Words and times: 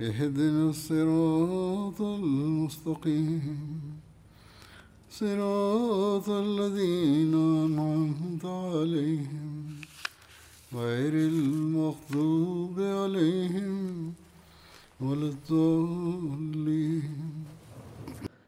اهدنا 0.00 0.64
الصراط 0.68 1.98
المستقيم 2.00 3.44
صراط 5.12 6.28
الذين 6.40 7.34
أنعمت 7.64 8.44
عليهم 8.44 9.50
غير 10.72 11.14
المغضوب 11.26 12.76
عليهم 12.98 13.72
ولا 15.00 15.28
الضالين 15.28 17.06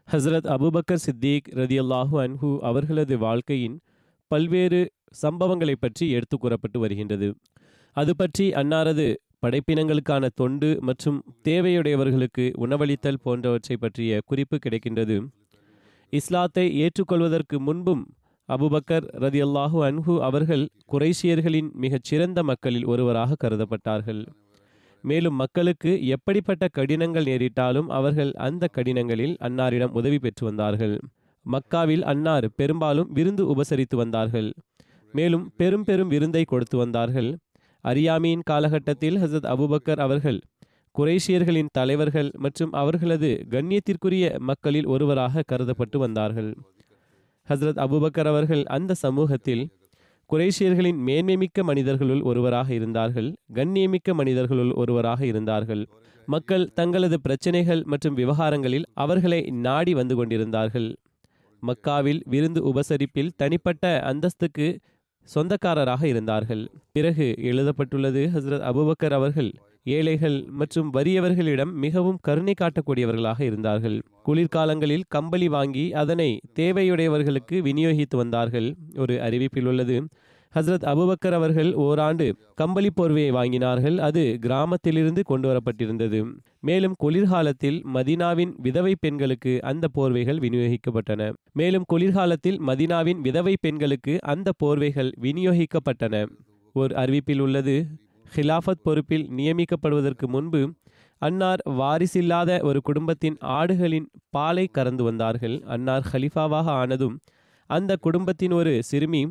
Hazrat 0.07 0.47
Abu Bakr 0.53 1.01
Siddique 1.03 1.47
ரதியல்லாஹு 1.61 2.15
அன்ஹு 2.23 2.49
அவர்களது 2.69 3.15
வாழ்க்கையின் 3.23 3.75
பல்வேறு 4.31 4.79
சம்பவங்களை 5.21 5.75
பற்றி 5.77 6.05
எடுத்து 6.17 6.35
கூறப்பட்டு 6.37 6.77
வருகின்றது 6.83 7.27
அது 7.97 8.13
பற்றி 8.21 8.45
அன்னாரது 8.61 9.07
படைப்பினங்களுக்கான 9.42 10.24
தொண்டு 10.34 10.68
மற்றும் 10.80 11.18
தேவையுடையவர்களுக்கு 11.48 12.44
உணவளித்தல் 12.64 13.22
போன்றவற்றை 13.22 13.76
பற்றிய 13.76 14.20
குறிப்பு 14.26 14.56
கிடைக்கின்றது. 14.56 15.16
இஸ்லாத்தை 16.12 16.64
ஏற்றுக்கொள்வதற்கு 16.84 17.58
முன்பும் 17.58 18.02
அபுபக்கர் 18.48 19.06
ரதியல்லாஹு 19.24 19.78
அன்ஹு 19.88 20.14
அவர்கள் 20.28 20.64
குறைஷியர்களின் 20.92 21.70
மிகச் 21.72 22.06
சிறந்த 22.08 22.42
மக்களில் 22.42 22.84
ஒருவராக 22.84 23.36
கருதப்பட்டார்கள். 23.44 24.22
மேலும் 25.04 25.34
மக்களுக்கு 25.34 26.06
எப்படிப்பட்ட 26.06 26.64
கடினங்கள் 26.68 27.24
நேரிட்டாலும் 27.24 27.88
அவர்கள் 27.98 28.32
அந்த 28.46 28.64
கடினங்களில் 28.76 29.34
அன்னாரிடம் 29.48 29.94
உதவி 30.00 30.18
பெற்று 30.18 30.44
வந்தார்கள். 30.46 30.96
மக்காவில் 31.46 32.04
அன்னார் 32.12 32.46
பெரும்பாலும் 32.54 33.12
விருந்து 33.12 33.44
உபசரித்து 33.52 33.96
வந்தார்கள். 33.96 34.50
மேலும் 35.14 35.46
பெரும் 35.56 35.84
பெரும் 35.84 36.08
விருந்தை 36.08 36.42
கொடுத்து 36.44 36.76
வந்தார்கள். 36.78 37.30
அறியாமையின் 37.84 38.42
காலகட்டத்தில் 38.44 39.16
ஹசத் 39.16 39.48
அபுபக்கர் 39.52 40.00
அவர்கள் 40.00 40.40
குரேஷியர்களின் 40.98 41.70
தலைவர்கள் 41.72 42.30
மற்றும் 42.36 42.72
அவர்களது 42.72 43.30
கண்ணியத்திற்குரிய 43.50 44.38
மக்களில் 44.38 44.86
ஒருவராக 44.86 45.42
கருதப்பட்டு 45.52 45.98
வந்தார்கள். 45.98 46.50
ஹசரத் 47.48 47.80
அபுபக்கர் 47.86 48.26
அவர்கள் 48.26 48.64
அந்த 48.64 48.94
சமூகத்தில் 48.94 49.64
குரேஷியர்களின் 50.30 50.98
மேன்மைமிக்க 51.06 51.62
மனிதர்களுள் 51.62 52.22
ஒருவராக 52.22 52.68
இருந்தார்கள் 52.74 53.28
கண்ணியமிக்க 53.54 54.14
மனிதர்களுள் 54.14 54.72
ஒருவராக 54.72 55.26
இருந்தார்கள். 55.26 55.82
மக்கள் 56.26 56.72
தங்களது 56.74 57.20
பிரச்சனைகள் 57.20 57.82
மற்றும் 57.84 58.14
விவகாரங்களில் 58.14 58.86
அவர்களை 58.94 59.40
நாடி 59.66 59.94
வந்து 59.94 60.16
கொண்டிருந்தார்கள். 60.16 60.88
மக்காவில் 61.62 62.20
விருந்து 62.24 62.60
உபசரிப்பில் 62.64 63.34
தனிப்பட்ட 63.36 63.84
அந்தஸ்துக்கு 64.10 64.66
சொந்தக்காரராக 65.34 66.02
இருந்தார்கள். 66.12 66.62
பிறகு 66.92 67.26
எழுதப்பட்டுள்ளது 67.50 68.22
ஹசரத் 68.34 68.64
அபுபக்கர் 68.70 69.16
அவர்கள் 69.18 69.50
ஏழைகள் 69.96 70.38
மற்றும் 70.60 70.88
வறியவர்களிடம் 70.94 71.72
மிகவும் 71.84 72.18
கருணை 72.26 72.54
காட்டக்கூடியவர்களாக 72.60 73.40
இருந்தார்கள். 73.40 73.96
குளிர்காலங்களில் 74.26 75.06
கம்பளி 75.08 75.48
வாங்கி 75.48 75.84
அதனை 76.02 76.30
தேவையுடையவர்களுக்கு 76.60 77.58
விநியோகித்து 77.68 78.16
வந்தார்கள். 78.22 78.68
ஒரு 78.96 79.14
அறிவிப்பில் 79.26 79.68
உள்ளது 79.72 79.96
ஹசரத் 80.54 80.86
அபுபக்கர் 80.92 81.36
அவர்கள் 81.38 81.74
ஓராண்டு 81.74 82.26
கம்பளி 82.54 82.90
போர்வையை 82.96 83.30
வாங்கினார்கள். 83.36 83.96
அது 83.98 84.22
கிராமத்திலிருந்து 84.40 85.22
கொண்டு 85.22 85.46
வரப்பட்டிருந்தது 85.50 86.20
மேலும் 86.60 86.94
குளிர்காலத்தில் 86.98 87.78
மதினாவின் 87.94 88.52
விதவை 88.56 88.94
பெண்களுக்கு 89.00 89.52
அந்த 89.62 89.88
போர்வைகள் 89.98 90.42
விநியோகிக்கப்பட்டன. 90.44 91.32
மேலும் 91.52 91.84
குளிர்காலத்தில் 91.86 92.60
மதினாவின் 92.60 93.20
விதவை 93.20 93.54
பெண்களுக்கு 93.60 94.18
அந்த 94.22 94.50
போர்வைகள் 94.64 95.10
விநியோகிக்கப்பட்டன. 95.20 96.26
ஒரு 96.74 96.94
அறிவிப்பில் 96.94 97.40
உள்ளது 97.40 97.86
ஹிலாஃபத் 98.36 98.82
பொறுப்பில் 98.82 99.26
நியமிக்கப்படுவதற்கு 99.36 100.26
முன்பு 100.26 100.62
அன்னார் 101.22 101.62
வாரிசில்லாத 101.80 102.50
ஒரு 102.62 102.80
குடும்பத்தின் 102.80 103.36
ஆடுகளின் 103.58 104.06
பாலை 104.30 104.64
கறந்து 104.66 105.02
வந்தார்கள். 105.04 105.56
அன்னார் 105.66 106.06
ஹலிஃபாவாக 106.12 106.68
ஆனதும் 106.80 107.16
அந்த 107.70 107.96
குடும்பத்தின் 108.00 108.52
ஒரு 108.52 108.72
சிறுமி 108.82 109.22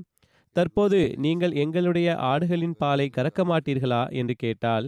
தற்போது 0.60 1.00
நீங்கள் 1.26 1.54
எங்களுடைய 1.64 2.10
ஆடுகளின் 2.32 2.78
பாலை 2.82 3.08
கறக்க 3.18 3.42
மாட்டீர்களா? 3.52 4.04
என்று 4.22 4.36
கேட்டால் 4.44 4.88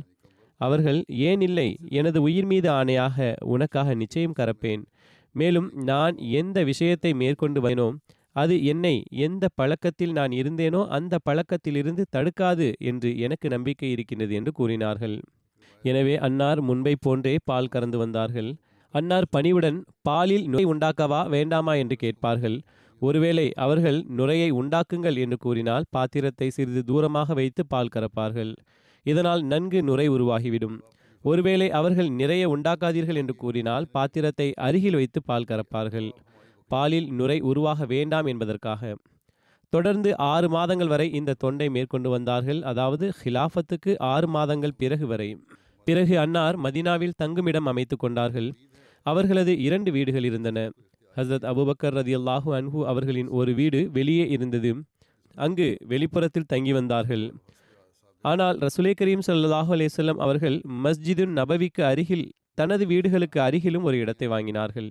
அவர்கள் 0.61 0.99
ஏன் 1.29 1.41
இல்லை? 1.47 1.69
எனது 1.99 2.19
உயிர் 2.27 2.47
மீது 2.51 2.67
ஆணையாக 2.79 3.17
உனக்காக 3.53 3.93
நிச்சயம் 4.01 4.35
கறப்பேன். 4.39 4.81
மேலும் 5.35 5.69
நான் 5.89 6.15
எந்த 6.39 6.57
விஷயத்தை 6.63 7.11
மேற்கொண்டு 7.21 7.59
வைனோ 7.67 7.87
அது 8.35 8.55
என்னை 8.71 8.93
எந்த 9.25 9.45
பழக்கத்தில் 9.59 10.13
நான் 10.17 10.33
இருந்தேனோ 10.41 10.81
அந்த 10.97 11.15
பழக்கத்திலிருந்து 11.27 12.03
தடுக்காது 12.15 12.67
என்று 12.89 13.09
எனக்கு 13.25 13.47
நம்பிக்கை 13.49 13.89
இருக்கின்றது 13.95 14.33
என்று 14.39 14.51
கூறினார்கள். 14.59 15.15
எனவே 15.83 16.15
அன்னார் 16.27 16.59
முன்பை 16.61 16.93
போன்றே 17.05 17.33
பால் 17.49 17.71
கறந்து 17.73 17.97
வந்தார்கள். 17.97 18.49
அன்னார் 18.93 19.27
பணிவுடன் 19.29 19.79
பாலில் 20.01 20.45
நோய் 20.53 20.69
உண்டாக்கவா 20.73 21.21
வேண்டாமா? 21.35 21.75
என்று 21.83 21.95
கேட்பார்கள். 21.95 22.57
ஒருவேளை 23.01 23.45
அவர்கள் 23.55 23.99
நுரையை 24.17 24.49
உண்டாக்குங்கள் 24.51 25.15
என்று 25.15 25.37
கூறினால் 25.37 25.85
பாத்திரத்தை 25.89 26.47
சிறிது 26.49 26.81
தூரமாக 26.89 27.33
வைத்து 27.33 27.61
பால் 27.65 27.93
கறப்பார்கள். 27.95 28.51
இதனால் 29.05 29.41
நன்கு 29.43 29.79
நுரை 29.83 30.07
உருவாகிவிடும். 30.09 30.77
ஒருவேளை 31.25 31.67
அவர்கள் 31.69 32.09
நிறைய 32.19 32.43
உண்டாக்காதீர்கள் 32.55 33.19
என்று 33.21 33.35
கூறினால் 33.35 33.87
பாத்திரத்தை 33.91 34.47
அருகில் 34.67 34.97
வைத்து 34.99 35.19
பால் 35.23 35.47
கறப்பார்கள். 35.51 36.09
பாலில் 36.71 37.07
நுரை 37.11 37.37
உருவாக 37.51 37.85
வேண்டாம் 37.85 38.25
என்பதற்காக. 38.25 38.93
தொடர்ந்து 39.73 40.09
ஆறு 40.17 40.47
மாதங்கள் 40.49 40.87
வரை 40.87 41.07
இந்த 41.11 41.37
தொண்டை 41.43 41.67
மேற்கொண்டு 41.69 42.09
வந்தார்கள். 42.09 42.61
அதாவது 42.61 43.05
ஹிலாஃபத்துக்கு 43.21 43.91
ஆறு 44.13 44.27
மாதங்கள் 44.27 44.77
பிறகு 44.77 45.07
வரை. 45.07 45.29
பிறகு 45.87 46.15
அன்னார் 46.19 46.57
மதினாவில் 46.57 47.17
தங்குமிடம் 47.21 47.69
அமைத்து 47.71 47.95
கொண்டார்கள். 47.97 48.49
அவர்களது 49.05 49.53
இரண்டு 49.67 49.89
வீடுகள் 49.91 50.23
இருந்தன. 50.23 50.59
ஹசரத் 51.17 51.47
அபுபக்கர் 51.51 51.95
ரதி 51.99 52.13
அல்லாஹு 52.19 52.49
அன்ஹு 52.57 52.79
அவர்களின் 52.91 53.29
ஒரு 53.39 53.51
வீடு 53.59 53.79
வெளியே 53.97 54.25
இருந்தது. 54.35 54.71
அங்கு 55.35 55.67
வெளிப்புறத்தில் 55.91 56.49
தங்கி 56.53 56.73
வந்தார்கள். 56.77 57.25
ஆனால் 58.23 58.57
ரசுலே 58.65 58.91
கரீம் 58.99 59.23
சல்லாஹூ 59.27 59.71
அலேசல்லம் 59.77 60.19
அவர்கள் 60.25 60.57
மஸ்ஜிதுன் 60.85 61.33
நபவிக்கு 61.39 61.83
அருகில் 61.91 62.25
தனது 62.59 62.83
வீடுகளுக்கு 62.91 63.39
அருகிலும் 63.47 63.85
ஒரு 63.89 63.97
இடத்தை 64.03 64.27
வாங்கினார்கள். 64.33 64.89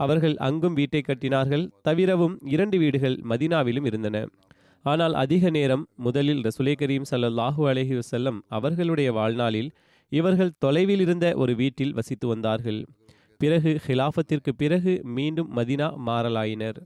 அவர்கள் 0.00 0.36
அங்கும் 0.48 0.76
வீட்டை 0.78 1.00
கட்டினார்கள் 1.08 1.64
தவிரவும் 1.88 2.36
இரண்டு 2.54 2.76
வீடுகள் 2.82 3.16
மதினாவிலும் 3.30 3.86
இருந்தன. 3.90 4.16
ஆனால் 4.84 5.14
அதிக 5.22 5.50
நேரம் 5.56 5.84
முதலில் 6.06 6.42
ரசுலே 6.46 6.74
கரீம் 6.82 7.08
சல்லாஹூ 7.10 7.62
அலஹி 7.72 7.94
வசல்லம் 8.00 8.38
அவர்களுடைய 8.58 9.08
வாழ்நாளில் 9.18 9.70
இவர்கள் 10.12 10.56
தொலைவில் 10.64 11.02
இருந்த 11.06 11.26
ஒரு 11.42 11.52
வீட்டில் 11.54 11.92
வசித்து 11.98 12.26
வந்தார்கள். 12.28 12.80
பிறகு 13.40 13.70
ஹிலாஃபத்திற்கு 13.86 14.52
பிறகு 14.62 14.92
மீண்டும் 15.16 15.50
மதினா 15.56 15.88
மாறலாயினர். 16.08 16.78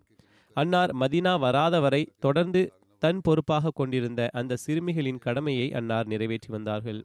அன்னார் 0.57 0.93
மதினா 1.01 1.33
வராத 1.39 1.75
வரை 1.81 2.03
தொடர்ந்து 2.19 2.63
தன் 3.03 3.21
பொறுப்பாக 3.21 3.73
கொண்டிருந்த 3.75 4.23
அந்த 4.33 4.59
சிறுமிகளின் 4.65 5.23
கடமையை 5.27 5.67
அன்னார் 5.73 6.07
நிறைவேற்றி 6.07 6.51
வந்தார்கள். 6.53 7.01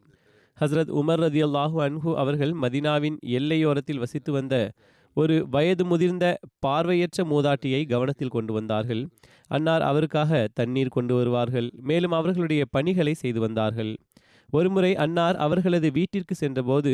ஹஸ்ரத் 0.58 0.92
உமர் 1.00 1.20
ரதி 1.24 1.40
அல்லாஹு 1.48 1.78
அன்ஹு 1.86 2.10
அவர்கள் 2.22 2.52
மதினாவின் 2.62 3.16
எல்லையோரத்தில் 3.38 4.02
வசித்து 4.04 4.30
வந்த 4.32 4.54
ஒரு 5.16 5.36
வயது 5.50 5.84
முதிர்ந்த 5.84 6.26
பார்வையற்ற 6.64 7.24
மூதாட்டியை 7.24 7.80
கவனத்தில் 7.92 8.34
கொண்டு 8.36 8.52
வந்தார்கள். 8.52 9.02
அன்னார் 9.48 9.84
அவருக்காக 9.90 10.40
தண்ணீர் 10.58 10.94
கொண்டு 10.96 11.14
வருவார்கள். 11.14 11.68
மேலும் 11.90 12.14
அவர்களுடைய 12.18 12.62
பணிகளை 12.70 13.14
செய்து 13.14 13.40
வந்தார்கள். 13.40 13.92
ஒருமுறை 14.52 14.92
அன்னார் 15.04 15.36
அவர்களது 15.36 15.88
வீட்டிற்கு 15.90 16.34
சென்றபோது 16.34 16.92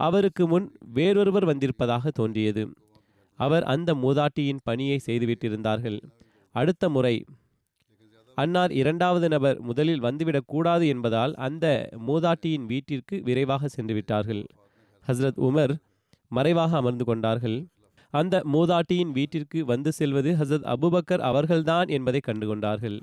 அவருக்கு 0.00 0.48
முன் 0.48 0.66
வேறொருவர் 0.92 1.44
வந்திருப்பதாக 1.44 2.10
தோன்றியது. 2.10 2.62
அவர் 3.38 3.64
அந்த 3.64 3.94
மூதாட்டியின் 3.94 4.62
பணியை 4.62 5.00
செய்துவிட்டிருந்தார்கள். 5.06 5.98
அடுத்த 6.54 6.88
முறை 6.88 7.24
அன்னார் 8.34 8.72
இரண்டாவது 8.72 9.28
நபர் 9.28 9.60
முதலில் 9.60 10.02
வந்துவிடக்கூடாது 10.02 10.86
என்பதால் 10.86 11.34
அந்த 11.34 11.88
மூதாட்டியின் 12.06 12.66
வீட்டிற்கு 12.66 13.22
விரைவாக 13.22 13.68
சென்று 13.68 13.94
விட்டார்கள். 13.94 14.46
ஹஸ்ரத் 15.06 15.40
உமர் 15.40 15.74
மறைவாக 16.28 16.76
அமர்ந்து 16.76 17.04
கொண்டார்கள். 17.04 17.66
அந்த 18.10 18.42
மூதாட்டியின் 18.52 19.12
வீட்டிற்கு 19.12 19.64
வந்து 19.64 19.92
செல்வது 19.92 20.32
ஹஸ்ரத் 20.32 20.68
அபுபக்கர் 20.74 21.18
அவர்கள்தான் 21.18 21.88
என்பதை 21.88 22.20
கண்டுகொண்டார்கள். 22.26 22.98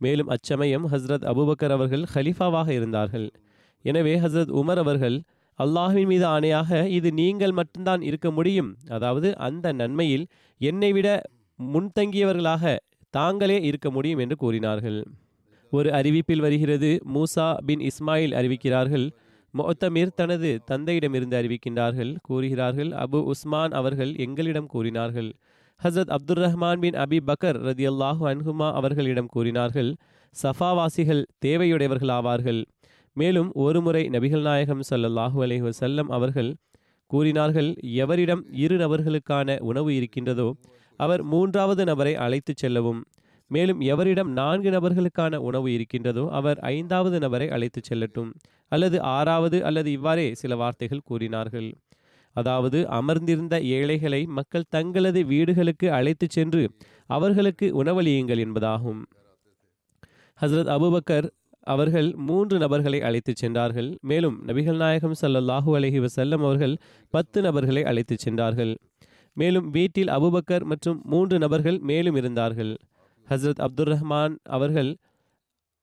மேலும் 0.00 0.28
அச்சமயம் 0.28 0.86
ஹஸ்ரத் 0.92 1.26
அபுபக்கர் 1.32 1.70
அவர்கள் 1.70 2.04
ஹலிஃபாவாக 2.14 2.68
இருந்தார்கள். 2.68 3.30
எனவே 3.84 4.20
ஹஸ்ரத் 4.20 4.52
உமர் 4.60 4.76
அவர்கள் 4.76 5.22
அல்லாஹுவின் 5.58 6.10
மீது 6.12 6.26
ஆணையாக 6.34 6.70
இது 6.98 7.08
நீங்கள் 7.20 7.54
மட்டும்தான் 7.58 8.02
இருக்க 8.08 8.28
முடியும். 8.30 8.70
அதாவது 8.88 9.28
அந்த 9.46 9.66
நன்மையில் 9.72 10.24
என்னை 10.60 10.90
விட 10.96 11.08
முன்தங்கியவர்களாக 11.58 12.64
தாங்களே 13.14 13.58
இருக்க 13.68 13.88
முடியும் 13.90 14.20
என்று 14.24 14.36
கூறினார்கள். 14.36 14.98
ஒரு 15.72 15.88
அறிவிப்பில் 15.98 16.44
வருகிறது 16.46 16.90
மூசா 17.14 17.46
பின் 17.68 17.82
இஸ்மாயில் 17.90 18.36
அறிவிக்கிறார்கள் 18.40 19.06
மொத்தமீர் 19.54 20.16
தனது 20.20 20.48
தந்தையிடமிருந்து 20.70 21.36
அறிவிக்கின்றார்கள் 21.40 22.10
கூறுகிறார்கள் 22.28 22.90
அபு 23.04 23.18
உஸ்மான் 23.32 23.74
அவர்கள் 23.80 24.12
எங்களிடம் 24.24 24.68
கூறினார்கள். 24.74 25.30
ஹசரத் 25.80 26.12
Abdul 26.16 26.42
Rahman 26.44 26.82
bin 26.84 26.96
Abi 27.04 27.18
Bakr 27.30 27.58
ரதி 27.68 27.86
அல்லாஹு 27.92 28.24
அன்ஹுமா 28.32 28.68
அவர்களிடம் 28.80 29.30
கூறினார்கள் 29.34 29.90
சஃபாவாசிகள் 30.36 31.22
தேவையுடையவர்கள் 31.44 32.12
ஆவார்கள் 32.18 32.60
மேலும் 33.16 33.50
ஒருமுறை 33.54 34.08
நபிகள் 34.08 34.40
நாயகம் 34.40 34.82
சல்லல்லாஹு 34.90 35.38
அலைஹி 35.44 35.70
செல்லம் 35.80 36.10
அவர்கள் 36.10 36.50
கூறினார்கள் 37.10 37.70
எவரிடம் 38.02 38.42
இரு 38.64 38.76
நபர்களுக்கான 38.76 39.58
உணவு 39.60 39.90
இருக்கின்றதோ 39.94 40.48
அவர் 41.00 41.22
மூன்றாவது 41.22 41.84
நபரை 41.84 42.14
அழைத்துச் 42.14 42.56
செல்லவும். 42.56 43.00
மேலும் 43.50 43.80
எவரிடம் 43.80 44.30
நான்கு 44.32 44.70
நபர்களுக்கான 44.70 45.34
உணவு 45.36 45.72
இருக்கின்றதோ 45.72 46.24
அவர் 46.30 46.58
ஐந்தாவது 46.58 47.18
நபரை 47.18 47.48
அழைத்துச் 47.48 47.88
செல்லட்டும். 47.88 48.30
அல்லது 48.72 49.02
ஆறாவது 49.16 49.64
அல்லது 49.64 49.90
இவ்வாறே 49.92 50.34
சில 50.34 50.56
வார்த்தைகள் 50.56 51.04
கூறினார்கள். 51.04 51.68
அதாவது 52.36 52.78
அமர்ந்திருந்த 52.88 53.60
ஏழைகளை 53.76 54.26
மக்கள் 54.38 54.70
தங்களது 54.70 55.20
வீடுகளுக்கு 55.24 55.86
அழைத்துச் 55.90 56.30
சென்று 56.30 56.62
அவர்களுக்கு 57.06 57.66
உணவளியுங்கள் 57.82 58.42
என்பதாகும். 58.46 59.00
ஹசரத் 60.40 60.72
அபுபக்கர் 60.76 61.28
அவர்கள் 61.66 62.08
மூன்று 62.28 62.56
நபர்களை 62.58 62.98
அழைத்துச் 63.00 63.36
சென்றார்கள். 63.36 63.88
மேலும் 64.00 64.36
நபிகள் 64.48 64.78
நாயகம் 64.82 65.16
ஸல்லல்லாஹு 65.22 65.70
அலஹி 65.78 66.00
வசல்லம் 66.04 66.42
அவர்கள் 66.46 66.74
பத்து 67.14 67.38
நபர்களை 67.42 67.82
அழைத்துச் 67.84 68.24
சென்றார்கள். 68.24 68.72
மேலும் 69.36 69.66
வீட்டில் 69.70 70.08
அபுபக்கர் 70.08 70.64
மற்றும் 70.64 70.98
மூன்று 71.04 71.38
நபர்கள் 71.38 71.78
மேலும் 71.90 72.16
இருந்தார்கள். 72.16 72.72
ஹசரத் 73.28 73.62
அப்துல் 73.66 73.90
ரஹ்மான் 73.94 74.34
அவர்கள் 74.56 74.90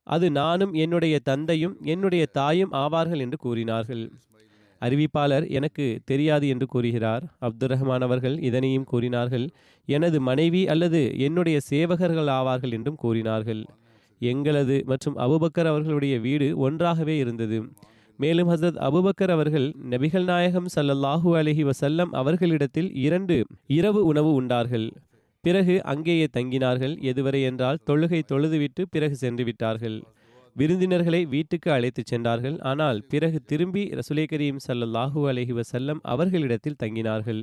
அது 0.07 0.27
நானும் 0.31 0.73
என்னுடைய 0.73 1.15
தந்தையும் 1.19 1.75
என்னுடைய 1.85 2.23
தாயும் 2.39 2.71
ஆவார்கள் 2.73 3.21
என்று 3.25 3.37
கூறினார்கள். 3.37 4.03
அறிவிப்பாளர் 4.81 5.45
எனக்கு 5.57 5.85
தெரியாது 6.05 6.45
என்று 6.53 6.65
கூறுகிறார். 6.65 7.23
அப்துல் 7.39 7.71
ரஹ்மான் 7.73 8.03
அவர்கள் 8.07 8.35
இதனையும் 8.49 8.89
கூறினார்கள் 8.91 9.45
எனது 9.87 10.17
மனைவி 10.21 10.61
அல்லது 10.67 11.01
என்னுடைய 11.17 11.57
சேவகர்கள் 11.69 12.29
ஆவார்கள் 12.39 12.75
என்றும் 12.77 12.99
கூறினார்கள். 13.03 13.61
எங்களது 14.31 14.77
மற்றும் 14.91 15.17
அபுபக்கர் 15.25 15.69
அவர்களுடைய 15.71 16.15
வீடு 16.25 16.47
ஒன்றாகவே 16.65 17.15
இருந்தது. 17.17 17.57
மேலும் 18.19 18.49
ஹசரத் 18.49 18.79
அபுபக்கர் 18.87 19.31
அவர்கள் 19.35 19.67
நபிகள் 19.91 20.27
நாயகம் 20.31 20.67
ஸல்லல்லாஹு 20.75 21.29
அலஹி 21.39 21.63
வசல்லம் 21.69 22.11
அவர்களிடத்தில் 22.21 22.89
இரண்டு 23.05 23.35
இரவு 23.77 24.01
உணவு 24.11 24.31
உண்டார்கள். 24.33 24.87
பிறகு 25.43 25.75
அங்கேயே 25.93 26.27
தங்கினார்கள். 26.37 26.93
எதுவரை 27.11 27.41
என்றால் 27.49 27.81
தொழுகை 27.89 28.19
தொழுதுவிட்டு 28.31 28.83
பிறகு 28.89 29.15
சென்று 29.23 29.43
விட்டார்கள். 29.43 29.97
விருந்தினர்களை 30.55 31.21
வீட்டுக்கு 31.33 31.69
அழைத்துச் 31.71 32.11
சென்றார்கள். 32.11 32.57
ஆனால் 32.71 32.99
பிறகு 33.11 33.37
திரும்பி 33.51 33.83
ரசுலே 33.99 34.25
கரீம் 34.33 34.59
ஸல்லல்லாஹு 34.67 35.21
அலஹி 35.31 35.53
வசல்லம் 35.59 36.01
அவர்களிடத்தில் 36.13 36.79
தங்கினார்கள். 36.83 37.41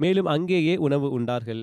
மேலும் 0.00 0.28
அங்கேயே 0.34 0.74
உணவு 0.86 1.08
உண்டார்கள். 1.18 1.62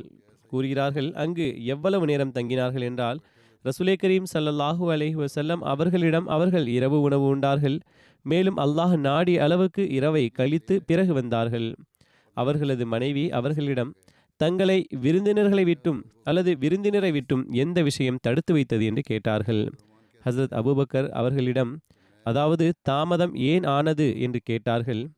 கூறுகிறார்கள் 0.52 1.10
அங்கு 1.24 1.48
எவ்வளவு 1.74 2.06
நேரம் 2.12 2.36
தங்கினார்கள்? 2.38 2.86
என்றால் 2.90 3.20
ரசுலே 3.68 3.94
கரீம் 4.04 4.28
சல்லல்லாஹு 4.34 4.84
அலஹி 4.96 5.16
வசல்லம் 5.16 5.62
அவர்களிடம் 5.64 6.28
அவர்கள் 6.28 6.68
இரவு 6.68 7.02
உணவு 7.02 7.26
உண்டார்கள். 7.26 7.80
மேலும் 8.26 8.58
அல்லாஹ் 8.58 8.98
நாடிய 8.98 9.44
அளவுக்கு 9.44 9.90
இரவை 9.90 10.30
கழித்து 10.30 10.84
பிறகு 10.86 11.14
வந்தார்கள். 11.14 11.76
அவர்களது 12.34 12.86
மனைவி 12.86 13.32
அவர்களிடம் 13.32 13.92
தங்களை 14.38 14.88
விருந்தினர்களை 15.02 15.64
விட்டும் 15.64 16.06
அல்லது 16.24 16.58
விருந்தினரை 16.58 17.12
விட்டும் 17.12 17.44
எந்த 17.52 17.82
விஷயம் 17.82 18.18
தடுத்து 18.22 18.54
வைத்தது? 18.54 18.86
என்று 18.86 19.02
கேட்டார்கள். 19.02 19.70
ஹசரத் 20.26 20.56
அபுபக்கர் 20.60 21.10
அவர்களிடம் 21.10 21.80
அதாவது 22.24 22.74
தாமதம் 22.82 23.36
ஏன் 23.36 23.64
ஆனது? 23.64 24.20
என்று 24.20 24.40
கேட்டார்கள். 24.44 25.10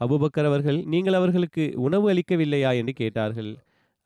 அபுபக்கர் 0.00 0.44
அவர்கள் 0.44 0.82
நீங்கள் 0.84 1.12
அவர்களுக்கு 1.12 1.72
உணவு 1.76 2.06
அளிக்கவில்லையா? 2.12 2.76
என்று 2.76 2.92
கேட்டார்கள். 2.92 3.52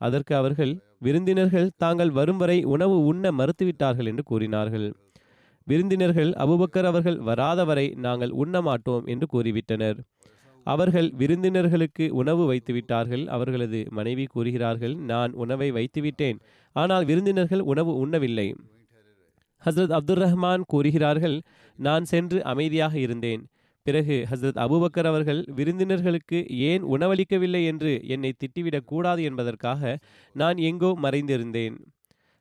அதற்கு 0.01 0.33
அவர்கள் 0.37 0.73
விருந்தினர்கள் 0.99 1.69
தாங்கள் 1.77 2.11
வரும் 2.11 2.37
வரை 2.37 2.59
உணவு 2.65 2.97
உண்ண 3.05 3.31
மறுத்துவிட்டார்கள் 3.31 4.07
என்று 4.07 4.23
கூறினார்கள். 4.23 4.87
விருந்தினர்கள் 5.67 6.31
அபுபக்கர் 6.45 6.85
அவர்கள் 6.85 7.19
வராத 7.19 7.61
வரை 7.65 7.87
நாங்கள் 7.97 8.33
உண்ண 8.43 8.61
மாட்டோம் 8.61 9.07
என்று 9.07 9.27
கூறிவிட்டனர். 9.33 9.99
அவர்கள் 10.67 11.09
விருந்தினர்களுக்கு 11.19 12.05
உணவு 12.11 12.45
வைத்துவிட்டார்கள். 12.53 13.25
அவர்களது 13.27 13.81
மனைவி 13.91 14.25
கூறுகிறார்கள் 14.25 14.95
நான் 14.95 15.33
உணவை 15.33 15.69
வைத்துவிட்டேன் 15.73 16.39
ஆனால் 16.77 17.05
விருந்தினர்கள் 17.05 17.63
உணவு 17.73 17.93
உண்ணவில்லை. 17.97 18.49
ஹசரத் 19.63 19.95
அப்துல் 19.99 20.23
ரஹ்மான் 20.25 20.65
கூறுகிறார்கள் 20.67 21.37
நான் 21.79 22.05
சென்று 22.05 22.39
அமைதியாக 22.45 22.95
இருந்தேன். 22.99 23.43
பிறகு 23.87 24.27
ஹசரத் 24.31 24.61
அபுபக்கர் 24.65 25.07
அவர்கள் 25.07 25.41
விருந்தினர்களுக்கு 25.55 26.39
ஏன் 26.71 26.85
உணவளிக்கவில்லை 26.85 27.61
என்று 27.65 27.93
என்னை 28.07 28.31
திட்டிவிடக் 28.41 28.89
கூடாது 28.93 29.23
என்பதற்காக 29.23 29.83
நான் 30.35 30.57
எங்கோ 30.69 30.91
மறைந்திருந்தேன். 31.03 31.77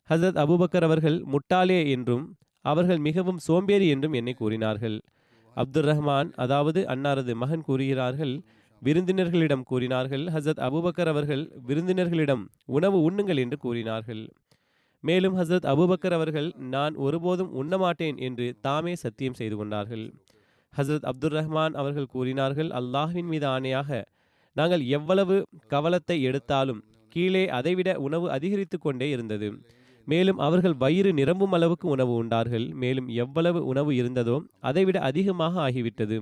ஹசரத் 0.10 0.40
அபுபக்கர் 0.44 0.84
அவர்கள் 0.84 1.18
முட்டாளே 1.34 1.80
என்றும் 1.90 2.26
அவர்கள் 2.66 2.98
மிகவும் 2.98 3.38
சோம்பேறி 3.38 3.88
என்றும் 3.88 4.14
என்னை 4.14 4.34
கூறினார்கள். 4.34 4.98
அப்துல் 5.58 5.86
ரஹ்மான் 5.86 6.30
அதாவது 6.36 6.80
அன்னாரது 6.86 7.34
மகன் 7.36 7.62
கூறுகிறார்கள் 7.62 8.34
விருந்தினர்களிடம் 8.82 9.64
கூறினார்கள் 9.64 10.24
ஹசரத் 10.28 10.64
அபுபக்கர் 10.68 11.08
அவர்கள் 11.08 11.44
விருந்தினர்களிடம் 11.68 12.44
உணவு 12.68 12.98
உண்ணுங்கள் 13.10 13.40
என்று 13.40 13.58
கூறினார்கள். 13.58 14.24
மேலும் 15.04 15.36
ஹசரத் 15.38 15.68
அபுபக்கர் 15.74 16.16
அவர்கள் 16.18 16.50
நான் 16.70 16.96
ஒருபோதும் 16.96 17.52
உண்ணமாட்டேன் 17.62 18.18
என்று 18.20 18.48
தாமே 18.62 18.96
சத்தியம் 18.96 19.34
செய்து 19.34 19.56
கொண்டார்கள். 19.56 20.06
ஹசரத் 20.78 21.08
அப்துல் 21.12 21.32
ரஹ்மான் 21.32 21.74
அவர்கள் 21.74 22.06
கூறினார்கள் 22.06 22.70
அல்லாஹ்வின் 22.70 23.30
மீது 23.30 23.48
ஆணையாக 23.48 24.04
நாங்கள் 24.56 24.84
எவ்வளவு 24.88 25.36
கவலத்தை 25.68 26.22
எடுத்தாலும் 26.22 26.84
கீழே 27.10 27.50
அதைவிட 27.50 27.90
உணவு 28.00 28.32
அதிகரித்து 28.32 28.78
கொண்டே 28.80 29.10
இருந்தது. 29.10 29.48
மேலும் 30.08 30.38
அவர்கள் 30.38 30.74
வயிறு 30.74 31.14
நிரம்பும் 31.14 31.52
அளவுக்கு 31.52 31.88
உணவு 31.88 32.14
உண்டார்கள். 32.14 32.74
மேலும் 32.74 33.08
எவ்வளவு 33.08 33.66
உணவு 33.66 33.92
இருந்ததோ 33.94 34.36
அதைவிட 34.60 35.00
அதிகமாக 35.00 35.70
ஆகிவிட்டது. 35.70 36.18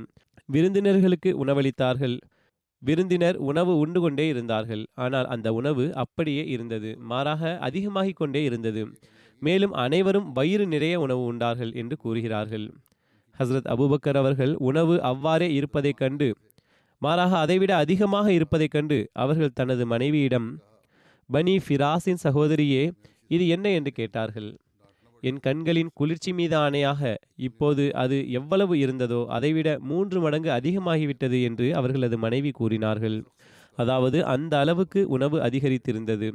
விருந்தினர்களுக்கு 0.50 1.32
உணவளித்தார்கள். 1.46 2.18
விருந்தினர் 2.82 3.36
உணவு 3.36 3.78
உண்டு 3.78 4.00
கொண்டே 4.02 4.28
இருந்தார்கள். 4.28 4.84
ஆனால் 4.94 5.26
அந்த 5.26 5.54
உணவு 5.54 5.96
அப்படியே 5.96 6.46
இருந்தது. 6.46 6.98
மாறாக 6.98 7.58
அதிகமாகிக் 7.60 8.16
கொண்டே 8.16 8.44
இருந்தது. 8.44 8.84
மேலும் 9.42 9.74
அனைவரும் 9.74 10.32
வயிறு 10.32 10.68
நிறைய 10.68 11.00
உணவு 11.00 11.24
உண்டார்கள் 11.24 11.72
என்று 11.74 11.98
கூறுகிறார்கள். 11.98 12.68
ஹசரத் 13.40 13.70
அபுபக்கர் 13.70 14.18
அவர்கள் 14.18 14.54
உணவு 14.60 14.96
அவ்வாறே 15.02 15.54
இருப்பதைக் 15.54 15.98
கண்டு 15.98 16.28
மாறாக 17.02 17.38
அதைவிட 17.38 17.76
அதிகமாக 17.76 18.28
இருப்பதைக் 18.34 18.72
கண்டு 18.72 18.98
அவர்கள் 19.14 19.56
தனது 19.56 19.86
மனைவியிடம் 19.86 20.48
பனி 21.30 21.56
ஃபிராஸின் 21.58 22.22
சகோதரியே 22.24 22.84
இது 23.28 23.48
என்ன? 23.48 23.66
என்று 23.70 23.92
கேட்டார்கள். 23.92 24.50
என் 25.24 25.40
கண்களின் 25.40 25.90
குளிர்ச்சி 25.94 26.32
மீது 26.34 26.56
ஆணையாக 26.58 27.02
இப்போது 27.38 27.84
அது 27.94 28.30
எவ்வளவு 28.30 28.74
இருந்ததோ 28.76 29.26
அதைவிட 29.28 29.78
மூன்று 29.82 30.20
மடங்கு 30.22 30.50
அதிகமாகிவிட்டது 30.50 31.44
என்று 31.44 31.76
அவர்களது 31.76 32.18
மனைவி 32.18 32.52
கூறினார்கள். 32.52 33.18
அதாவது 33.78 34.26
அந்த 34.26 34.60
அளவுக்கு 34.60 35.02
உணவு 35.08 35.38
அதிகரித்திருந்தது. 35.40 36.30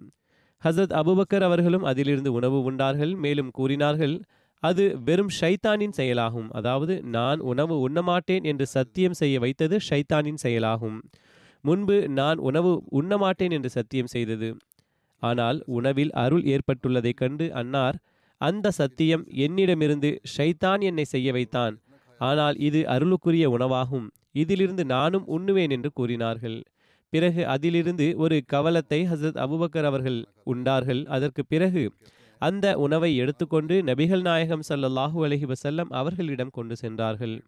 ஹசரத் 0.62 0.94
அபுபக்கர் 1.00 1.42
அவர்களும் 1.42 1.84
அதிலிருந்து 1.84 2.32
உணவு 2.32 2.60
உண்டார்கள் 2.62 3.14
மேலும் 3.16 3.50
கூறினார்கள் 3.50 4.14
அது 4.62 4.84
வெறும் 5.04 5.32
ஷைத்தானின் 5.40 5.96
செயலாகும். 5.98 6.48
அதாவது 6.52 6.94
நான் 7.02 7.40
உணவு 7.40 7.74
உண்ணமாட்டேன் 7.88 8.44
என்று 8.44 8.66
சத்தியம் 8.66 9.12
செய்ய 9.12 9.36
வைத்தது 9.40 9.76
ஷைத்தானின் 9.88 10.40
செயலாகும். 10.44 10.98
முன்பு 11.64 11.96
நான் 12.08 12.38
உணவு 12.38 12.72
உண்ணமாட்டேன் 12.92 13.50
என்று 13.50 13.70
சத்தியம் 13.70 14.06
செய்தது. 14.06 14.48
ஆனால் 15.22 15.58
உணவில் 15.66 16.12
அருள் 16.14 16.44
ஏற்பட்டுள்ளதைக் 16.44 17.16
கண்டு 17.16 17.46
அன்னார் 17.52 17.96
அந்த 18.40 18.70
சத்தியம் 18.70 19.24
என்னிடமிருந்து 19.36 20.10
ஷைத்தான் 20.36 20.80
என்னை 20.80 21.04
செய்ய 21.04 21.28
வைத்தான். 21.32 21.74
ஆனால் 22.20 22.56
இது 22.58 22.80
அருளுக்குரிய 22.88 23.46
உணவாகும். 23.46 24.06
இதிலிருந்து 24.32 24.84
நானும் 24.84 25.26
உண்ணுவேன் 25.36 25.70
என்று 25.70 25.90
கூறினார்கள். 25.92 26.58
பிறகு 27.12 27.42
அதிலிருந்து 27.46 28.06
ஒரு 28.16 28.36
கவலத்தை 28.46 29.00
ஹசரத் 29.10 29.40
அபுபக்கர் 29.44 29.84
அவர்கள் 29.84 30.18
உண்டார்கள். 30.44 31.02
அதற்கு 31.06 31.42
பிறகு 31.44 31.82
அந்த 32.38 32.78
உணவை 32.78 33.16
எடுத்துக்கொண்டு 33.16 33.82
நபிகள் 33.82 34.20
நாயகம் 34.20 34.60
ஸல்லல்லாஹு 34.68 35.18
அலஹி 35.26 35.46
வசல்லம் 35.46 35.90
அவர்களிடம் 35.90 36.50
கொண்டு 36.50 36.76
சென்றார்கள். 36.76 37.42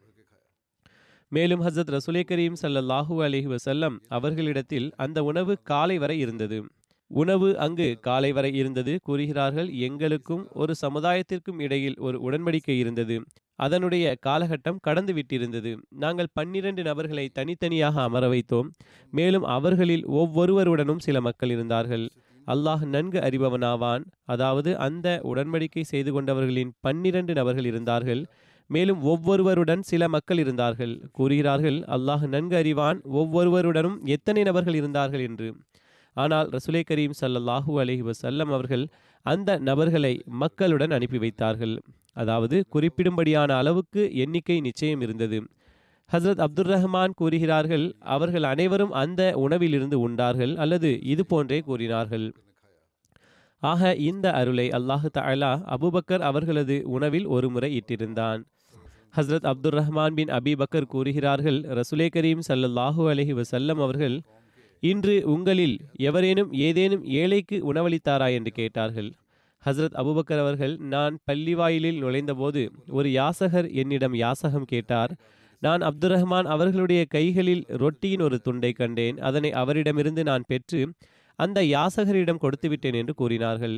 மேலும் 1.28 1.62
ஹசரத் 1.62 1.92
ரசூலே 1.96 2.22
கரீம் 2.30 2.56
ஸல்லல்லாஹு 2.62 3.16
அலஹி 3.22 3.54
வசல்லம் 3.54 3.96
அவர்களிடத்தில் 4.08 4.92
அந்த 4.96 5.22
உணவு 5.22 5.58
காலை 5.62 5.98
வரை 5.98 6.18
இருந்தது. 6.18 6.64
உணவு 7.10 7.58
அங்கு 7.58 7.98
காலை 8.00 8.32
வரை 8.32 8.54
இருந்தது 8.54 8.98
கூறுகிறார்கள். 9.02 9.68
எங்களுக்கும் 9.72 10.48
ஒரு 10.52 10.74
சமுதாயத்திற்கும் 10.82 11.60
இடையில் 11.60 11.96
ஒரு 11.98 12.30
உடன்படிக்கை 12.30 12.76
இருந்தது. 12.78 13.16
அதனுடைய 13.54 14.16
காலகட்டம் 14.26 14.78
கடந்து 14.80 15.12
விட்டிருந்தது. 15.12 15.76
நாங்கள் 15.88 16.32
பன்னிரண்டு 16.32 16.82
நபர்களை 16.82 17.28
தனித்தனியாக 17.28 18.02
அமர 18.02 18.28
வைத்தோம். 18.28 18.68
மேலும் 19.10 19.42
அவர்களில் 19.42 20.06
ஒவ்வொருவருடனும் 20.06 20.98
சில 20.98 21.20
மக்கள் 21.20 21.48
இருந்தார்கள். 21.48 22.06
அல்லாஹ் 22.52 22.84
நன்கு 22.84 23.18
அறிபவனாவான். 23.18 24.02
அதாவது 24.24 24.70
அந்த 24.78 25.06
உடன்படிக்கை 25.30 25.82
செய்து 25.92 26.10
கொண்டவர்களின் 26.12 26.72
பன்னிரண்டு 26.80 27.32
நபர்கள் 27.34 27.64
இருந்தார்கள். 27.64 28.22
மேலும் 28.70 29.00
ஒவ்வொருவருடன் 29.02 29.82
சில 29.82 30.02
மக்கள் 30.08 30.38
இருந்தார்கள். 30.38 30.94
கூறுகிறார்கள் 31.12 31.78
அல்லாஹ் 31.96 32.24
நன்கு 32.26 32.56
அறிவான் 32.56 32.98
ஒவ்வொருவருடனும் 33.20 33.98
எத்தனை 34.06 34.42
நபர்கள் 34.42 34.74
இருந்தார்கள்? 34.74 35.20
என்று. 35.20 35.48
ஆனால் 36.16 36.48
ரசுலே 36.50 36.82
கரீம் 36.90 37.16
ஸல்லல்லாஹு 37.20 37.72
அலஹி 37.82 38.04
வசல்லம் 38.10 38.52
அவர்கள் 38.56 38.84
அந்த 39.26 39.50
நபர்களை 39.68 40.14
மக்களுடன் 40.42 40.90
அனுப்பி 40.90 41.18
வைத்தார்கள். 41.18 41.74
அதாவது 42.12 42.56
குறிப்பிடும்படியான 42.74 43.50
அளவுக்கு 43.56 44.02
எண்ணிக்கை 44.14 44.56
நிச்சயம் 44.60 45.00
இருந்தது. 45.00 45.38
ஹஸ்ரத் 46.12 46.40
அப்துல் 46.40 46.66
ரஹ்மான் 46.66 47.10
கூறுகிறார்கள் 47.14 47.94
அவர்கள் 48.00 48.42
அனைவரும் 48.42 48.90
அந்த 48.90 49.32
உணவிலிருந்து 49.36 49.94
உண்டார்கள் 49.94 50.56
அல்லது 50.56 51.00
இது 51.02 51.26
போன்றே 51.26 51.60
கூறினார்கள். 51.60 52.32
ஆக 53.58 53.94
இந்த 53.94 54.32
அருளை 54.32 54.68
அல்லாஹு 54.68 55.08
தாலா 55.18 55.62
அபுபக்கர் 55.66 56.20
அவர்களது 56.20 56.82
உணவில் 56.86 57.26
ஒருமுறை 57.26 57.70
இட்டிருந்தான். 57.76 58.40
ஹஸ்ரத் 59.16 59.46
அப்துர் 59.52 59.76
ரஹ்மான் 59.80 60.14
பின் 60.14 60.28
அபிபக்கர் 60.28 60.86
கூறுகிறார்கள் 60.86 61.60
ரசுலே 61.60 62.08
கரீம் 62.16 62.42
ஸல்லல்லாஹு 62.48 63.02
அலஹி 63.10 63.40
வசல்லம் 63.40 63.80
அவர்கள் 63.80 64.20
இன்று 64.82 65.22
உங்களில் 65.24 65.76
எவரேனும் 65.96 66.52
ஏதேனும் 66.52 67.04
ஏழைக்கு 67.04 67.72
உணவளித்தாரா? 67.72 68.32
என்று 68.32 68.50
கேட்டார்கள். 68.50 69.10
ஹஸ்ரத் 69.66 69.96
அபுபக்கர் 70.02 70.38
அவர்கள் 70.38 70.76
நான் 70.76 71.18
பள்ளிவாயிலில் 71.32 71.98
நுழைந்தபோது 71.98 72.70
ஒரு 72.88 73.08
யாசகர் 73.08 73.72
என்னிடம் 73.72 74.14
யாசகம் 74.14 74.64
கேட்டார். 74.64 75.12
நான் 75.62 75.82
அப்துர் 75.88 76.12
ரஹ்மான் 76.14 76.48
அவர்களுடைய 76.54 77.00
கைகளில் 77.14 77.64
ரொட்டியின் 77.82 78.22
ஒரு 78.26 78.36
துண்டை 78.46 78.72
கண்டேன். 78.72 79.16
அதனை 79.28 79.50
அவரிடமிருந்து 79.62 80.22
நான் 80.30 80.46
பெற்று 80.48 80.80
அந்த 81.38 81.58
யாசகரிடம் 81.74 82.42
கொடுத்து 82.44 82.68
விட்டேன் 82.68 82.96
என்று 83.00 83.14
கூறினார்கள். 83.14 83.76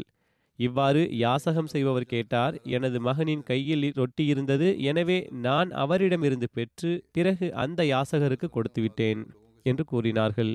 இவ்வாறு 0.58 1.02
யாசகம் 1.22 1.70
செய்பவர் 1.72 2.10
கேட்டார் 2.12 2.54
எனது 2.76 2.98
மகனின் 3.00 3.42
கையில் 3.50 3.86
ரொட்டி 4.00 4.24
இருந்தது. 4.26 4.68
எனவே 4.90 5.18
நான் 5.46 5.70
அவரிடமிருந்து 5.84 6.48
பெற்று 6.58 6.90
பிறகு 7.12 7.46
அந்த 7.64 7.82
யாசகருக்கு 7.84 8.48
கொடுத்துவிட்டேன் 8.56 9.22
என்று 9.66 9.84
கூறினார்கள். 9.84 10.52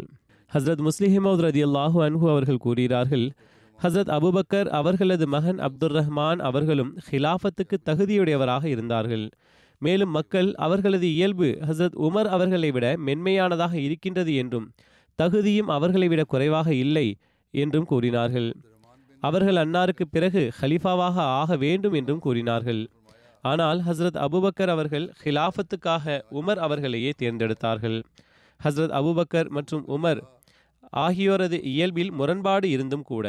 ஹசரத் 0.51 0.83
முஸ்லிஹிமௌத் 0.87 1.43
ரதி 1.47 1.61
அல்லாஹூ 1.67 1.99
அன்ஹு 2.07 2.25
அவர்கள் 2.33 2.63
கூறுகிறார்கள் 2.65 3.25
ஹசரத் 3.79 4.11
அபுபக்கர் 4.17 4.69
அவர்களது 4.79 5.25
மகன் 5.27 5.59
அப்துர் 5.67 5.95
ரஹ்மான் 5.99 6.39
அவர்களும் 6.49 6.91
ஹிலாஃபத்துக்கு 7.09 7.77
தகுதியுடையவராக 7.89 8.63
இருந்தார்கள். 8.65 9.25
மேலும் 9.81 10.09
மக்கள் 10.09 10.49
அவர்களது 10.55 11.07
இயல்பு 11.13 11.47
ஹஸ்ரத் 11.67 11.97
உமர் 12.07 12.29
அவர்களை 12.35 12.71
விட 12.71 12.95
மென்மையானதாக 12.97 13.73
இருக்கின்றது 13.77 14.35
என்றும் 14.35 14.67
தகுதியும் 15.19 15.67
அவர்களை 15.67 16.07
விட 16.07 16.23
குறைவாக 16.23 16.73
இல்லை 16.73 17.07
என்றும் 17.53 17.85
கூறினார்கள். 17.85 18.49
அவர்கள் 19.23 19.55
அன்னாருக்கு 19.55 20.05
பிறகு 20.11 20.41
ஹலிஃபாவாக 20.61 21.17
ஆக 21.39 21.55
வேண்டும் 21.55 21.93
என்றும் 21.93 22.19
கூறினார்கள். 22.19 22.81
ஆனால் 23.43 23.79
ஹஸ்ரத் 23.79 24.19
அபுபக்கர் 24.25 24.67
அவர்கள் 24.67 25.05
ஹிலாஃபத்துக்காக 25.23 26.21
உமர் 26.31 26.57
அவர்களையே 26.57 27.11
தேர்ந்தெடுத்தார்கள். 27.21 27.97
ஹஸ்ரத் 28.59 28.93
அபுபக்கர் 28.99 29.49
மற்றும் 29.49 29.85
உமர் 29.87 30.21
ஆகியோரது 30.95 31.57
இயல்பில் 31.63 32.11
முரண்பாடு 32.11 32.69
இருந்தும் 32.69 33.01
கூட. 33.01 33.25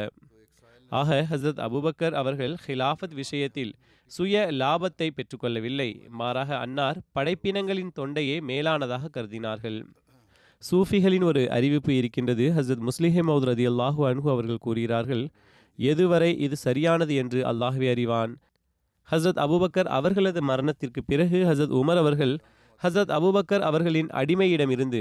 ஆக 0.93 1.27
ஹஸ்ரத் 1.31 1.61
அபுபக்கர் 1.67 2.13
அவர்கள் 2.13 2.55
ஹிலாஃபத் 2.67 3.15
விஷயத்தில் 3.15 3.73
சுய 4.09 4.49
லாபத்தை 4.53 5.09
பெற்றுக்கொள்ளவில்லை. 5.11 5.91
மாறாக 6.11 6.59
அன்னார் 6.59 6.99
படைப்பினங்களின் 7.15 7.95
தொண்டையே 7.99 8.37
மேலானதாக 8.51 9.11
கருதினார்கள். 9.17 9.79
சூஃபிகளின் 10.63 11.25
ஒரு 11.25 11.43
அறிவிப்பு 11.51 11.93
இருக்கின்றது. 11.97 12.45
ஹசரத் 12.57 12.85
முஸ்லிஹே 12.89 13.23
ரதி 13.51 13.67
அல்லாஹு 13.73 14.01
அன்ஹு 14.11 14.29
அவர்கள் 14.29 14.65
கூறுகிறார்கள் 14.67 15.25
எதுவரை 15.79 16.31
இது 16.39 16.57
சரியானது 16.57 17.15
என்று 17.15 17.41
அல்லாஹுவே 17.53 17.91
அறிவான்? 17.91 18.33
ஹசரத் 19.09 19.43
அபுபக்கர் 19.45 19.91
அவர்களது 19.99 20.43
மரணத்திற்கு 20.43 21.01
பிறகு 21.05 21.39
ஹசரத் 21.45 21.77
உமர் 21.81 21.97
அவர்கள் 21.97 22.35
ஹசரத் 22.81 23.13
அபுபக்கர் 23.19 23.61
அவர்களின் 23.61 24.07
அடிமையிடமிருந்து 24.07 25.01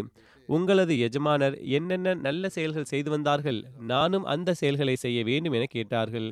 உங்களது 0.49 0.93
எஜமானர் 0.99 1.55
என்னென்ன 1.77 2.13
நல்ல 2.13 2.49
செயல்கள் 2.49 2.91
செய்து 2.91 3.09
வந்தார்கள்? 3.09 3.59
நானும் 3.93 4.25
அந்த 4.25 4.53
செயல்களை 4.53 4.95
செய்ய 4.95 5.23
வேண்டும் 5.23 5.53
என 5.53 5.65
கேட்டார்கள். 5.69 6.29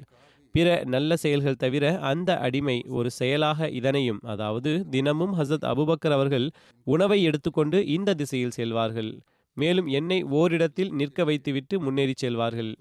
பிற 0.55 0.83
நல்ல 0.85 1.15
செயல்கள் 1.15 1.61
தவிர 1.63 1.85
அந்த 2.01 2.31
அடிமை 2.37 2.75
ஒரு 2.89 3.09
செயலாக 3.11 3.69
இதனையும் 3.69 4.19
அதாவது 4.23 4.71
தினமும் 4.89 5.33
ஹசத் 5.39 5.65
அபுபக்கர் 5.71 6.11
அவர்கள் 6.11 6.45
உணவை 6.87 7.17
எடுத்துக்கொண்டு 7.23 7.79
இந்த 7.87 8.13
திசையில் 8.13 8.55
செல்வார்கள். 8.57 9.09
மேலும் 9.57 9.87
என்னை 9.87 10.19
ஓரிடத்தில் 10.33 10.93
நிற்க 10.93 11.23
வைத்துவிட்டு 11.23 11.75
முன்னேறி 11.79 12.15
செல்வார்கள். 12.23 12.71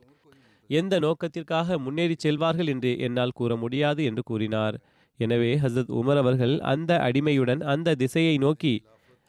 எந்த 0.71 0.95
நோக்கத்திற்காக 0.99 1.79
முன்னேறி 1.79 2.17
செல்வார்கள் 2.25 2.67
என்று 2.67 2.99
என்னால் 2.99 3.35
கூற 3.35 3.57
முடியாது 3.57 4.05
என்று 4.05 4.23
கூறினார். 4.23 4.77
எனவே 5.21 5.51
ஹசரத் 5.57 5.93
உமர் 6.01 6.17
அவர்கள் 6.17 6.55
அந்த 6.65 6.93
அடிமையுடன் 6.99 7.61
அந்த 7.65 7.95
திசையை 7.95 8.37
நோக்கி 8.39 8.75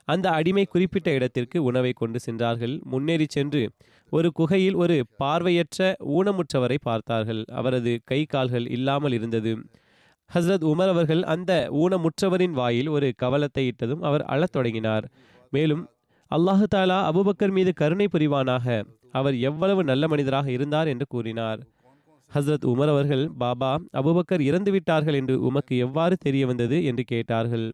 அந்த 0.08 0.28
அடிமை 0.30 0.66
குறிப்பிட்ட 0.66 1.10
இடத்திற்கு 1.12 1.58
உணவை 1.64 1.92
கொண்டு 1.94 2.20
சென்றார்கள். 2.20 2.76
முன்னேறி 2.84 3.28
சென்று 3.30 3.62
ஒரு 4.10 4.32
குகையில் 4.32 4.76
ஒரு 4.76 5.06
பார்வையற்ற 5.18 5.96
ஊனமுற்றவரை 6.10 6.78
பார்த்தார்கள். 6.82 7.44
அவரது 7.52 8.02
கை 8.04 8.26
கால்கள் 8.26 8.68
இல்லாமல் 8.68 9.12
இருந்தது. 9.12 9.58
ஹஸ்ரத் 10.30 10.66
உமர் 10.66 10.88
அவர்கள் 10.88 11.24
அந்த 11.24 11.70
ஊனமுற்றவரின் 11.74 12.52
வாயில் 12.52 12.88
ஒரு 12.88 13.14
கவலத்தை 13.16 13.64
இட்டதும் 13.68 14.02
அவர் 14.02 14.24
அழத் 14.24 14.52
தொடங்கினார். 14.52 15.06
மேலும் 15.52 15.90
அல்லாஹு 16.32 16.66
தாலா 16.76 16.98
அபுபக்கர் 17.12 17.52
மீது 17.52 17.74
கருணை 17.74 18.08
புரிவானாக. 18.12 18.84
அவர் 19.12 19.38
எவ்வளவு 19.40 19.84
நல்ல 19.84 20.08
மனிதராக 20.08 20.52
இருந்தார் 20.52 20.88
என்று 20.88 21.06
கூறினார். 21.08 21.60
ஹஸ்ரத் 22.32 22.66
உமர் 22.66 22.88
அவர்கள் 22.88 23.30
பாபா 23.38 23.82
அபுபக்கர் 23.94 24.42
இறந்து 24.42 24.72
விட்டார்கள் 24.72 25.14
என்று 25.14 25.42
உமக்கு 25.42 25.78
எவ்வாறு 25.78 26.18
தெரிய 26.18 26.46
வந்தது? 26.46 26.84
என்று 26.84 27.04
கேட்டார்கள். 27.04 27.72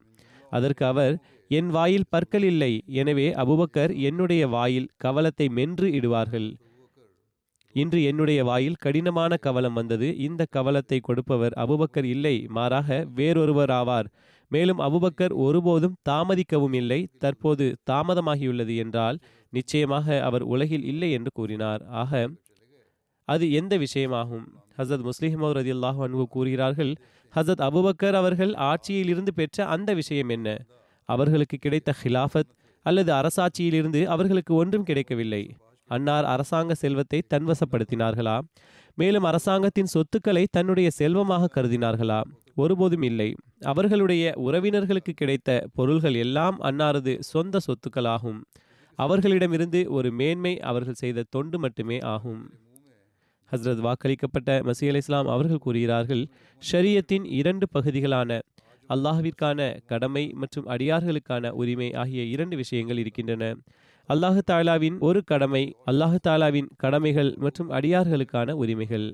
அதற்கு 0.50 0.85
அவர் 0.85 1.13
என் 1.51 1.67
வாயில் 1.67 2.10
பற்கள் 2.10 2.43
இல்லை. 2.43 2.74
எனவே 2.86 3.25
அபுபக்கர் 3.43 3.91
என்னுடைய 4.00 4.43
வாயில் 4.48 4.91
கவலத்தை 4.98 5.48
மென்று 5.50 5.88
இடுவார்கள். 5.88 6.50
இன்று 7.75 8.00
என்னுடைய 8.03 8.43
வாயில் 8.43 8.79
கடினமான 8.79 9.38
கவலம் 9.38 9.74
வந்தது. 9.74 10.08
இந்த 10.17 10.46
கவலத்தை 10.50 11.00
கொடுப்பவர் 11.00 11.53
அபுபக்கர் 11.58 12.08
இல்லை. 12.15 12.36
மாறாக 12.50 13.05
வேறொருவர் 13.15 13.70
ஆவார். 13.70 14.08
மேலும் 14.51 14.79
அபுபக்கர் 14.79 15.34
ஒருபோதும் 15.46 15.98
தாமதிக்கவும் 16.10 16.74
இல்லை. 16.74 17.00
தற்போது 17.20 17.65
தாமதமாகியுள்ளது 17.91 18.75
என்றால் 18.75 19.20
நிச்சயமாக 19.53 20.22
அவர் 20.22 20.43
உலகில் 20.43 20.84
இல்லை 20.84 21.12
என்று 21.12 21.31
கூறினார். 21.34 21.81
ஆக 22.01 22.12
அது 23.27 23.46
எந்த 23.51 23.74
விஷயமாகும்? 23.77 24.46
ஹசரத் 24.77 25.08
முஸ்லிம் 25.10 25.43
ரதி 25.58 25.72
அல்லாஹ் 25.75 26.00
அன்பு 26.05 26.25
கூறுகிறார்கள் 26.27 26.91
ஹசரத் 27.34 27.63
அபுபக்கர் 27.67 28.13
அவர்கள் 28.13 28.53
ஆட்சியில் 28.70 29.08
இருந்து 29.08 29.34
பெற்ற 29.34 29.65
அந்த 29.65 29.89
விஷயம் 29.93 30.29
என்ன? 30.29 30.50
அவர்களுக்கு 31.11 31.57
கிடைத்த 31.57 31.93
ஹிலாஃபத் 32.03 32.51
அல்லது 32.85 33.11
அரசாட்சியிலிருந்து 33.13 34.01
அவர்களுக்கு 34.05 34.53
ஒன்றும் 34.53 34.83
கிடைக்கவில்லை. 34.83 35.43
அன்னார் 35.87 36.25
அரசாங்க 36.25 36.73
செல்வத்தை 36.73 37.19
தன்வசப்படுத்தினார்களா? 37.33 38.35
மேலும் 38.95 39.23
அரசாங்கத்தின் 39.23 39.91
சொத்துக்களை 39.95 40.43
தன்னுடைய 40.51 40.89
செல்வமாக 40.89 41.49
கருதினார்களா? 41.55 42.19
ஒருபோதும் 42.55 43.01
இல்லை. 43.01 43.35
அவர்களுடைய 43.61 44.33
உறவினர்களுக்கு 44.35 45.13
கிடைத்த 45.15 45.67
பொருள்கள் 45.73 46.13
எல்லாம் 46.13 46.57
அன்னாரது 46.61 47.13
சொந்த 47.19 47.59
சொத்துக்களாகும். 47.67 48.41
அவர்களிடமிருந்து 48.99 49.91
ஒரு 49.91 50.11
மேன்மை 50.11 50.59
அவர்கள் 50.59 50.99
செய்த 51.03 51.23
தொண்டு 51.29 51.59
மட்டுமே 51.59 51.99
ஆகும். 51.99 52.41
ஹஸ்ரத் 53.51 53.81
வாக்களிக்கப்பட்ட 53.85 54.51
மசீ 54.61 54.87
அலி 54.87 55.01
இஸ்லாம் 55.03 55.27
அவர்கள் 55.27 55.57
கூறுகிறார்கள் 55.57 56.23
ஷரியத்தின் 56.71 57.25
இரண்டு 57.39 57.67
பகுதிகளான 57.73 58.39
அல்லாஹுவிற்கான 58.89 59.59
கடமை 59.85 60.23
மற்றும் 60.33 60.67
அடியார்களுக்கான 60.67 61.50
உரிமை 61.50 61.93
ஆகிய 61.93 62.23
இரண்டு 62.23 62.55
விஷயங்கள் 62.55 62.97
இருக்கின்றன. 62.97 63.43
அல்லாஹு 64.09 64.41
தாலாவின் 64.51 64.97
ஒரு 65.00 65.23
கடமை 65.23 65.63
அல்லாஹு 65.85 66.17
தாலாவின் 66.27 66.69
கடமைகள் 66.77 67.35
மற்றும் 67.38 67.69
அடியார்களுக்கான 67.69 68.51
உரிமைகள். 68.51 69.07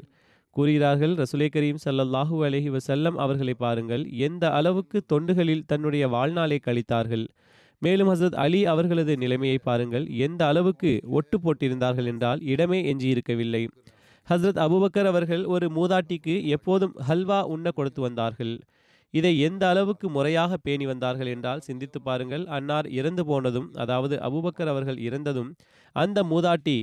கூறுகிறார்கள் 0.55 1.13
ரசுலே 1.15 1.47
கரீம் 1.55 1.81
சல்லல்லாஹூ 1.85 2.35
அலஹி 2.45 2.69
வசல்லம் 2.69 3.15
அவர்களை 3.15 3.53
பாருங்கள் 3.53 4.03
எந்த 4.27 4.51
அளவுக்கு 4.51 4.97
தொண்டுகளில் 5.13 5.65
தன்னுடைய 5.65 6.07
வாழ்நாளை 6.07 6.59
கழித்தார்கள். 6.67 7.25
மேலும் 7.81 8.09
ஹசரத் 8.09 8.37
அலி 8.43 8.65
அவர்களது 8.65 9.17
நிலைமையை 9.17 9.57
பாருங்கள் 9.57 10.05
எந்த 10.07 10.41
அளவுக்கு 10.45 10.99
ஒட்டு 11.17 11.37
போட்டிருந்தார்கள் 11.39 12.05
என்றால் 12.05 12.41
இடமே 12.41 12.79
எஞ்சியிருக்கவில்லை. 12.93 13.67
ஹசரத் 14.27 14.61
அபுபக்கர் 14.65 15.05
அவர்கள் 15.05 15.43
ஒரு 15.45 15.67
மூதாட்டிக்கு 15.75 16.35
எப்போதும் 16.47 16.95
ஹல்வா 17.09 17.41
உண்ண 17.41 17.71
கொடுத்து 17.71 18.01
வந்தார்கள். 18.01 18.53
இதை 19.17 19.31
எந்த 19.47 19.63
அளவுக்கு 19.69 20.07
முறையாக 20.09 20.57
பேணி 20.57 20.85
வந்தார்கள் 20.85 21.31
என்றால் 21.35 21.63
சிந்தித்து 21.67 21.99
பாருங்கள். 22.01 22.43
அன்னார் 22.57 22.87
இறந்து 22.99 23.23
போனதும் 23.25 23.69
அதாவது 23.77 24.15
அபுபக்கர் 24.27 24.71
அவர்கள் 24.73 24.99
இறந்ததும் 25.07 25.51
அந்த 25.95 26.19
மூதாட்டி 26.31 26.77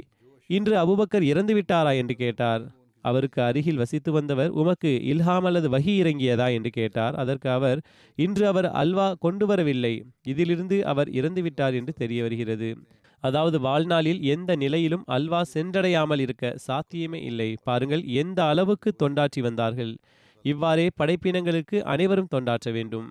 இன்று 0.50 0.75
அபுபக்கர் 0.76 1.25
இறந்து 1.25 1.53
விட்டாரா? 1.55 1.93
என்று 1.95 2.14
கேட்டார். 2.17 2.64
அவருக்கு 3.05 3.41
அருகில் 3.43 3.81
வசித்து 3.83 4.11
வந்தவர் 4.12 4.50
உமக்கு 4.53 4.91
இல்ஹாம் 5.12 5.47
அல்லது 5.49 5.69
வகி 5.69 5.93
இறங்கியதா? 6.03 6.47
என்று 6.57 6.71
கேட்டார். 6.71 7.14
அதற்கு 7.14 7.49
அவர் 7.50 7.79
இன்று 8.19 8.45
அவர் 8.47 8.69
அல்வா 8.83 9.09
கொண்டு 9.25 9.47
வரவில்லை. 9.47 9.95
இதிலிருந்து 10.26 10.76
அவர் 10.93 11.11
இறந்து 11.12 11.43
விட்டார் 11.43 11.75
என்று 11.75 11.95
தெரிய 11.95 12.21
வருகிறது. 12.23 12.71
அதாவது 13.25 13.59
வாழ்நாளில் 13.61 14.21
எந்த 14.26 14.50
நிலையிலும் 14.57 15.05
அல்வா 15.09 15.41
சென்றடையாமல் 15.55 16.23
இருக்க 16.25 16.55
சாத்தியமே 16.67 17.21
இல்லை. 17.25 17.50
பாருங்கள் 17.64 18.03
எந்த 18.23 18.41
அளவுக்கு 18.45 18.91
தொண்டாற்றி 19.03 19.41
வந்தார்கள். 19.41 19.93
இவ்வாறே 20.45 20.87
படைப்பினங்களுக்கு 21.01 21.77
அனைவரும் 21.93 22.33
தொண்டாற்ற 22.35 22.69
வேண்டும். 22.73 23.07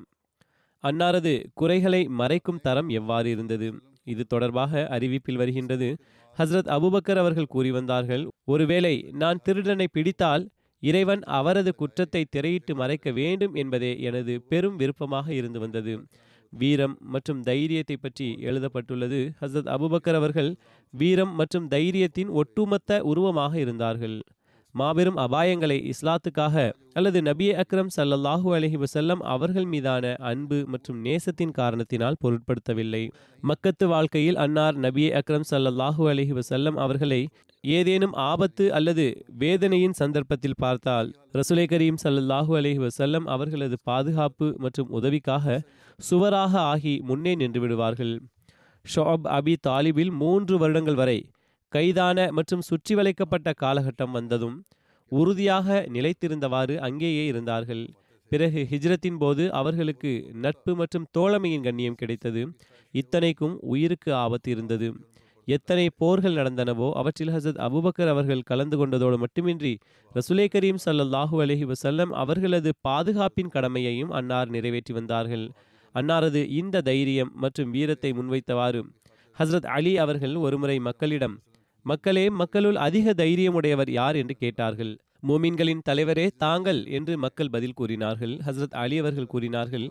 அன்னாரது 0.84 1.34
குறைகளை 1.54 2.02
மறைக்கும் 2.20 2.62
தரம் 2.62 2.90
எவ்வாறு 3.00 3.28
இருந்தது? 3.30 3.68
இது 4.04 4.24
தொடர்பாக 4.26 4.82
அறிவிப்பில் 4.96 5.40
வருகின்றது. 5.42 5.88
ஹஸ்ரத் 6.38 6.70
அபுபக்கர் 6.76 7.22
அவர்கள் 7.24 7.54
கூறி 7.54 7.72
வந்தார்கள் 7.72 8.24
ஒருவேளை 8.54 8.96
நான் 9.22 9.42
திருடனை 9.44 9.88
பிடித்தால் 9.92 10.44
இறைவன் 10.84 11.22
அவரது 11.38 11.72
குற்றத்தை 11.76 12.22
திரையிட்டு 12.36 12.74
மறைக்க 12.76 13.12
வேண்டும் 13.12 13.54
என்பதே 13.54 13.92
எனது 14.02 14.34
பெரும் 14.52 14.76
விருப்பமாக 14.76 15.28
இருந்து 15.34 15.60
வந்தது. 15.60 15.94
வீரம் 16.54 16.96
மற்றும் 17.14 17.42
தைரியத்தை 17.42 17.96
பற்றி 17.98 18.28
எழுதப்பட்டுள்ளது. 18.50 19.20
ஹசரத் 19.42 19.72
அபுபக்கர் 19.76 20.20
அவர்கள் 20.22 20.52
வீரம் 20.94 21.34
மற்றும் 21.40 21.68
தைரியத்தின் 21.68 22.32
ஒட்டுமொத்த 22.42 23.02
உருவமாக 23.12 23.54
இருந்தார்கள். 23.60 24.18
மாபெரும் 24.76 25.20
அபாயங்களை 25.24 25.76
இஸ்லாத்துக்காக 25.92 26.56
அல்லது 26.98 27.20
நபிய 27.28 27.50
அக்ரம் 27.64 27.92
சல்லல்லாஹு 27.96 28.48
அலஹி 28.58 28.78
வசல்லம் 28.84 29.22
அவர்கள் 29.34 29.68
மீதான 29.74 30.14
அன்பு 30.30 30.58
மற்றும் 30.74 31.00
நேசத்தின் 31.06 31.54
காரணத்தினால் 31.60 32.18
பொருட்படுத்தவில்லை. 32.24 33.02
மக்கத்து 33.44 33.88
வாழ்க்கையில் 33.92 34.40
அன்னார் 34.46 34.78
நபி 34.86 35.06
அக்ரம் 35.20 35.46
சல்லல்லாஹு 35.52 36.08
அலஹி 36.14 36.34
வசல்லம் 36.40 36.80
அவர்களை 36.86 37.22
ஏதேனும் 37.64 38.16
ஆபத்து 38.30 38.66
அல்லது 38.78 39.06
வேதனையின் 39.44 39.96
சந்தர்ப்பத்தில் 40.02 40.60
பார்த்தால் 40.64 41.12
ரசுலை 41.40 41.66
கரீம் 41.74 42.02
சல்லல்லாஹு 42.06 42.54
அலஹி 42.62 42.82
வசல்லம் 42.88 43.28
அவர்களது 43.36 43.78
பாதுகாப்பு 43.84 44.50
மற்றும் 44.66 44.92
உதவிக்காக 45.00 45.62
சுவராக 46.00 46.54
ஆகி 46.74 46.96
முன்னே 47.10 47.36
நின்று 47.36 47.60
விடுவார்கள். 47.60 48.16
ஷோப் 48.86 49.28
அபி 49.38 49.56
தாலிபில் 49.68 50.14
மூன்று 50.24 50.56
வருடங்கள் 50.58 51.00
வரை 51.04 51.20
கைதான 51.76 52.28
மற்றும் 52.38 52.64
சுற்றி 52.68 52.94
வளைக்கப்பட்ட 52.96 53.50
காலகட்டம் 53.62 54.14
வந்ததும் 54.18 54.58
உறுதியாக 55.12 55.68
நிலைத்திருந்தவாறு 55.96 56.76
அங்கேயே 56.88 57.24
இருந்தார்கள். 57.32 57.84
பிறகு 58.32 58.60
ஹிஜ்ரத்தின் 58.72 59.18
போது 59.24 59.44
அவர்களுக்கு 59.60 60.12
நட்பு 60.44 60.72
மற்றும் 60.80 61.08
தோழமையின் 61.16 61.66
கண்ணியம் 61.68 61.98
கிடைத்தது. 62.02 62.42
இத்தனைக்கும் 62.94 63.56
உயிருக்கு 63.74 64.12
ஆபத்து 64.24 64.50
இருந்தது. 64.52 64.88
எத்தனை 65.48 65.86
போர்கள் 66.02 66.38
நடந்தனவோ 66.40 66.88
அவற்றில் 67.00 67.32
ஹசத் 67.36 67.60
அபுபக்கர் 67.68 68.12
அவர்கள் 68.14 68.48
கலந்து 68.50 68.76
கொண்டதோடு 68.82 69.18
மட்டுமின்றி 69.24 69.74
ரசுலே 70.16 70.46
கரீம் 70.54 70.82
சல்லாஹூ 70.86 71.38
அலஹி 71.46 71.66
வசல்லம் 71.72 72.12
அவர்களது 72.22 72.72
பாதுகாப்பின் 72.88 73.54
கடமையையும் 73.56 74.14
அன்னார் 74.20 74.52
நிறைவேற்றி 74.56 74.94
வந்தார்கள். 75.00 75.46
அன்னாரது 75.96 76.44
இந்த 76.60 76.84
தைரியம் 76.90 77.32
மற்றும் 77.44 77.74
வீரத்தை 77.78 78.12
முன்வைத்தவாறு 78.20 78.82
ஹசரத் 79.38 79.68
அலி 79.78 79.94
அவர்கள் 80.04 80.36
ஒருமுறை 80.46 80.78
மக்களிடம் 80.88 81.36
மக்களே 81.86 82.26
மக்களுள் 82.42 82.78
அதிக 82.86 83.14
தைரியமுடையவர் 83.14 83.90
யார் 83.90 84.16
என்று 84.16 84.36
கேட்டார்கள். 84.36 84.92
மோமின்களின் 85.28 85.82
தலைவரே 85.90 86.28
தாங்கள் 86.44 86.80
என்று 86.98 87.14
மக்கள் 87.18 87.50
பதில் 87.50 87.76
கூறினார்கள். 87.80 88.34
ஹசரத் 88.48 88.78
அலி 88.84 88.98
அவர்கள் 88.98 89.32
கூறினார்கள் 89.34 89.86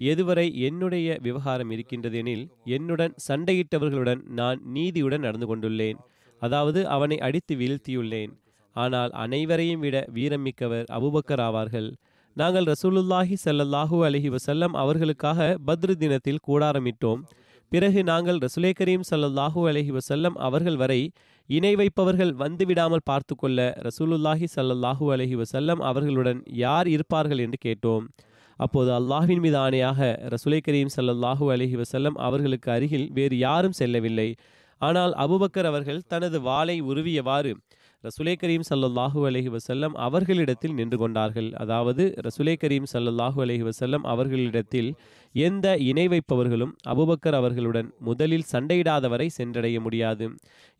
எதுவரை 0.00 0.46
என்னுடைய 0.68 1.18
விவகாரம் 1.22 1.70
இருக்கின்றதெனில் 1.70 2.42
என்னுடன் 2.76 3.14
சண்டையிட்டவர்களுடன் 3.28 4.22
நான் 4.40 4.58
நீதியுடன் 4.76 5.24
நடந்து 5.26 5.46
கொண்டுள்ளேன். 5.50 6.00
அதாவது 6.42 6.80
அவனை 6.96 7.18
அடித்து 7.18 7.54
வீழ்த்தியுள்ளேன். 7.54 8.32
ஆனால் 8.76 9.12
அனைவரையும் 9.24 9.82
விட 9.84 9.96
வீரம் 10.16 10.44
மிக்கவர் 10.46 10.86
அபுபக்கர் 10.98 11.42
ஆவார்கள். 11.48 11.88
நாங்கள் 12.36 12.66
ரசூலுல்லாஹி 12.72 13.36
சல்லல்லாஹூ 13.46 13.98
அலஹி 14.08 14.30
வசல்லம் 14.36 14.74
அவர்களுக்காக 14.82 15.56
பத்ரு 15.68 15.94
தினத்தில் 16.02 16.44
கூடாரமிட்டோம். 16.48 17.22
பிறகு 17.72 18.00
நாங்கள் 18.10 18.38
ரசுலே 18.44 18.70
கரீம் 18.80 19.06
சல்லல்லாஹூ 19.10 19.60
அலஹி 19.70 19.92
வசல்லம் 19.98 20.36
அவர்கள் 20.48 20.76
வரை 20.82 21.00
இணை 21.48 21.72
வைப்பவர்கள் 21.80 22.32
வந்துவிடாமல் 22.40 23.04
பார்த்து 23.10 23.34
கொள்ள 23.34 23.58
ரசூலுல்லாஹி 23.86 24.46
சல்லல்லாஹூ 24.54 25.04
அலஹி 25.14 25.36
வசல்லம் 25.42 25.82
அவர்களுடன் 25.90 26.40
யார் 26.62 26.88
இருப்பார்கள் 26.94 27.42
என்று 27.44 27.58
கேட்டோம். 27.66 28.04
அப்போது 28.58 28.90
அல்லாஹ்வின் 28.98 29.42
மீது 29.44 29.58
ஆணையாக 29.64 30.08
ரசுலை 30.34 30.60
கரீம் 30.66 30.92
சல்லல்லாஹூ 30.96 31.46
அலஹி 31.54 31.76
வசல்லம் 31.82 32.16
அவர்களுக்கு 32.26 32.68
அருகில் 32.76 33.06
வேறு 33.18 33.36
யாரும் 33.38 33.76
செல்லவில்லை. 33.80 34.28
ஆனால் 34.80 35.12
அபுபக்கர் 35.24 35.68
அவர்கள் 35.70 36.00
தனது 36.12 36.40
வாளை 36.48 36.76
உருவியவாறு 36.82 37.52
ரசுலே 38.06 38.32
கரீம் 38.40 38.64
சல்லாஹூ 38.68 39.20
அலஹி 39.28 39.50
வசல்லம் 39.54 39.94
அவர்களிடத்தில் 40.06 40.74
நின்று 40.78 40.96
கொண்டார்கள். 41.02 41.48
அதாவது 41.62 42.02
ரசுலே 42.26 42.54
கரீம் 42.62 42.88
சல்லாஹூ 42.92 43.38
அலஹி 43.44 43.64
வசல்லம் 43.68 44.04
அவர்களிடத்தில் 44.12 44.90
எந்த 45.34 45.66
இணை 45.88 46.04
வைப்பவர்களும் 46.12 46.72
அபுபக்கர் 46.92 47.36
அவர்களுடன் 47.38 47.88
முதலில் 48.08 48.46
சண்டையிடாதவரை 48.52 49.28
சென்றடைய 49.38 49.76
முடியாது. 49.86 50.26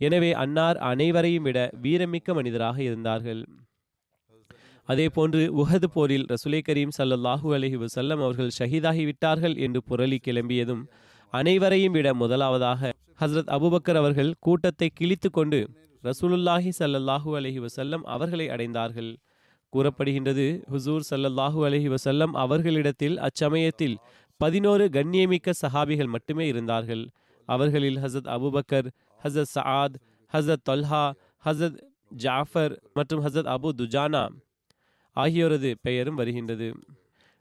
எனவே 0.01 0.31
அன்னார் 0.43 0.79
அனைவரையும் 0.91 1.47
விட 1.49 1.59
வீரமிக்க 1.87 2.35
மனிதராக 2.39 2.79
இருந்தார்கள். 2.89 3.41
அதே 4.89 5.07
போன்று 5.17 5.43
உஹது 5.63 5.89
போரில் 5.95 6.27
ரசுலே 6.33 6.61
கரீம் 6.69 6.95
சல்லாஹூ 6.99 7.49
அலஹி 7.57 7.81
வசல்லம் 7.85 8.23
அவர்கள் 8.27 8.55
ஷஹீதாகிவிட்டார்கள் 8.59 9.57
என்று 9.67 9.83
புரளி 9.89 10.19
கிளம்பியதும் 10.27 10.85
அனைவரையும் 11.33 11.97
விட 11.99 12.09
முதலாவதாக 12.23 12.93
ஹசரத் 13.23 13.51
அபுபக்கர் 13.57 13.99
அவர்கள் 14.03 14.31
கூட்டத்தை 14.47 14.89
கிழித்து 14.99 15.29
கொண்டு 15.31 15.61
ரசூலுல்லாஹி 16.09 16.71
சல்லல்லாஹூ 16.81 17.31
அலஹி 17.39 17.61
வசல்லம் 17.67 18.05
அவர்களை 18.15 18.47
அடைந்தார்கள். 18.55 19.11
கூறப்படுகின்றது 19.73 20.47
ஹுசூர் 20.73 21.05
சல்லல்லாஹூ 21.11 21.61
அலஹி 21.69 21.89
வசல்லம் 21.95 22.35
அவர்களிடத்தில் 22.45 23.17
அச்சமயத்தில் 23.29 23.97
பதினோரு 24.41 24.85
கண்ணியமிக்க 24.97 25.55
சஹாபிகள் 25.63 26.11
மட்டுமே 26.15 26.45
இருந்தார்கள். 26.53 27.05
அவர்களில் 27.49 27.99
ஹசத் 28.05 28.29
அபுபக்கர் 28.37 28.89
ஹசத் 29.25 29.51
சஆத் 29.55 29.97
ஹசத் 30.33 30.65
தொல்ஹா 30.69 31.05
ஹசத் 31.45 31.79
ஜாஃபர் 32.25 32.75
மற்றும் 32.99 33.23
ஹசத் 33.27 33.51
அபு 33.55 33.71
துஜானா 33.81 34.23
ஆகியோரது 35.17 35.71
பெயரும் 35.87 36.19
வருகின்றது. 36.21 36.69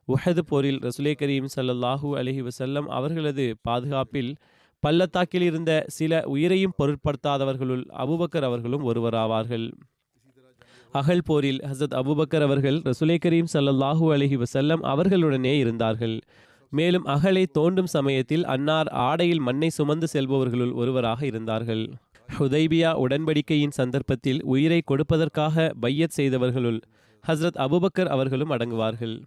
உஹது 0.08 0.42
போரில் 0.50 0.80
ரசுலே 0.86 1.14
கரீம் 1.22 1.48
சல்லல்லாஹூ 1.56 2.10
அலஹி 2.22 2.42
வசல்லம் 2.48 2.88
அவர்களது 2.98 3.46
பாதுகாப்பில் 3.68 4.32
பள்ளத்தாக்கில் 4.86 5.42
இருந்த 5.42 5.84
சில 5.88 6.24
உயிரையும் 6.26 6.74
பொருட்படுத்தாதவர்களுள் 6.78 7.84
அபுபக்கர் 7.98 8.44
அவர்களும் 8.44 8.94
ஒருவராவார்கள். 8.94 9.72
அகல் 10.92 11.22
போரில் 11.26 11.60
ஹசத் 11.60 11.94
அபுபக்கர் 11.96 12.42
அவர்கள் 12.42 12.76
ரசுலை 12.80 13.18
கரீம் 13.26 13.46
சல்லாஹூ 13.54 14.14
அலஹி 14.14 14.38
வசல்லம் 14.38 14.84
அவர்களுடனே 14.84 15.54
இருந்தார்கள். 15.58 16.20
மேலும் 16.70 17.06
அகலை 17.06 17.46
தோண்டும் 17.60 17.84
சமயத்தில் 17.84 18.46
அன்னார் 18.46 18.88
ஆடையில் 18.88 19.40
மண்ணை 19.40 19.70
சுமந்து 19.70 20.08
செல்பவர்களுள் 20.14 20.74
ஒருவராக 20.74 21.26
இருந்தார்கள். 21.26 21.94
ஹுதைபியா 22.40 22.94
உடன்படிக்கையின் 22.94 23.72
சந்தர்ப்பத்தில் 23.72 24.44
உயிரை 24.44 24.82
கொடுப்பதற்காக 24.82 25.74
பையத் 25.80 26.20
செய்தவர்களுள் 26.20 26.82
ஹஸ்ரத் 27.28 27.58
அபுபக்கர் 27.58 28.08
அவர்களும் 28.08 28.52
அடங்குவார்கள். 28.52 29.22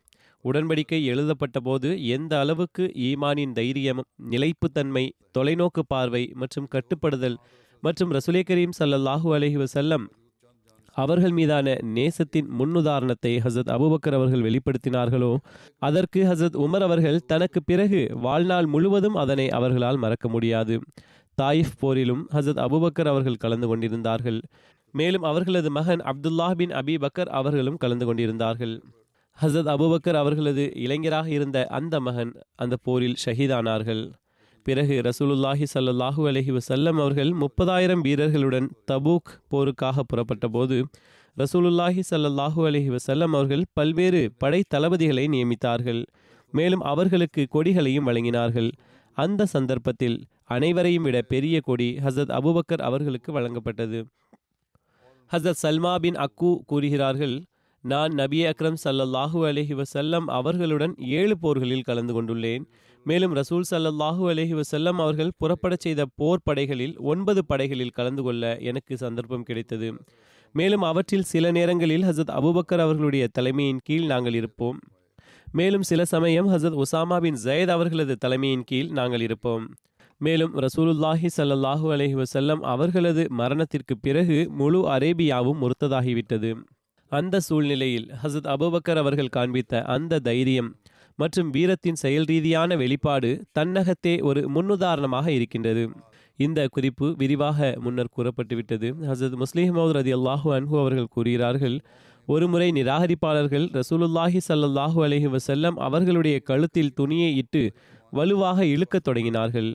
உடன்படிக்கை 0.45 1.05
எழுதப்பட்ட 1.05 1.61
போது 1.61 2.07
எந்த 2.07 2.39
அளவுக்கு 2.39 2.93
ஈமானின் 2.99 3.53
தைரியம் 3.53 4.03
நிலைப்புத்தன்மை 4.31 5.11
தொலைநோக்கு 5.39 5.83
பார்வை 5.87 6.31
மற்றும் 6.35 6.67
கட்டுப்படுதல் 6.67 7.37
மற்றும் 7.83 8.13
ரசுலே 8.13 8.43
கரீம் 8.51 8.77
சல்லல்லாஹூ 8.79 9.29
அலஹி 9.35 9.65
வசல்லம் 9.65 10.07
அவர்கள் 10.93 11.31
மீதான 11.31 11.75
நேசத்தின் 11.95 12.49
முன்னுதாரணத்தை 12.59 13.33
ஹசரத் 13.45 13.73
அபுபக்கர் 13.75 14.13
அவர்கள் 14.13 14.43
வெளிப்படுத்தினார்களோ? 14.43 15.37
அதற்கு 15.79 16.23
ஹசரத் 16.23 16.59
உமர் 16.59 16.83
அவர்கள் 16.83 17.19
தனக்கு 17.27 17.63
பிறகு 17.63 18.09
வாழ்நாள் 18.21 18.67
முழுவதும் 18.67 19.15
அதனை 19.15 19.49
அவர்களால் 19.49 19.97
மறக்க 19.97 20.29
முடியாது. 20.29 20.81
தாயிஃப் 21.43 21.77
போரிலும் 21.83 22.23
ஹசரத் 22.35 22.63
அபுபக்கர் 22.67 23.07
அவர்கள் 23.07 23.35
கலந்து 23.35 23.67
கொண்டிருந்தார்கள். 23.67 24.41
மேலும் 24.95 25.23
அவர்களது 25.23 25.71
மகன் 25.71 26.01
அப்துல்லாஹ் 26.01 26.55
பின் 26.55 26.71
அபி 26.71 26.97
பக்கர் 26.97 27.31
அவர்களும் 27.41 27.77
கலந்து 27.77 28.07
கொண்டிருந்தார்கள். 28.07 28.75
ஹசரத் 29.43 29.71
அபுபக்கர் 29.73 30.17
அவர்களது 30.17 30.63
இளைஞராக 30.75 31.29
இருந்த 31.31 31.59
அந்த 31.67 32.01
மகன் 32.01 32.33
அந்த 32.55 32.77
போரில் 32.83 33.19
ஷஹீதானார்கள். 33.25 34.01
பிறகு 34.67 34.95
ரசூலுல்லாஹி 35.03 35.67
சல்லாஹூ 35.75 36.23
அலஹி 36.31 36.53
வசல்லம் 36.57 36.97
அவர்கள் 37.03 37.31
முப்பதாயிரம் 37.43 38.01
வீரர்களுடன் 38.01 38.67
தபூக் 38.91 39.31
போருக்காக 39.51 40.03
புறப்பட்ட 40.07 40.49
போது 40.49 40.79
ரசூலுல்லாஹி 41.37 42.03
சல்லாஹூ 42.11 42.61
அலஹி 42.69 42.91
வசல்லம் 42.97 43.35
அவர்கள் 43.39 43.65
பல்வேறு 43.73 44.23
படை 44.39 44.61
தளபதிகளை 44.75 45.25
நியமித்தார்கள். 45.35 46.03
மேலும் 46.53 46.81
அவர்களுக்கு 46.81 47.47
கொடிகளையும் 47.55 48.09
வழங்கினார்கள். 48.09 48.71
அந்த 49.17 49.47
சந்தர்ப்பத்தில் 49.47 50.19
அனைவரையும் 50.45 51.03
விட 51.03 51.23
பெரிய 51.23 51.61
கொடி 51.61 51.89
ஹசரத் 52.05 52.35
அபுபக்கர் 52.39 52.85
அவர்களுக்கு 52.89 53.31
வழங்கப்பட்டது. 53.39 54.01
ஹசரத் 55.31 55.63
சல்மா 55.63 55.95
பின் 55.97 56.19
அக்கு 56.27 56.51
கூறுகிறார்கள் 56.67 57.37
நான் 57.85 58.13
நபி 58.13 58.45
அக்ரம் 58.47 58.77
சல்லல்லாஹூ 58.85 59.41
அலஹி 59.47 59.75
வசல்லம் 59.75 60.25
அவர்களுடன் 60.27 60.95
ஏழு 60.97 61.39
போர்களில் 61.39 61.81
கலந்து 61.81 62.13
கொண்டுள்ளேன். 62.15 62.65
மேலும் 63.05 63.35
ரசூல் 63.35 63.67
சல்லல்லாஹு 63.71 64.23
அலஹி 64.33 64.55
வசல்லம் 64.61 64.99
அவர்கள் 65.05 65.31
புறப்படச் 65.41 65.81
செய்த 65.81 66.05
போர் 66.15 66.45
படைகளில் 66.45 66.99
ஒன்பது 66.99 67.45
படைகளில் 67.45 67.91
கலந்து 67.91 68.23
கொள்ள 68.23 68.57
எனக்கு 68.61 68.97
சந்தர்ப்பம் 68.97 69.43
கிடைத்தது. 69.43 69.95
மேலும் 70.53 70.83
அவற்றில் 70.83 71.23
சில 71.23 71.51
நேரங்களில் 71.51 72.03
ஹசத் 72.03 72.33
அபுபக்கர் 72.39 72.83
அவர்களுடைய 72.87 73.29
தலைமையின் 73.33 73.81
கீழ் 73.85 74.07
நாங்கள் 74.07 74.35
இருப்போம். 74.35 74.79
மேலும் 75.53 75.83
சில 75.83 76.05
சமயம் 76.05 76.49
ஹசத் 76.49 76.79
உசாமா 76.85 77.19
பின் 77.21 77.39
ஜயத் 77.45 77.71
அவர்களது 77.71 78.17
தலைமையின் 78.17 78.65
கீழ் 78.65 78.89
நாங்கள் 78.89 79.21
இருப்போம். 79.21 79.67
மேலும் 80.21 80.55
ரசூலுல்லாஹி 80.55 81.29
சல்லாஹூ 81.37 81.93
அலஹி 81.93 82.17
வசல்லம் 82.23 82.61
அவர்களது 82.73 83.27
மரணத்திற்கு 83.31 83.99
பிறகு 83.99 84.49
முழு 84.51 84.81
அரேபியாவும் 84.97 85.61
முறுத்ததாகிவிட்டது 85.63 86.51
அந்த 87.13 87.41
சூழ்நிலையில் 87.41 88.07
ஹசத் 88.23 88.49
அபுபக்கர் 88.55 89.01
அவர்கள் 89.03 89.35
காண்பித்த 89.37 89.83
அந்த 89.95 90.19
தைரியம் 90.19 90.69
மற்றும் 91.19 91.49
வீரத்தின் 91.51 91.99
செயல் 92.03 92.25
ரீதியான 92.25 92.77
வெளிப்பாடு 92.77 93.31
தன்னகத்தே 93.59 94.13
ஒரு 94.23 94.41
முன்னுதாரணமாக 94.55 95.27
இருக்கின்றது. 95.29 95.85
இந்த 96.39 96.67
குறிப்பு 96.75 97.07
விரிவாக 97.17 97.77
முன்னர் 97.85 98.13
கூறப்பட்டுவிட்டது. 98.17 98.89
ஹசரத் 99.09 99.39
முஸ்லிஹமது 99.43 99.95
ரதி 99.99 100.13
அல்லாஹூ 100.19 100.49
அன்ஹு 100.57 100.77
அவர்கள் 100.83 101.13
கூறுகிறார்கள் 101.15 101.77
ஒருமுறை 102.27 102.69
நிராகரிப்பாளர்கள் 102.73 103.67
ரசூலுல்லாஹி 103.79 104.41
சல்லாஹூ 104.49 104.99
அலஹி 105.07 105.29
வசல்லம் 105.37 105.77
அவர்களுடைய 105.89 106.39
கழுத்தில் 106.41 106.95
துணியை 106.95 107.31
இட்டு 107.37 107.63
வலுவாக 108.11 108.65
இழுக்கத் 108.65 109.07
தொடங்கினார்கள். 109.09 109.71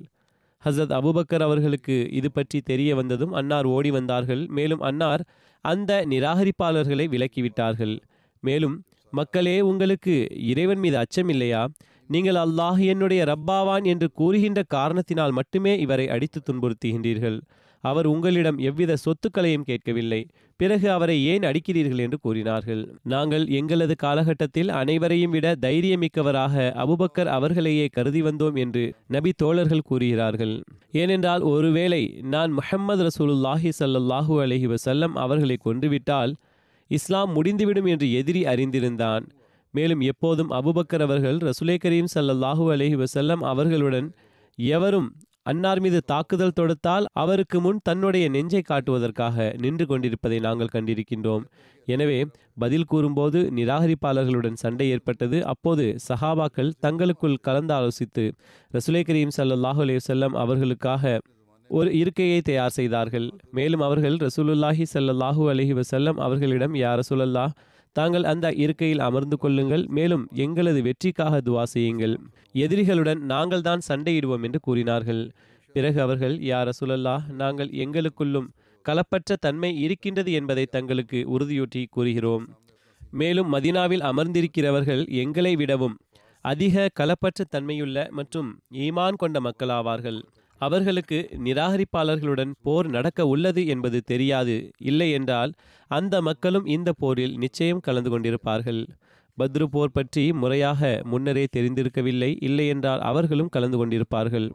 ஹசரத் 0.66 0.96
அபுபக்கர் 0.98 1.44
அவர்களுக்கு 1.44 1.96
இது 2.12 2.32
பற்றி 2.32 2.62
தெரிய 2.62 2.96
வந்ததும் 2.96 3.34
அன்னார் 3.34 3.66
ஓடி 3.66 3.92
வந்தார்கள். 3.92 4.48
மேலும் 4.48 4.80
அன்னார் 4.80 5.24
அந்த 5.66 5.92
நிராகரிப்பாளர்களை 6.10 7.06
விலக்கிவிட்டார்கள். 7.14 7.96
மேலும் 8.44 8.76
மக்களே 9.14 9.62
உங்களுக்கு 9.62 10.14
இறைவன் 10.52 10.80
மீது 10.80 10.98
அச்சமில்லையா? 10.98 11.64
நீங்கள் 12.08 12.36
அல்லாஹ் 12.36 12.80
என்னுடைய 12.86 13.22
ரப்பாவான் 13.24 13.84
என்று 13.84 14.12
கூறுகின்ற 14.12 14.64
காரணத்தினால் 14.68 15.32
மட்டுமே 15.32 15.74
இவரை 15.80 16.10
அடித்து 16.10 16.40
துன்புறுத்துகின்றீர்கள். 16.42 17.38
அவர் 17.84 18.08
உங்களிடம் 18.14 18.60
எவ்வித 18.70 18.98
சொத்துக்களையும் 19.04 19.66
கேட்கவில்லை. 19.70 20.20
பிறகு 20.60 20.88
அவரை 20.96 21.16
ஏன் 21.32 21.46
அடிக்கிறீர்கள் 21.50 22.02
என்று 22.06 22.18
கூறினார்கள். 22.26 22.82
நாங்கள் 23.14 23.46
எங்களது 23.60 23.96
காலகட்டத்தில் 24.04 24.70
அனைவரையும் 24.82 25.34
விட 25.36 25.48
தைரியமிக்கவராக 25.66 26.66
அபுபக்கர் 26.84 27.30
அவர்களையே 27.38 27.86
கருதி 27.98 28.22
வந்தோம் 28.28 28.58
என்று 28.64 28.84
நபி 29.16 29.32
தோழர்கள் 29.44 29.88
கூறுகிறார்கள். 29.90 30.56
ஏனென்றால் 31.02 31.44
ஒருவேளை 31.54 32.04
நான் 32.36 32.52
முஹம்மது 32.60 33.04
ரசூலுல்லாஹி 33.10 33.72
சல்லாஹூ 33.82 34.38
அலஹி 34.46 34.70
வசல்லம் 34.76 35.16
அவர்களை 35.26 35.58
கொன்றுவிட்டால் 35.68 36.34
இஸ்லாம் 36.92 37.32
முடிந்துவிடும் 37.38 37.90
என்று 37.94 38.08
எதிரி 38.20 38.44
அறிந்திருந்தான். 38.54 39.26
மேலும் 39.74 40.02
எப்போதும் 40.12 40.52
அபுபக்கர் 40.58 41.04
அவர்கள் 41.06 41.38
ரசுலே 41.50 41.76
கரீம் 41.84 42.10
சல்லல்லாஹூ 42.16 42.66
அலஹி 42.74 42.98
வசல்லம் 43.04 43.44
அவர்களுடன் 43.52 44.08
எவரும் 44.58 45.08
அன்னார் 45.46 45.80
மீது 45.84 46.00
தாக்குதல் 46.12 46.56
தொடுத்தால் 46.58 47.06
அவருக்கு 47.22 47.58
முன் 47.64 47.80
தன்னுடைய 47.88 48.26
நெஞ்சை 48.36 48.62
காட்டுவதற்காக 48.70 49.46
நின்று 49.64 49.86
கொண்டிருப்பதை 49.90 50.38
நாங்கள் 50.46 50.72
கண்டிருக்கின்றோம். 50.76 51.44
எனவே 51.88 52.20
பதில் 52.64 52.88
கூறும்போது 52.92 53.40
நிராகரிப்பாளர்களுடன் 53.58 54.58
சண்டை 54.64 54.88
ஏற்பட்டது. 54.96 55.38
அப்போது 55.54 55.86
சஹாபாக்கள் 56.08 56.72
தங்களுக்குள் 56.86 57.38
கலந்தாலோசித்து 57.48 58.26
ரசுலே 58.78 59.02
கரீம் 59.10 59.36
சல்லாஹூ 59.38 59.84
அலி 59.86 59.98
செல்லம் 60.10 60.38
அவர்களுக்காக 60.44 61.20
ஒரு 61.70 61.90
இருக்கையை 62.02 62.40
தயார் 62.50 62.78
செய்தார்கள். 62.80 63.28
மேலும் 63.58 63.84
அவர்கள் 63.88 64.18
ரசூலுல்லாஹி 64.28 64.86
சல்லாஹூ 64.96 65.44
அலஹி 65.54 65.76
வசல்லம் 65.82 66.18
அவர்களிடம் 66.28 66.76
யார் 66.84 67.00
ரசூலல்லா 67.02 67.46
தாங்கள் 67.98 68.26
அந்த 68.32 68.48
இருக்கையில் 68.64 69.04
அமர்ந்து 69.08 69.38
கொள்ளுங்கள். 69.38 69.84
மேலும் 69.98 70.24
எங்களது 70.46 70.80
வெற்றிக்காக 70.82 71.42
துவா 71.48 71.64
செய்யுங்கள். 71.74 72.16
எதிரிகளுடன் 72.64 73.22
நாங்கள் 73.34 73.66
தான் 73.70 73.86
சண்டையிடுவோம் 73.88 74.46
என்று 74.48 74.60
கூறினார்கள். 74.60 75.24
பிறகு 75.76 76.00
அவர்கள் 76.02 76.36
யார 76.52 76.70
சுழல்லா 76.80 77.16
நாங்கள் 77.42 77.72
எங்களுக்குள்ளும் 77.84 78.50
களப்பற்ற 78.86 79.34
தன்மை 79.40 79.70
இருக்கின்றது 79.82 80.32
என்பதை 80.40 80.66
தங்களுக்கு 80.66 81.20
உறுதியூட்டி 81.36 81.82
கூறுகிறோம். 81.96 82.46
மேலும் 83.22 83.50
மதினாவில் 83.54 84.04
அமர்ந்திருக்கிறவர்கள் 84.12 85.04
எங்களை 85.24 85.54
விடவும் 85.56 85.96
அதிக 86.46 86.86
களப்பற்ற 87.00 87.42
தன்மையுள்ள 87.50 87.98
மற்றும் 88.12 88.50
ஈமான் 88.86 89.20
கொண்ட 89.22 89.38
மக்களாவார்கள். 89.40 90.20
அவர்களுக்கு 90.66 91.20
நிராகரிப்பாளர்களுடன் 91.46 92.52
போர் 92.66 92.88
நடக்க 92.96 93.26
உள்ளது 93.34 93.62
என்பது 93.74 94.00
தெரியாது 94.12 94.56
இல்லை 94.92 95.10
என்றால் 95.12 95.52
அந்த 95.92 96.22
மக்களும் 96.22 96.68
இந்த 96.76 96.90
போரில் 97.02 97.34
நிச்சயம் 97.44 97.84
கலந்து 97.88 98.12
கொண்டிருப்பார்கள். 98.14 98.82
பத்ரு 99.38 99.66
போர் 99.76 99.96
பற்றி 99.98 100.24
முறையாக 100.42 100.92
முன்னரே 101.12 101.46
தெரிந்திருக்கவில்லை 101.56 102.32
இல்லை 102.48 102.66
என்றால் 102.74 103.04
அவர்களும் 103.10 103.54
கலந்து 103.56 103.78
கொண்டிருப்பார்கள். 103.80 104.48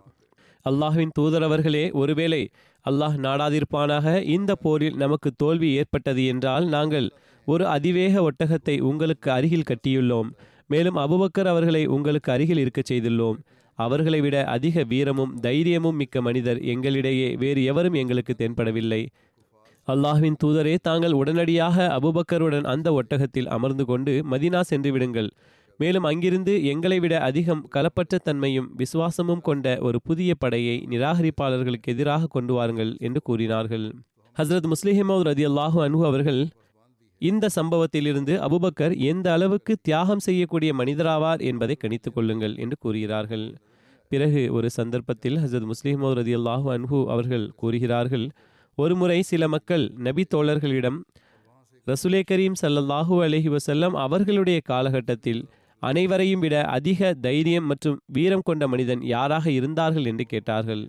அல்லாஹுவின் 0.67 1.15
தூதரவர்களே 1.19 1.85
ஒருவேளை 2.01 2.43
அல்லாஹ் 2.85 3.17
நாடாதிருப்பானாக? 3.27 4.07
இந்த 4.37 4.53
போரில் 4.65 4.97
நமக்கு 4.97 5.31
தோல்வி 5.37 5.69
ஏற்பட்டது 5.81 6.23
என்றால் 6.33 6.67
நாங்கள் 6.75 7.09
ஒரு 7.47 7.65
அதிவேக 7.75 8.15
ஒட்டகத்தை 8.29 8.75
உங்களுக்கு 8.91 9.29
அருகில் 9.37 9.69
கட்டியுள்ளோம். 9.71 10.31
மேலும் 10.73 10.99
அபுபக்கர் 11.05 11.49
அவர்களை 11.53 11.83
உங்களுக்கு 11.97 12.31
அருகில் 12.33 12.61
இருக்கச் 12.63 12.91
செய்துள்ளோம். 12.91 13.39
அவர்களை 13.79 14.21
விட 14.21 14.37
அதிக 14.45 14.85
வீரமும் 14.85 15.33
தைரியமும் 15.41 15.99
மிக்க 16.01 16.21
மனிதர் 16.21 16.61
எங்களிடையே 16.73 17.29
வேறு 17.37 17.61
எவரும் 17.65 17.97
எங்களுக்கு 18.03 18.35
தென்படவில்லை. 18.39 19.03
அல்லாஹ்வின் 19.89 20.39
தூதரே 20.45 20.75
தாங்கள் 20.83 21.15
உடனடியாக 21.21 21.87
அபுபக்கருடன் 21.99 22.67
அந்த 22.73 22.89
ஒட்டகத்தில் 22.93 23.49
அமர்ந்து 23.57 23.85
கொண்டு 23.85 24.13
மதினா 24.31 24.61
சென்று 24.71 24.91
விடுங்கள். 24.93 25.31
மேலும் 25.81 26.07
அங்கிருந்து 26.11 26.53
எங்களை 26.65 26.99
விட 27.01 27.15
அதிகம் 27.21 27.63
கலப்பற்ற 27.75 28.19
தன்மையும் 28.23 28.69
விசுவாசமும் 28.77 29.43
கொண்ட 29.49 29.77
ஒரு 29.81 29.99
புதிய 30.05 30.31
படையை 30.35 30.77
நிராகரிப்பாளர்களுக்கு 30.91 31.93
எதிராக 31.95 32.31
கொண்டு 32.37 32.55
வாருங்கள் 32.55 32.93
என்று 32.99 33.21
கூறினார்கள். 33.23 33.87
ஹசரத் 34.37 34.69
முஸ்லிஹிமௌத் 34.73 35.27
ரதி 35.31 35.45
அல்லாஹூ 35.51 35.79
அன்பு 35.85 36.05
அவர்கள் 36.07 36.41
இந்த 37.21 37.49
சம்பவத்திலிருந்து 37.55 38.35
அபுபக்கர் 38.47 38.93
எந்த 39.03 39.33
அளவுக்கு 39.33 39.77
தியாகம் 39.83 40.19
செய்யக்கூடிய 40.19 40.75
மனிதராவார் 40.75 41.41
என்பதை 41.41 41.77
கணித்து 41.85 42.11
கொள்ளுங்கள் 42.13 42.55
என்று 42.57 42.77
கூறுகிறார்கள். 42.79 43.47
பிறகு 44.09 44.53
ஒரு 44.53 44.71
சந்தர்ப்பத்தில் 44.71 45.37
ஹசரத் 45.37 45.71
முஸ்லிமோ 45.71 46.11
ரதி 46.19 46.35
அல்லாஹு 46.39 46.69
அன்ஹூ 46.77 46.99
அவர்கள் 47.07 47.47
கூறுகிறார்கள் 47.57 48.27
ஒருமுறை 48.79 49.19
சில 49.23 49.49
மக்கள் 49.49 49.85
நபி 49.97 50.25
தோழர்களிடம் 50.35 50.99
ரசுலே 51.87 52.23
கரீம் 52.31 52.57
சல்லல்லாஹூ 52.63 53.17
அலஹி 53.27 53.51
வசல்லம் 53.57 53.95
அவர்களுடைய 53.97 54.59
காலகட்டத்தில் 54.65 55.43
அனைவரையும் 55.83 56.41
விட 56.41 56.55
அதிக 56.67 57.15
தைரியம் 57.15 57.67
மற்றும் 57.67 57.99
வீரம் 58.07 58.45
கொண்ட 58.45 58.69
மனிதன் 58.69 59.03
யாராக 59.03 59.51
இருந்தார்கள்? 59.51 60.05
என்று 60.05 60.25
கேட்டார்கள். 60.25 60.83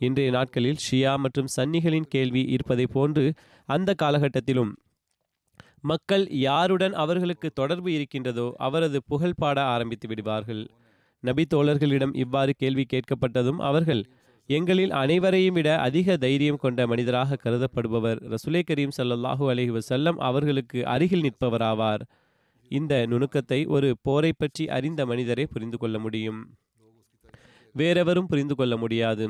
இன்றைய 0.00 0.30
நாட்களில் 0.30 0.82
ஷியா 0.86 1.12
மற்றும் 1.18 1.48
சன்னிகளின் 1.56 2.08
கேள்வி 2.08 2.42
இருப்பதை 2.54 2.86
போன்று 2.86 3.24
அந்த 3.68 3.94
காலகட்டத்திலும் 4.02 4.72
மக்கள் 5.84 6.24
யாருடன் 6.30 6.92
அவர்களுக்கு 6.92 7.48
தொடர்பு 7.50 7.90
இருக்கின்றதோ 7.92 8.46
அவரது 8.56 8.98
புகழ் 9.06 9.36
பாட 9.36 9.58
ஆரம்பித்து 9.62 10.08
விடுவார்கள். 10.08 10.62
நபி 11.22 11.44
தோழர்களிடம் 11.54 12.14
இவ்வாறு 12.14 12.52
கேள்வி 12.56 12.86
கேட்கப்பட்டதும் 12.92 13.60
அவர்கள் 13.60 14.02
எங்களில் 14.48 14.90
அனைவரையும் 14.90 15.54
விட 15.54 15.68
அதிக 15.78 16.16
தைரியம் 16.16 16.60
கொண்ட 16.62 16.86
மனிதராக 16.86 17.38
கருதப்படுபவர் 17.44 18.20
ரசுலே 18.32 18.62
கரீம் 18.70 18.94
சல்லல்லாஹூ 18.98 19.46
அலஹி 19.52 19.72
வசல்லம் 19.78 20.18
அவர்களுக்கு 20.28 20.78
அருகில் 20.86 21.24
நிற்பவராவார். 21.26 22.02
இந்த 22.70 22.94
நுணுக்கத்தை 23.06 23.66
ஒரு 23.66 23.90
போரை 24.02 24.32
பற்றி 24.32 24.68
அறிந்த 24.68 25.06
மனிதரை 25.06 25.46
புரிந்து 25.46 25.78
கொள்ள 25.78 25.98
முடியும். 25.98 26.40
வேறெவரும் 27.74 28.26
புரிந்து 28.26 28.54
கொள்ள 28.54 28.76
முடியாது. 28.76 29.26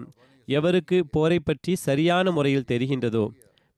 எவருக்கு 0.48 0.98
போரை 1.10 1.38
பற்றி 1.40 1.72
சரியான 1.74 2.30
முறையில் 2.30 2.68
தெரிகின்றதோ 2.72 3.24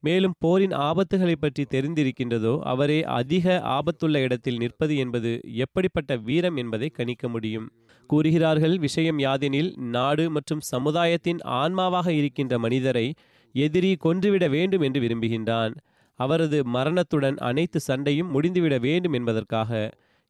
மேலும் 0.03 0.37
போரின் 0.39 0.75
ஆபத்துகளை 0.89 1.35
பற்றி 1.37 1.63
தெரிந்திருக்கின்றதோ 1.71 2.53
அவரே 2.73 2.99
அதிக 3.19 3.57
ஆபத்துள்ள 3.77 4.21
இடத்தில் 4.27 4.61
நிற்பது 4.63 4.95
என்பது 4.97 5.33
எப்படிப்பட்ட 5.65 6.17
வீரம் 6.29 6.57
என்பதை 6.57 6.89
கணிக்க 6.99 7.29
முடியும். 7.29 7.67
கூறுகிறார்கள் 8.11 8.77
விஷயம் 8.79 9.19
யாதெனில் 9.19 9.71
நாடு 9.97 10.25
மற்றும் 10.31 10.63
சமுதாயத்தின் 10.73 11.41
ஆன்மாவாக 11.61 12.09
இருக்கின்ற 12.13 12.55
மனிதரை 12.59 13.07
எதிரி 13.55 13.93
கொன்றுவிட 13.97 14.45
வேண்டும் 14.49 14.85
என்று 14.89 15.01
விரும்புகின்றான். 15.01 15.75
அவரது 16.19 16.59
மரணத்துடன் 16.77 17.37
அனைத்து 17.49 17.79
சண்டையும் 17.81 18.33
முடிந்துவிட 18.35 18.75
வேண்டும் 18.79 19.13
என்பதற்காக. 19.13 19.71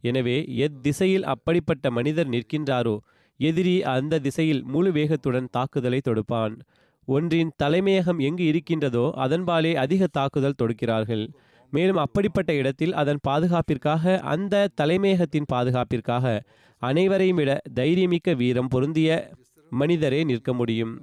எனவே 0.05 0.37
எத்திசையில் 0.67 1.27
அப்படிப்பட்ட 1.33 1.87
மனிதர் 1.91 2.29
நிற்கின்றாரோ 2.29 2.97
எதிரி 3.41 3.75
அந்த 3.95 4.19
திசையில் 4.19 4.63
முழு 4.65 4.91
வேகத்துடன் 4.93 5.51
தாக்குதலை 5.51 6.01
தொடுப்பான். 6.09 6.55
ஒன்றின் 7.15 7.53
தலைமையகம் 7.63 8.19
எங்கு 8.19 8.45
இருக்கின்றதோ 8.45 9.05
அதன்பாலே 9.25 9.73
அதிக 9.75 10.07
தாக்குதல் 10.07 10.59
தொடுக்கிறார்கள். 10.63 11.25
மேலும் 11.73 11.97
அப்படிப்பட்ட 11.97 12.51
இடத்தில் 12.55 12.93
அதன் 12.93 13.21
பாதுகாப்பிற்காக 13.29 14.19
அந்த 14.33 14.69
தலைமையகத்தின் 14.81 15.49
பாதுகாப்பிற்காக 15.53 16.35
அனைவரையும் 16.83 17.37
விட 17.37 17.51
தைரியமிக்க 17.79 18.37
வீரம் 18.37 18.69
பொருந்திய 18.69 19.11
மனிதரே 19.73 20.21
நிற்க 20.25 20.53
முடியும். 20.53 20.95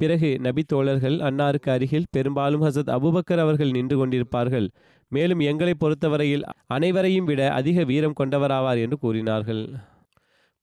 பிறகு 0.00 0.30
நபி 0.40 0.62
தோழர்கள் 0.62 1.16
அன்னாருக்கு 1.28 1.70
அருகில் 1.74 2.10
பெரும்பாலும் 2.10 2.62
ஹசத் 2.62 2.92
அபுபக்கர் 2.96 3.42
அவர்கள் 3.44 3.70
நின்று 3.70 3.96
கொண்டிருப்பார்கள். 3.98 4.68
மேலும் 5.12 5.42
எங்களை 5.50 5.74
பொறுத்தவரையில் 5.74 6.44
அனைவரையும் 6.66 7.24
விட 7.24 7.42
அதிக 7.52 7.84
வீரம் 7.84 8.18
கொண்டவராவார் 8.20 8.82
என்று 8.84 8.98
கூறினார்கள். 8.98 9.62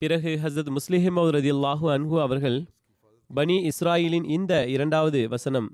பிறகு 0.02 0.32
ஹசரத் 0.44 0.72
முஸ்லிஹிமௌத் 0.78 1.52
அல்லாஹூ 1.54 1.86
அன்ஹு 1.96 2.18
அவர்கள் 2.28 2.58
பனி 3.30 3.56
இஸ்ராயிலின் 3.70 4.26
இந்த 4.30 4.54
இரண்டாவது 4.68 5.20
வசனம். 5.30 5.70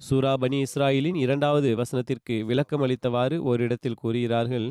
சூரா 0.00 0.36
பனி 0.36 0.58
இஸ்ராயிலின் 0.62 1.16
இரண்டாவது 1.16 1.68
வசனத்திற்கு 1.80 2.36
விளக்கம் 2.44 2.82
அளித்தவாறு 2.82 3.36
ஓரிடத்தில் 3.50 3.94
கூறுகிறார்கள். 3.94 4.66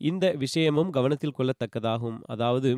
இந்த 0.00 0.24
விஷயமும் 0.32 0.90
கவனத்தில் 0.90 1.34
கொள்ளத்தக்கதாகும். 1.38 2.18
அதாவது 2.26 2.70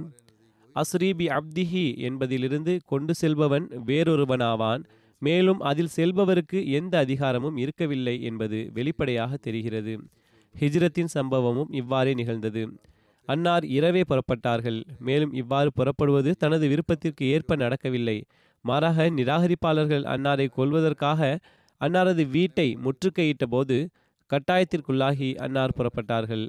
அஸ்ரீபி 0.77 1.27
அப்திஹி 1.39 1.85
என்பதிலிருந்து 1.99 2.75
கொண்டு 2.85 3.15
செல்பவன் 3.15 3.69
வேறொருவனாவான். 3.87 4.83
மேலும் 5.23 5.61
அதில் 5.61 5.95
செல்பவருக்கு 5.97 6.59
எந்த 6.71 6.95
அதிகாரமும் 6.99 7.57
இருக்கவில்லை 7.57 8.23
என்பது 8.23 8.71
வெளிப்படையாக 8.73 9.37
தெரிகிறது. 9.37 9.95
ஹிஜ்ரத்தின் 10.55 11.15
சம்பவமும் 11.15 11.71
இவ்வாறே 11.71 12.15
நிகழ்ந்தது. 12.15 12.63
அன்னார் 13.33 13.65
இரவே 13.77 14.03
புறப்பட்டார்கள். 14.11 14.79
மேலும் 15.07 15.33
இவ்வாறு 15.41 15.71
புறப்படுவது 15.79 16.31
தனது 16.43 16.65
விருப்பத்திற்கு 16.73 17.25
ஏற்ப 17.35 17.57
நடக்கவில்லை. 17.65 18.19
மாறாக 18.65 19.09
நிராகரிப்பாளர்கள் 19.19 20.05
அன்னாரை 20.15 20.47
கொல்வதற்காக 20.59 21.21
அன்னாரது 21.81 22.25
வீட்டை 22.37 22.69
முற்றுகையிட்ட 22.85 23.45
போது 23.55 23.77
கட்டாயத்திற்குள்ளாகி 24.31 25.29
அன்னார் 25.45 25.77
புறப்பட்டார்கள். 25.79 26.45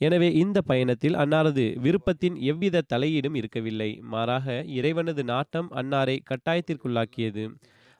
எனவே 0.00 0.28
இந்த 0.42 0.58
பயணத்தில் 0.70 1.16
அன்னாரது 1.22 1.64
விருப்பத்தின் 1.84 2.36
எவ்வித 2.50 2.84
தலையீடும் 2.92 3.36
இருக்கவில்லை. 3.40 3.90
மாறாக 4.12 4.46
இறைவனது 4.78 5.22
நாட்டம் 5.32 5.68
அன்னாரை 5.80 6.16
கட்டாயத்திற்குள்ளாக்கியது. 6.30 7.44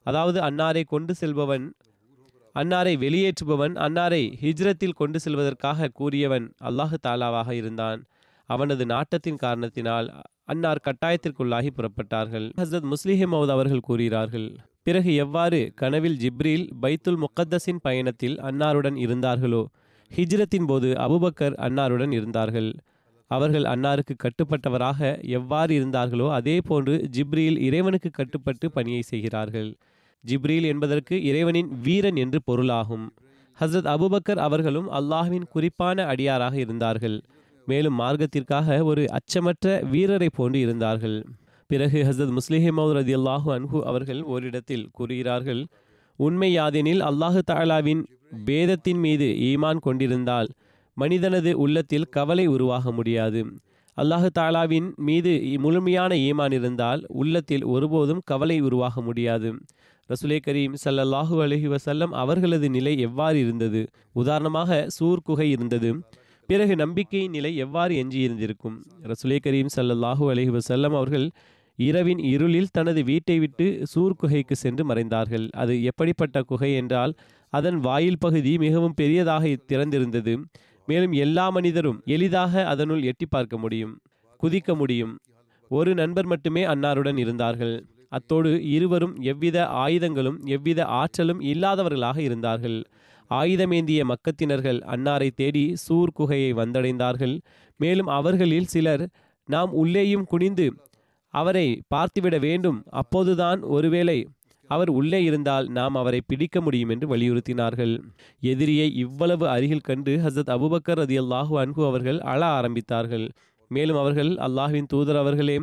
அதாவது 0.07 0.39
அன்னாரை 0.49 0.85
கொண்டு 0.95 1.15
செல்பவன் 1.21 1.67
அன்னாரை 2.55 2.95
வெளியேற்றுபவன் 3.03 3.75
அன்னாரை 3.85 4.23
ஹிஜ்ரத்தில் 4.41 4.99
கொண்டு 5.01 5.19
செல்வதற்காக 5.25 5.89
கூறியவன் 5.99 6.47
அல்லாஹு 6.69 6.97
தாலாவாக 7.07 7.51
இருந்தான். 7.61 8.01
அவனது 8.55 8.85
நாட்டத்தின் 8.87 9.41
காரணத்தினால் 9.45 10.09
அன்னார் 10.45 10.85
கட்டாயத்திற்குள்ளாகி 10.87 11.71
புறப்பட்டார்கள். 11.77 12.47
ஹசரத் 12.61 12.89
முஸ்லிஹிமவுத் 12.93 13.53
அவர்கள் 13.57 13.87
கூறுகிறார்கள் 13.89 14.49
பிறகு 14.87 15.11
எவ்வாறு 15.25 15.59
கனவில் 15.81 16.17
ஜிப்ரீல் 16.23 16.65
பைத்துல் 16.83 17.21
முக்கத்தஸின் 17.25 17.83
பயணத்தில் 17.83 18.37
அன்னாருடன் 18.49 18.97
இருந்தார்களோ 18.97 19.63
ஹிஜ்ரத்தின் 20.11 20.67
போது 20.71 20.89
அபுபக்கர் 21.05 21.55
அன்னாருடன் 21.67 22.13
இருந்தார்கள். 22.13 22.71
அவர்கள் 23.31 23.67
அன்னாருக்கு 23.73 24.15
கட்டுப்பட்டவராக 24.25 25.01
எவ்வாறு 25.39 25.73
இருந்தார்களோ 25.75 26.27
அதே 26.39 26.57
போன்று 26.69 26.95
ஜிப்ரீல் 27.17 27.59
இறைவனுக்கு 27.67 28.11
கட்டுப்பட்டு 28.11 28.67
பணியை 28.71 29.03
செய்கிறார்கள். 29.03 29.71
ஜிப்ரீல் 30.25 30.67
என்பதற்கு 30.73 31.15
இறைவனின் 31.31 31.71
வீரன் 31.85 32.19
என்று 32.25 32.41
பொருளாகும். 32.45 33.07
ஹசரத் 33.59 33.89
அபுபக்கர் 33.95 34.43
அவர்களும் 34.47 34.91
அல்லாஹ்வின் 34.99 35.47
குறிப்பான 35.55 36.05
அடியாராக 36.07 36.55
இருந்தார்கள். 36.65 37.17
மேலும் 37.67 37.99
மார்க்கத்திற்காக 37.99 38.79
ஒரு 38.85 39.03
அச்சமற்ற 39.19 39.75
வீரரை 39.91 40.29
போன்று 40.35 40.59
இருந்தார்கள். 40.61 41.17
பிறகு 41.71 41.99
ஹசரத் 42.03 42.35
முஸ்லிஹிமௌத் 42.39 42.95
ரதி 42.99 43.15
அல்லாஹு 43.19 43.49
அன்ஹு 43.57 43.79
அவர்கள் 43.91 44.23
ஓரிடத்தில் 44.33 44.89
கூறுகிறார்கள் 44.93 45.63
உண்மை 46.19 46.49
யாதெனில் 46.59 47.03
அல்லாஹு 47.11 47.41
தாலாவின் 47.51 48.03
பேதத்தின் 48.47 49.01
மீது 49.01 49.27
ஈமான் 49.51 49.81
கொண்டிருந்தால் 49.81 50.49
மனிதனது 50.97 51.53
உள்ளத்தில் 51.59 52.11
கவலை 52.11 52.47
உருவாக 52.47 52.93
முடியாது. 52.93 53.41
அல்லாஹு 53.97 54.29
தாலாவின் 54.39 54.89
மீது 55.09 55.33
முழுமையான 55.59 56.13
ஈமான் 56.29 56.53
இருந்தால் 56.53 57.01
உள்ளத்தில் 57.21 57.65
ஒருபோதும் 57.65 58.23
கவலை 58.25 58.59
உருவாக 58.61 59.03
முடியாது. 59.03 59.51
ரசுலே 60.11 60.39
கரீம் 60.47 60.75
சல்லல்லாஹு 60.85 61.37
அலஹி 61.45 61.69
வசல்லம் 61.75 62.13
அவர்களது 62.23 62.69
நிலை 62.71 62.95
எவ்வாறு 62.99 63.39
இருந்தது? 63.41 63.83
உதாரணமாக 64.13 64.87
சூர் 64.89 65.25
குகை 65.25 65.51
இருந்தது. 65.51 65.91
பிறகு 66.49 66.75
நம்பிக்கையின் 66.77 67.31
நிலை 67.31 67.51
எவ்வாறு 67.57 67.93
எஞ்சியிருந்திருக்கும்? 68.03 68.77
ரசுலே 69.03 69.37
கரீம் 69.45 69.71
சல்லல்லாஹு 69.77 70.25
அலஹி 70.33 70.53
வசல்லம் 70.57 70.95
அவர்கள் 70.99 71.27
இரவின் 71.79 72.19
இருளில் 72.19 72.73
தனது 72.73 73.01
வீட்டை 73.05 73.37
விட்டு 73.39 73.67
சூர் 73.83 74.17
குகைக்கு 74.17 74.57
சென்று 74.57 74.83
மறைந்தார்கள். 74.85 75.47
அது 75.53 75.75
எப்படிப்பட்ட 75.83 76.43
குகை 76.43 76.71
என்றால் 76.75 77.13
அதன் 77.53 77.79
வாயில் 77.79 78.19
பகுதி 78.19 78.53
மிகவும் 78.59 78.95
பெரியதாக 78.95 79.55
திறந்திருந்தது. 79.73 80.35
மேலும் 80.89 81.15
எல்லா 81.25 81.47
மனிதரும் 81.51 81.99
எளிதாக 82.07 82.65
அதனுள் 82.65 83.03
எட்டி 83.03 83.27
பார்க்க 83.27 83.57
முடியும் 83.59 83.95
குதிக்க 84.41 84.75
முடியும். 84.77 85.15
ஒரு 85.71 85.91
நண்பர் 85.95 86.27
மட்டுமே 86.27 86.63
அன்னாருடன் 86.65 87.19
இருந்தார்கள். 87.25 87.75
அத்தோடு 88.09 88.51
இருவரும் 88.77 89.15
எவ்வித 89.33 89.59
ஆயுதங்களும் 89.85 90.39
எவ்வித 90.47 90.81
ஆற்றலும் 91.01 91.41
இல்லாதவர்களாக 91.53 92.19
இருந்தார்கள். 92.19 92.79
ஆயுதமேந்திய 93.41 94.03
மக்கத்தினர்கள் 94.13 94.79
அன்னாரை 94.95 95.29
தேடி 95.41 95.65
சூர் 95.85 96.17
குகையை 96.19 96.51
வந்தடைந்தார்கள். 96.61 97.35
மேலும் 97.81 98.11
அவர்களில் 98.19 98.71
சிலர் 98.75 99.05
நாம் 99.49 99.73
உள்ளேயும் 99.73 100.29
குனிந்து 100.33 100.67
அவரை 101.35 101.67
பார்த்துவிட 101.95 102.37
வேண்டும். 102.39 102.79
அப்போதுதான் 103.01 103.61
ஒருவேளை 103.77 104.19
அவர் 104.71 104.91
உள்ளே 104.91 105.21
இருந்தால் 105.29 105.67
நாம் 105.69 105.95
அவரை 105.95 106.21
பிடிக்க 106.27 106.57
முடியும் 106.61 106.89
என்று 106.89 107.07
வலியுறுத்தினார்கள். 107.13 107.95
எதிரியை 108.43 108.89
இவ்வளவு 108.95 109.45
அருகில் 109.49 109.87
கண்டு 109.89 110.13
ஹசரத் 110.25 110.53
அபுபக்கர் 110.57 111.01
ரதி 111.03 111.17
அல்லாஹூ 111.23 111.55
அன்ஹு 111.63 111.83
அவர்கள் 111.91 112.19
அழ 112.33 112.41
ஆரம்பித்தார்கள். 112.59 113.27
மேலும் 113.71 113.99
அவர்கள் 114.03 114.31
அல்லாஹுவின் 114.47 114.91
தூதர் 114.93 115.21
அவர்களே 115.23 115.57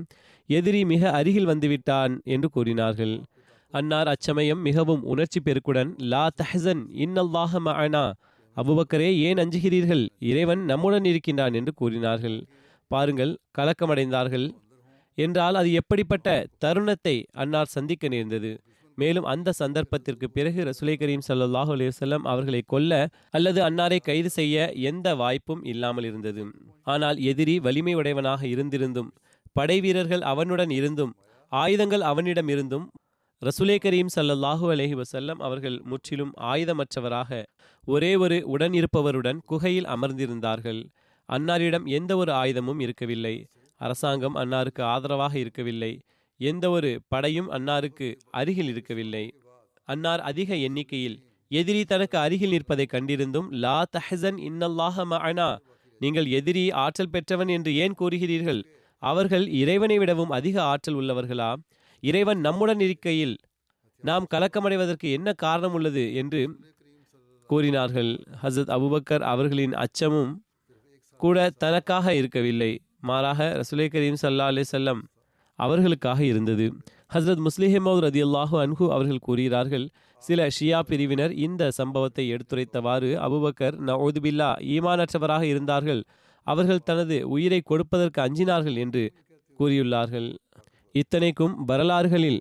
எதிரி 0.49 0.81
மிக 0.91 1.11
அருகில் 1.11 1.49
வந்துவிட்டான் 1.49 2.13
என்று 2.25 2.47
கூறினார்கள். 2.49 3.15
அன்னார் 3.73 4.09
அச்சமயம் 4.11 4.61
மிகவும் 4.61 5.01
உணர்ச்சி 5.03 5.39
பெருக்குடன் 5.39 5.89
லா 6.11 6.21
தஹசன் 6.39 6.81
இன்னல்லாஹ 7.03 7.59
மஅனா. 7.65 8.05
அபுபக்கரே 8.57 9.09
ஏன் 9.27 9.39
அஞ்சுகிறீர்கள்? 9.43 10.01
இறைவன் 10.29 10.61
நம்முடன் 10.65 11.05
இருக்கின்றான் 11.05 11.53
என்று 11.53 11.71
கூறினார்கள். 11.73 12.37
பாருங்கள் 12.91 13.33
கலக்கமடைந்தார்கள். 13.57 14.47
என்றால் 15.17 15.55
அது 15.55 15.69
எப்படிப்பட்ட 15.71 16.27
தருணத்தை 16.63 17.15
அன்னார் 17.33 17.73
சந்திக்க 17.75 18.07
நேர்ந்தது? 18.07 18.51
மேலும் 18.97 19.27
அந்த 19.33 19.49
சந்தர்ப்பத்திற்கு 19.59 20.27
பிறகு 20.29 20.59
ரசுலை 20.63 20.95
கரீம் 20.95 21.25
சல்லாஹூ 21.27 21.71
அலையுசல்லம் 21.75 22.25
அவர்களை 22.25 22.61
கொல்ல 22.65 22.93
அல்லது 23.31 23.59
அன்னாரை 23.61 23.99
கைது 23.99 24.29
செய்ய 24.29 24.55
எந்த 24.91 25.07
வாய்ப்பும் 25.15 25.61
இல்லாமல் 25.63 26.07
இருந்தது. 26.09 26.43
ஆனால் 26.85 27.19
எதிரி 27.31 27.55
வலிமை 27.59 27.93
உடையவனாக 27.93 28.41
இருந்திருந்தும் 28.53 29.11
படை 29.55 29.77
வீரர்கள் 29.81 30.25
அவனுடன் 30.31 30.73
இருந்தும் 30.79 31.13
ஆயுதங்கள் 31.51 32.03
அவனிடம் 32.09 32.49
இருந்தும் 32.55 32.87
ரசுலே 33.41 33.75
கரீம் 33.83 34.09
சல்லல்லாஹு 34.15 34.65
அலஹி 34.73 34.95
வசல்லம் 35.01 35.41
அவர்கள் 35.47 35.75
முற்றிலும் 35.81 36.31
ஆயுதமற்றவராக 36.51 37.29
ஒரே 37.87 38.09
ஒரு 38.15 38.37
உடன் 38.45 38.73
இருப்பவருடன் 38.73 39.39
குகையில் 39.45 39.87
அமர்ந்திருந்தார்கள். 39.87 40.81
அன்னாரிடம் 41.29 41.85
எந்த 41.97 42.11
ஒரு 42.17 42.31
ஆயுதமும் 42.31 42.79
இருக்கவில்லை. 42.79 43.33
அரசாங்கம் 43.81 44.35
அன்னாருக்கு 44.35 44.81
ஆதரவாக 44.81 45.33
இருக்கவில்லை. 45.39 45.91
எந்த 46.39 46.65
ஒரு 46.69 46.91
படையும் 47.07 47.49
அன்னாருக்கு 47.51 48.09
அருகில் 48.31 48.67
இருக்கவில்லை. 48.67 49.25
அன்னார் 49.87 50.19
அதிக 50.19 50.55
எண்ணிக்கையில் 50.67 51.17
எதிரி 51.51 51.85
தனக்கு 51.85 52.17
அருகில் 52.17 52.49
நிற்பதை 52.49 52.87
கண்டிருந்தும் 52.91 53.49
லா 53.63 53.77
தஹசன் 53.97 54.39
இன்னல்லாஹ 54.49 55.05
மனா 55.13 55.49
நீங்கள் 56.01 56.27
எதிரி 56.39 56.71
ஆற்றல் 56.83 57.13
பெற்றவன் 57.15 57.47
என்று 57.47 57.71
ஏன் 57.75 57.97
கூறுகிறீர்கள்? 58.01 58.61
அவர்கள் 59.03 59.47
இறைவனை 59.61 59.97
விடவும் 59.97 60.29
அதிக 60.29 60.55
ஆற்றல் 60.63 60.97
உள்ளவர்களா? 60.99 61.51
இறைவன் 62.03 62.39
நம்முடன் 62.39 62.79
இருக்கையில் 62.79 63.35
நாம் 64.03 64.25
கலக்கமடைவதற்கு 64.33 65.07
என்ன 65.11 65.29
காரணம் 65.33 65.73
உள்ளது 65.73 66.03
என்று 66.13 66.41
கூறினார்கள். 67.49 68.11
ஹசரத் 68.43 68.73
அபுபக்கர் 68.75 69.23
அவர்களின் 69.33 69.73
அச்சமும் 69.73 70.31
கூட 71.19 71.49
தனக்காக 71.49 72.15
இருக்கவில்லை. 72.15 72.71
மாறாக 73.01 73.39
ரசுலை 73.59 73.87
கரீம் 73.91 74.19
சல்லா 74.21 74.45
அலே 74.51 74.63
செல்லம் 74.71 75.01
அவர்களுக்காக 75.59 76.19
இருந்தது. 76.23 76.65
ஹசரத் 77.13 77.43
முஸ்லிஹமௌத் 77.47 78.03
ரதி 78.05 78.21
அல்லாஹு 78.27 78.55
அன்ஹு 78.63 78.85
அவர்கள் 78.89 79.25
கூறுகிறார்கள் 79.27 79.85
சில 80.23 80.47
ஷியா 80.59 80.79
பிரிவினர் 80.79 81.33
இந்த 81.45 81.71
சம்பவத்தை 81.71 82.25
எடுத்துரைத்தவாறு 82.33 83.09
அபுபக்கர் 83.27 83.75
நவுதுபில்லா 83.89 84.49
ஈமானற்றவராக 84.75 85.41
இருந்தார்கள். 85.41 86.01
அவர்கள் 86.47 86.85
தனது 86.85 87.17
உயிரை 87.29 87.61
கொடுப்பதற்கு 87.61 88.19
அஞ்சினார்கள் 88.21 88.77
என்று 88.77 89.03
கூறியுள்ளார்கள். 89.59 90.29
இத்தனைக்கும் 90.95 91.65
வரலாறுகளில் 91.65 92.39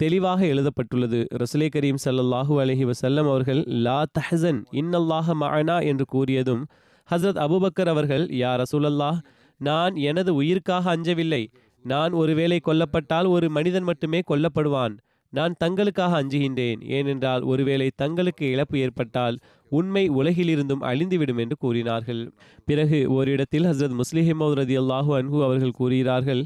தெளிவாக 0.00 0.46
எழுதப்பட்டுள்ளது. 0.46 1.26
ரசுலே 1.40 1.66
கரீம் 1.76 2.00
சல்லாஹூ 2.04 2.54
அலஹி 2.62 2.90
வசல்லம் 2.90 3.28
அவர்கள் 3.32 3.60
லா 3.86 3.98
தஹசன் 4.18 4.60
இன்னல்லாஹ 4.72 5.34
மஅனா 5.42 5.76
என்று 5.84 6.04
கூறியதும் 6.14 6.62
ஹசரத் 7.08 7.40
அபுபக்கர் 7.44 7.88
அவர்கள் 7.88 8.26
யா 8.26 8.62
ரசூலல்லாஹ் 8.62 9.18
நான் 9.60 9.96
எனது 9.96 10.34
உயிருக்காக 10.34 10.96
அஞ்சவில்லை. 10.96 11.42
நான் 11.84 12.12
ஒருவேளை 12.12 12.60
கொல்லப்பட்டால் 12.66 13.28
ஒரு 13.28 13.50
மனிதன் 13.50 13.82
மட்டுமே 13.82 14.20
கொல்லப்படுவான். 14.30 14.94
நான் 15.32 15.54
தங்களுக்காக 15.64 16.12
அஞ்சுகின்றேன். 16.20 16.80
ஏனென்றால் 16.86 17.42
ஒருவேளை 17.42 17.90
தங்களுக்கு 17.96 18.50
இழப்பு 18.50 18.78
ஏற்பட்டால் 18.78 19.38
உண்மை 19.68 20.10
உலகிலிருந்தும் 20.10 20.82
அழிந்துவிடும் 20.82 21.38
என்று 21.38 21.56
கூறினார்கள். 21.58 22.32
பிறகு 22.64 23.10
ஓரிடத்தில் 23.10 23.64
ஹசரத் 23.64 24.00
முஸ்லிஹிமௌத் 24.00 24.58
ரதி 24.62 24.76
அல்லாஹூ 24.82 25.12
அன்ஹூ 25.20 25.42
அவர்கள் 25.42 25.78
கூறுகிறார்கள் 25.80 26.44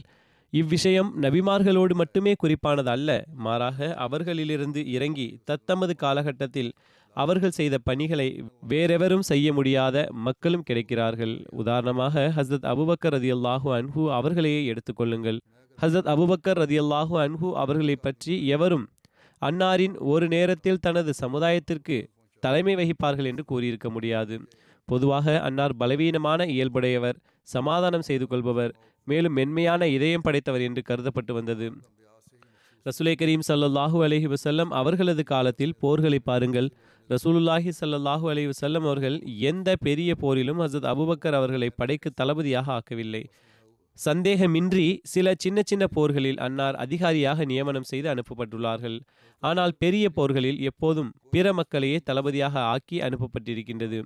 இவ்விஷயம் 0.53 1.09
நபிமார்களோடு 1.23 1.95
மட்டுமே 1.95 2.33
குறிப்பானது 2.43 2.87
அல்ல 2.87 3.11
மாறாக 3.37 3.89
அவர்களிலிருந்து 4.05 4.81
இறங்கி 4.87 5.27
தத்தமது 5.45 5.95
காலகட்டத்தில் 5.97 6.71
அவர்கள் 7.17 7.57
செய்த 7.59 7.77
பணிகளை 7.79 8.27
வேறெவரும் 8.69 9.25
செய்ய 9.31 9.53
முடியாத 9.53 10.07
மக்களும் 10.27 10.65
கிடைக்கிறார்கள். 10.71 11.35
உதாரணமாக 11.53 12.25
ஹசரத் 12.37 12.69
அபுபக்கர் 12.73 13.15
ரதியல்லாஹு 13.17 13.69
அன்ஹு 13.79 14.03
அவர்களையே 14.11 14.61
எடுத்துக்கொள்ளுங்கள் 14.73 15.39
ஹசரத் 15.79 16.11
அபுபக்கர் 16.15 16.61
ரதியல்லாஹு 16.65 17.17
அன்ஹு 17.25 17.49
அவர்களை 17.55 17.97
பற்றி 17.97 18.35
எவரும் 18.49 18.87
அன்னாரின் 19.43 19.97
ஒரு 20.13 20.27
நேரத்தில் 20.29 20.83
தனது 20.87 21.11
சமுதாயத்திற்கு 21.15 21.97
தலைமை 22.43 22.75
வகிப்பார்கள் 22.75 23.29
என்று 23.31 23.45
கூறியிருக்க 23.45 23.89
முடியாது. 23.91 24.35
பொதுவாக 24.89 25.41
அன்னார் 25.41 25.75
பலவீனமான 25.77 26.41
இயல்புடையவர் 26.47 27.17
சமாதானம் 27.49 28.05
செய்து 28.09 28.27
கொள்பவர் 28.27 28.73
மேலும் 29.07 29.33
மென்மையான 29.33 29.89
இதயம் 29.89 30.25
படைத்தவர் 30.27 30.67
என்று 30.69 30.83
கருதப்பட்டு 30.89 31.33
வந்தது. 31.33 31.69
ரசூலை 32.87 33.15
கரீம் 33.21 33.45
சல்லாஹூ 33.49 33.99
அலஹி 34.07 34.29
வசல்லம் 34.35 34.73
அவர்களது 34.81 35.23
காலத்தில் 35.23 35.75
போர்களை 35.83 36.19
பாருங்கள். 36.25 36.69
ரசூலுல்லாஹி 37.11 37.73
சல்லாஹூ 37.81 38.27
அலஹி 38.33 38.49
வசல்லம் 38.53 38.85
அவர்கள் 38.89 39.17
எந்த 39.51 39.69
பெரிய 39.87 40.11
போரிலும் 40.23 40.61
ஹசத் 40.63 40.89
அபுபக்கர் 40.93 41.37
அவர்களை 41.41 41.69
படைக்கு 41.77 42.11
தளபதியாக 42.11 42.73
ஆக்கவில்லை. 42.79 43.23
சந்தேகமின்றி 43.99 44.87
சில 45.03 45.33
சின்ன 45.39 45.59
சின்ன 45.65 45.85
போர்களில் 45.87 46.39
அன்னார் 46.39 46.77
அதிகாரியாக 46.77 47.45
நியமனம் 47.45 47.89
செய்து 47.91 48.09
அனுப்பப்பட்டுள்ளார்கள். 48.15 48.97
ஆனால் 49.43 49.73
பெரிய 49.79 50.07
போர்களில் 50.09 50.59
எப்போதும் 50.61 51.11
பிற 51.31 51.53
மக்களையே 51.53 51.99
தளபதியாக 52.05 52.55
ஆக்கி 52.75 52.99
அனுப்பப்பட்டிருக்கின்றது. 53.01 54.01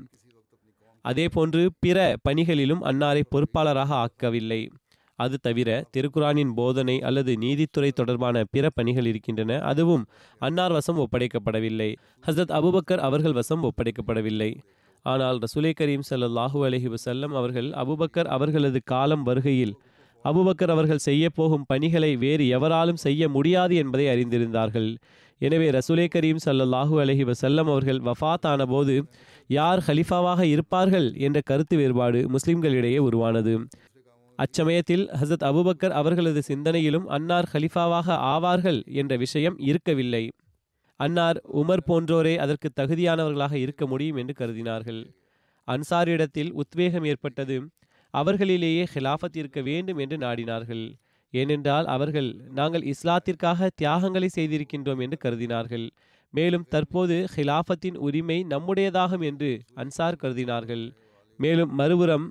அதேபோன்று 1.04 1.62
பிற 1.80 1.98
பணிகளிலும் 2.28 2.82
அன்னாரை 2.82 3.22
பொறுப்பாளராக 3.34 3.90
ஆக்கவில்லை. 4.04 4.62
அது 5.24 5.37
தவிர 5.46 5.70
திருக்குரானின் 5.94 6.52
போதனை 6.59 6.96
அல்லது 7.09 7.33
நீதித்துறை 7.44 7.90
தொடர்பான 8.00 8.44
பிற 8.54 8.64
பணிகள் 8.78 9.09
இருக்கின்றன. 9.11 9.59
அதுவும் 9.70 10.04
அன்னார் 10.40 10.74
வசம் 10.78 11.00
ஒப்படைக்கப்படவில்லை. 11.04 11.90
ஹசரத் 12.26 12.54
அபுபக்கர் 12.59 13.04
அவர்கள் 13.09 13.38
வசம் 13.40 13.64
ஒப்படைக்கப்படவில்லை. 13.70 14.50
ஆனால் 15.04 15.37
ரசுலே 15.44 15.70
கரீம் 15.80 16.06
ஸல்லல்லாஹு 16.11 16.59
அலஹி 16.68 16.88
வசல்லம் 16.94 17.35
அவர்கள் 17.40 17.68
அபுபக்கர் 17.83 18.28
அவர்களது 18.37 18.80
காலம் 18.92 19.24
வருகையில் 19.28 19.74
அபுபக்கர் 20.24 20.72
அவர்கள் 20.74 21.06
செய்ய 21.06 21.24
போகும் 21.38 21.64
பணிகளை 21.68 22.11
வேறு 22.24 22.44
எவராலும் 22.56 23.02
செய்ய 23.04 23.28
முடியாது 23.37 23.74
என்பதை 23.83 24.06
அறிந்திருந்தார்கள். 24.14 24.88
எனவே 25.40 25.68
ரசுலே 25.76 26.06
கரீம் 26.14 26.42
சல்லாஹூ 26.46 26.94
அலஹி 27.02 27.24
வசல்லம் 27.30 27.68
அவர்கள் 27.72 28.00
வஃத் 28.09 28.46
ஆனபோது 28.52 28.94
யார் 29.59 29.80
ஹலிஃபாவாக 29.87 30.40
இருப்பார்கள்? 30.54 31.06
என்ற 31.26 31.38
கருத்து 31.50 31.76
வேறுபாடு 31.76 32.18
முஸ்லிம்களிடையே 32.35 32.98
உருவானது. 33.06 33.54
அச்சமயத்தில் 34.42 35.05
ஹசத் 35.20 35.44
அபுபக்கர் 35.44 35.90
அவர்களது 35.90 36.40
சிந்தனையிலும் 36.48 37.07
அன்னார் 37.07 37.48
ஹலிஃபாவாக 37.53 38.16
ஆவார்கள் 38.33 38.81
என்ற 38.92 39.16
விஷயம் 39.16 39.59
இருக்கவில்லை. 39.59 40.31
அன்னார் 40.96 41.38
உமர் 41.55 41.87
போன்றோரே 41.87 42.37
அதற்கு 42.37 42.68
தகுதியானவர்களாக 42.81 43.53
இருக்க 43.53 43.87
முடியும் 43.87 44.16
என்று 44.16 44.35
கருதினார்கள். 44.38 45.03
அன்சாரிடத்தில் 45.68 46.50
உத்வேகம் 46.53 47.05
ஏற்பட்டது. 47.05 47.57
அவர்களிலேயே 48.14 48.87
ஹிலாஃபத் 48.94 49.37
இருக்க 49.37 49.61
வேண்டும் 49.61 49.98
என்று 49.98 50.16
நாடினார்கள். 50.16 50.85
ஏனென்றால் 51.31 51.87
அவர்கள் 51.87 52.31
நாங்கள் 52.50 52.87
இஸ்லாத்திற்காக 52.92 53.68
தியாகங்களை 53.74 54.29
செய்திருக்கின்றோம் 54.37 55.00
என்று 55.00 55.18
கருதினார்கள். 55.24 55.87
மேலும் 56.35 56.66
தற்போது 56.68 57.26
ஹிலாஃபத்தின் 57.37 57.96
உரிமை 57.96 58.46
நம்முடையதாகும் 58.50 59.24
என்று 59.24 59.50
அன்சார் 59.76 60.20
கருதினார்கள். 60.22 60.85
மேலும் 61.38 61.74
மறுபுறம் 61.74 62.26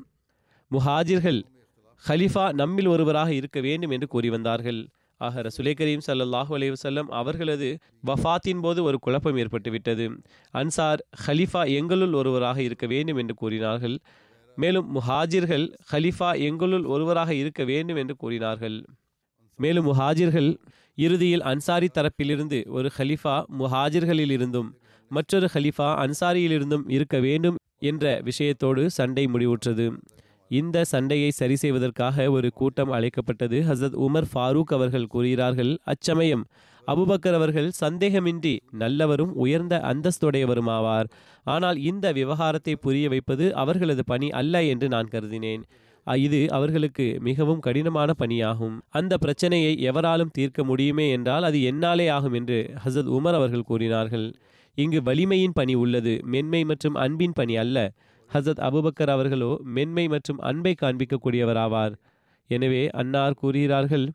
முஹாஜிர்கள் 0.72 1.42
ஹலிஃபா 2.04 2.46
நம்மில் 2.52 2.88
ஒருவராக 2.88 3.30
இருக்க 3.34 3.60
வேண்டும் 3.62 3.92
என்று 3.92 4.08
கூறி 4.08 4.30
வந்தார்கள் 4.30 4.80
ஆக 5.22 5.42
ரசுலே 5.42 5.72
கரீம் 5.74 6.04
சல்லாஹூ 6.06 6.54
அலி 6.56 6.68
வஸல்லம் 6.70 7.10
அவர்களது 7.12 7.70
வஃபாத்தின் 8.08 8.62
போது 8.62 8.80
ஒரு 8.84 8.98
குழப்பம் 9.00 9.38
ஏற்பட்டுவிட்டது 9.38 10.06
அன்சார் 10.54 11.02
ஹலிஃபா 11.26 11.64
எங்களுள் 11.72 12.14
ஒருவராக 12.14 12.60
இருக்க 12.64 12.88
வேண்டும் 12.88 13.18
என்று 13.18 13.36
கூறினார்கள் 13.36 13.96
மேலும் 14.58 14.88
முஹாஜிர்கள் 14.96 15.66
ஹலிஃபா 15.92 16.30
எங்களுள் 16.42 16.86
ஒருவராக 16.86 17.34
இருக்க 17.36 17.64
வேண்டும் 17.64 17.96
என்று 17.96 18.16
கூறினார்கள் 18.16 18.78
மேலும் 19.60 19.88
முஹாஜிர்கள் 19.88 20.50
இறுதியில் 20.98 21.44
அன்சாரி 21.44 21.90
தரப்பிலிருந்து 21.94 22.60
ஒரு 22.72 22.90
ஹலிஃபா 22.98 23.36
முஹாஜிர்களில் 23.60 24.34
இருந்தும் 24.34 24.70
மற்றொரு 25.12 25.48
ஹலிஃபா 25.54 25.90
அன்சாரியிலிருந்தும் 26.02 26.88
இருக்க 26.90 27.18
வேண்டும் 27.20 27.58
என்ற 27.82 28.06
விஷயத்தோடு 28.26 28.82
சண்டை 28.92 29.26
முடிவுற்றது 29.28 29.86
இந்த 30.50 30.78
சண்டையை 30.92 31.32
சரி 31.40 31.56
செய்வதற்காக 31.56 32.26
ஒரு 32.36 32.50
கூட்டம் 32.60 32.94
அழைக்கப்பட்டது 32.98 33.58
ஹசரத் 33.68 33.98
உமர் 34.06 34.28
ஃபாரூக் 34.32 34.72
அவர்கள் 34.78 35.12
கூறுகிறார்கள் 35.14 35.72
அச்சமயம். 35.84 36.44
அபுபக்கர் 36.88 37.38
அவர்கள் 37.40 37.70
சந்தேகமின்றி 37.82 38.54
நல்லவரும் 38.82 39.34
உயர்ந்த 39.44 39.76
அந்தஸ்துடையவரும் 39.92 40.72
ஆவார் 40.78 41.10
ஆனால் 41.46 41.78
இந்த 41.90 42.06
விவகாரத்தை 42.12 42.74
புரிய 42.86 43.06
வைப்பது 43.14 43.46
அவர்களது 43.56 44.04
பணி 44.04 44.30
அல்ல 44.40 44.64
என்று 44.64 44.88
நான் 44.96 45.12
கருதினேன். 45.14 45.64
இது 46.08 46.40
அவர்களுக்கு 46.58 47.06
மிகவும் 47.28 47.64
கடினமான 47.66 48.10
பணியாகும். 48.20 48.76
அந்த 49.00 49.14
பிரச்சனையை 49.18 49.74
எவராலும் 49.90 50.34
தீர்க்க 50.38 50.64
முடியுமே 50.64 51.06
என்றால் 51.16 51.48
அது 51.50 51.60
என்னாலே 51.72 52.08
ஆகும் 52.18 52.38
என்று 52.40 52.60
ஹசத் 52.86 53.12
உமர் 53.18 53.38
அவர்கள் 53.40 53.70
கூறினார்கள். 53.72 54.28
இங்கு 54.78 55.00
வலிமையின் 55.02 55.58
பணி 55.60 55.74
உள்ளது 55.84 56.14
மென்மை 56.34 56.62
மற்றும் 56.72 56.98
அன்பின் 57.06 57.38
பணி 57.40 57.56
அல்ல. 57.64 57.78
ஹசத் 58.34 58.64
அபுபக்கர் 58.68 59.12
அவர்களோ 59.16 59.52
மென்மை 59.76 60.08
மற்றும் 60.08 60.40
அன்பை 60.50 60.74
காண்பிக்கக்கூடியவராவார். 60.82 61.94
எனவே 62.50 62.84
அன்னார் 63.02 63.40
கூறுகிறார்கள் 63.42 64.06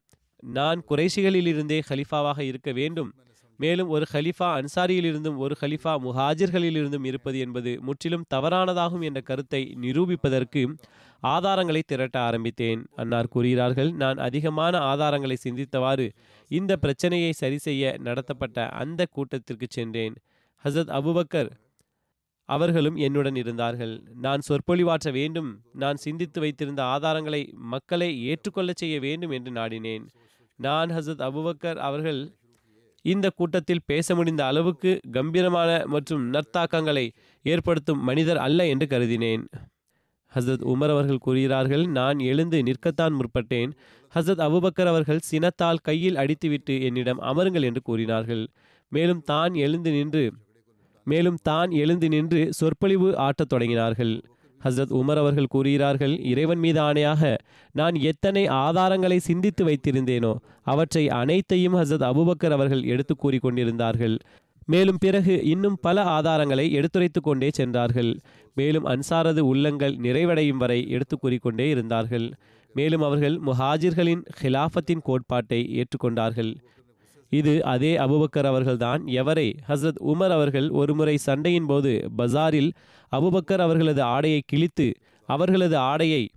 நான் 0.42 0.80
குறைஷிகளிலிருந்தே 0.88 1.78
ஹலிஃபாவாக 1.90 2.40
இருக்க 2.40 2.72
வேண்டும். 2.72 3.10
மேலும் 3.58 3.88
ஒரு 3.88 4.06
ஹலிஃபா 4.12 4.46
அன்சாரியிலிருந்தும் 4.58 5.36
ஒரு 5.36 5.54
ஹலிஃபா 5.60 5.92
முஹாஜிர்களிலிருந்தும் 6.06 7.04
இருப்பது 7.04 7.38
என்பது 7.38 7.72
முற்றிலும் 7.80 8.24
தவறானதாகும் 8.34 9.04
என்ற 9.08 9.20
கருத்தை 9.20 9.60
நிரூபிப்பதற்கு 9.82 10.62
ஆதாரங்களை 11.22 11.82
திரட்ட 11.86 12.16
ஆரம்பித்தேன் 12.20 12.80
அன்னார் 12.96 13.32
கூறுகிறார்கள். 13.34 13.90
நான் 14.02 14.18
அதிகமான 14.18 14.74
ஆதாரங்களை 14.92 15.36
சிந்தித்தவாறு 15.44 16.06
இந்த 16.50 16.72
பிரச்சனையை 16.76 17.32
சரி 17.32 17.58
செய்ய 17.58 17.94
நடத்தப்பட்ட 18.00 18.68
அந்த 18.82 19.06
கூட்டத்திற்கு 19.10 19.68
சென்றேன். 19.70 20.16
ஹசத் 20.64 20.92
அபுபக்கர் 20.98 21.50
அவர்களும் 22.44 22.96
என்னுடன் 22.96 23.36
இருந்தார்கள். 23.36 24.02
நான் 24.14 24.40
சொற்பொழிவாற்ற 24.48 25.12
வேண்டும். 25.12 25.60
நான் 25.72 25.96
சிந்தித்து 25.96 26.40
வைத்திருந்த 26.40 26.82
ஆதாரங்களை 26.82 27.52
மக்களை 27.52 28.24
ஏற்றுக்கொள்ளச் 28.24 28.76
செய்ய 28.76 29.00
வேண்டும் 29.00 29.30
என்று 29.30 29.52
நாடினேன். 29.52 30.06
நான் 30.56 30.90
ஹசத் 30.90 31.22
அபுபக்கர் 31.28 31.76
அவர்கள் 31.76 32.36
இந்த 33.02 33.30
கூட்டத்தில் 33.30 33.86
பேச 33.86 34.14
முடிந்த 34.14 34.46
அளவுக்கு 34.46 35.00
கம்பீரமான 35.12 35.84
மற்றும் 35.86 36.32
நற்தாக்கங்களை 36.32 37.10
ஏற்படுத்தும் 37.42 38.02
மனிதர் 38.02 38.36
அல்ல 38.36 38.66
என்று 38.66 38.86
கருதினேன். 38.90 39.44
ஹசரத் 40.34 40.64
உமர் 40.64 40.90
அவர்கள் 40.90 41.18
கூறுகிறார்கள் 41.18 41.86
நான் 41.86 42.18
எழுந்து 42.18 42.62
நிற்கத்தான் 42.62 43.18
முற்பட்டேன். 43.20 43.72
ஹசரத் 44.14 44.44
அபுபக்கர் 44.46 44.86
அவர்கள் 44.86 45.18
சினத்தால் 45.18 45.76
கையில் 45.76 46.14
அடித்துவிட்டு 46.14 46.82
என்னிடம் 46.82 47.20
அமருங்கள் 47.20 47.62
என்று 47.62 47.82
கூறினார்கள். 47.82 48.48
மேலும் 48.88 49.22
தான் 49.22 49.54
எழுந்து 49.54 49.90
நின்று 49.90 50.32
மேலும் 51.04 51.38
தான் 51.42 51.70
எழுந்து 51.70 52.08
நின்று 52.08 52.52
சொற்பொழிவு 52.52 53.08
ஆட்டத் 53.18 53.52
தொடங்கினார்கள். 53.54 54.14
ஹசரத் 54.60 54.94
உமர் 55.00 55.20
அவர்கள் 55.22 55.46
கூறுகிறார்கள் 55.46 56.14
இறைவன் 56.24 56.58
மீது 56.58 56.80
ஆணையாக 56.80 57.38
நான் 57.72 57.94
எத்தனை 57.94 58.48
ஆதாரங்களை 58.48 59.16
சிந்தித்து 59.16 59.62
வைத்திருந்தேனோ 59.64 60.32
அவற்றை 60.62 61.08
அனைத்தையும் 61.08 61.74
ஹசரத் 61.74 62.06
அபுபக்கர் 62.10 62.50
அவர்கள் 62.50 62.82
எடுத்து 62.82 63.16
கூறிக்கொண்டிருந்தார்கள் 63.16 64.16
மேலும் 64.66 65.00
பிறகு 65.00 65.34
இன்னும் 65.44 65.78
பல 65.80 66.02
ஆதாரங்களை 66.04 66.66
எடுத்துரைத்து 66.70 67.20
கொண்டே 67.20 67.48
சென்றார்கள். 67.50 68.18
மேலும் 68.54 68.86
அன்சாரது 68.86 69.38
உள்ளங்கள் 69.38 69.94
நிறைவடையும் 69.96 70.60
வரை 70.62 70.78
எடுத்து 70.88 71.16
கூறிக்கொண்டே 71.18 71.68
இருந்தார்கள். 71.68 72.26
மேலும் 72.74 73.02
அவர்கள் 73.02 73.36
முஹாஜிர்களின் 73.46 74.22
ஹிலாஃபத்தின் 74.42 75.02
கோட்பாட்டை 75.02 75.60
ஏற்றுக்கொண்டார்கள். 75.80 76.52
இது 77.30 77.64
அதே 77.64 77.96
அபுபக்கர் 77.96 78.46
அவர்கள்தான். 78.46 79.04
எவரை? 79.04 79.48
ஹசரத் 79.68 80.00
உமர் 80.06 80.28
அவர்கள் 80.28 80.70
ஒருமுறை 80.70 81.16
சண்டையின் 81.16 81.66
போது 81.66 82.08
பஜாரில் 82.18 82.70
அபுபக்கர் 83.12 83.60
அவர்களது 83.60 84.02
ஆடையை 84.02 84.42
கிழித்து 84.46 84.92
அவர்களது 85.28 85.76
ஆடையை 85.76 86.28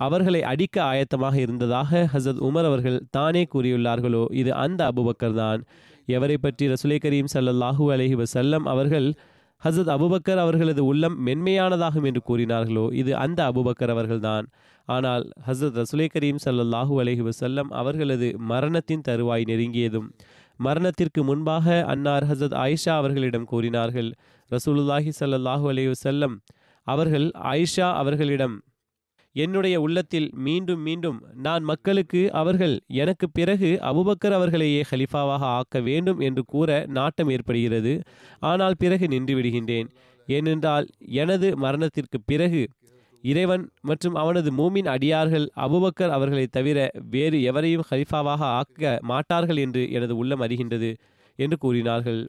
அவர்களை 0.00 0.42
அடிக்க 0.42 0.82
ஆயத்தமாக 0.82 1.34
இருந்ததாக 1.34 2.08
ஹசத் 2.12 2.42
உமர் 2.48 2.64
அவர்கள் 2.64 2.98
தானே 3.10 3.46
கூறியுள்ளார்களோ? 3.54 4.24
இது 4.32 4.54
அந்த 4.54 4.92
அபுபக்கர் 4.92 5.34
தான் 5.34 5.64
எவரை 6.06 6.36
பற்றி 6.40 6.68
ரசுலை 6.68 6.98
கரீம் 7.04 7.32
சல்லல்லாஹூ 7.32 7.84
அலஹி 7.92 8.22
வசல்லம் 8.22 8.64
அவர்கள் 8.64 9.14
ஹசத் 9.64 9.90
அபுபக்கர் 9.96 10.36
அவர்களது 10.36 10.84
உள்ளம் 10.84 11.26
மென்மையானதாகும் 11.26 12.04
என்று 12.04 12.22
கூறினார்களோ? 12.28 12.92
இது 12.92 13.16
அந்த 13.16 13.52
அபுபக்கர் 13.52 13.88
அவர்கள்தான். 13.88 14.48
ஆனால் 14.88 15.24
ஹசரத் 15.46 15.78
ரசுலே 15.80 16.06
கரீம் 16.14 16.42
சல்லல்லாஹூ 16.44 16.94
அலஹி 17.02 17.24
வசல்லம் 17.28 17.70
அவர்களது 17.80 18.28
மரணத்தின் 18.52 19.04
தருவாய் 19.08 19.48
நெருங்கியதும் 19.48 20.08
மரணத்திற்கு 20.60 21.20
முன்பாக 21.22 21.84
அன்னார் 21.86 22.26
ஹசரத் 22.30 22.56
ஆயிஷா 22.64 22.94
அவர்களிடம் 22.96 23.44
கூறினார்கள் 23.44 24.08
ரசூலுல்லாஹி 24.50 25.12
சல்லல்லாஹூ 25.20 25.66
அலஹி 25.72 25.90
வசல்லம் 25.94 26.34
அவர்கள் 26.86 27.28
ஆயிஷா 27.52 27.88
அவர்களிடம் 27.94 28.56
என்னுடைய 29.36 29.76
உள்ளத்தில் 29.80 30.28
மீண்டும் 30.46 30.82
மீண்டும் 30.82 31.18
நான் 31.36 31.64
மக்களுக்கு 31.64 32.20
அவர்கள் 32.32 32.74
எனக்கு 33.02 33.26
பிறகு 33.30 33.70
அபுபக்கர் 33.90 34.36
அவர்களையே 34.38 34.80
ஹலிஃபாவாக 34.90 35.42
ஆக்க 35.58 35.80
வேண்டும் 35.80 36.20
என்று 36.20 36.42
கூற 36.46 36.70
நாட்டம் 36.88 37.30
ஏற்படுகிறது. 37.30 37.92
ஆனால் 38.42 38.78
பிறகு 38.78 39.06
நின்று 39.08 39.34
விடுகின்றேன். 39.34 39.88
ஏனென்றால் 40.28 40.86
எனது 41.20 41.48
மரணத்திற்கு 41.56 42.18
பிறகு 42.26 42.62
இறைவன் 43.24 43.64
மற்றும் 43.80 44.14
அவனது 44.14 44.50
மூமின் 44.50 44.88
அடியார்கள் 44.94 45.46
அபுபக்கர் 45.56 46.14
அவர்களை 46.16 46.46
தவிர 46.46 46.78
வேறு 47.10 47.38
எவரையும் 47.42 47.86
ஹலிஃபாவாக 47.90 48.42
ஆக்க 48.58 48.98
மாட்டார்கள் 49.02 49.56
என்று 49.56 49.82
எனது 49.90 50.14
உள்ளம் 50.16 50.40
அறிகின்றது 50.40 50.90
என்று 51.38 51.56
கூறினார்கள். 51.58 52.20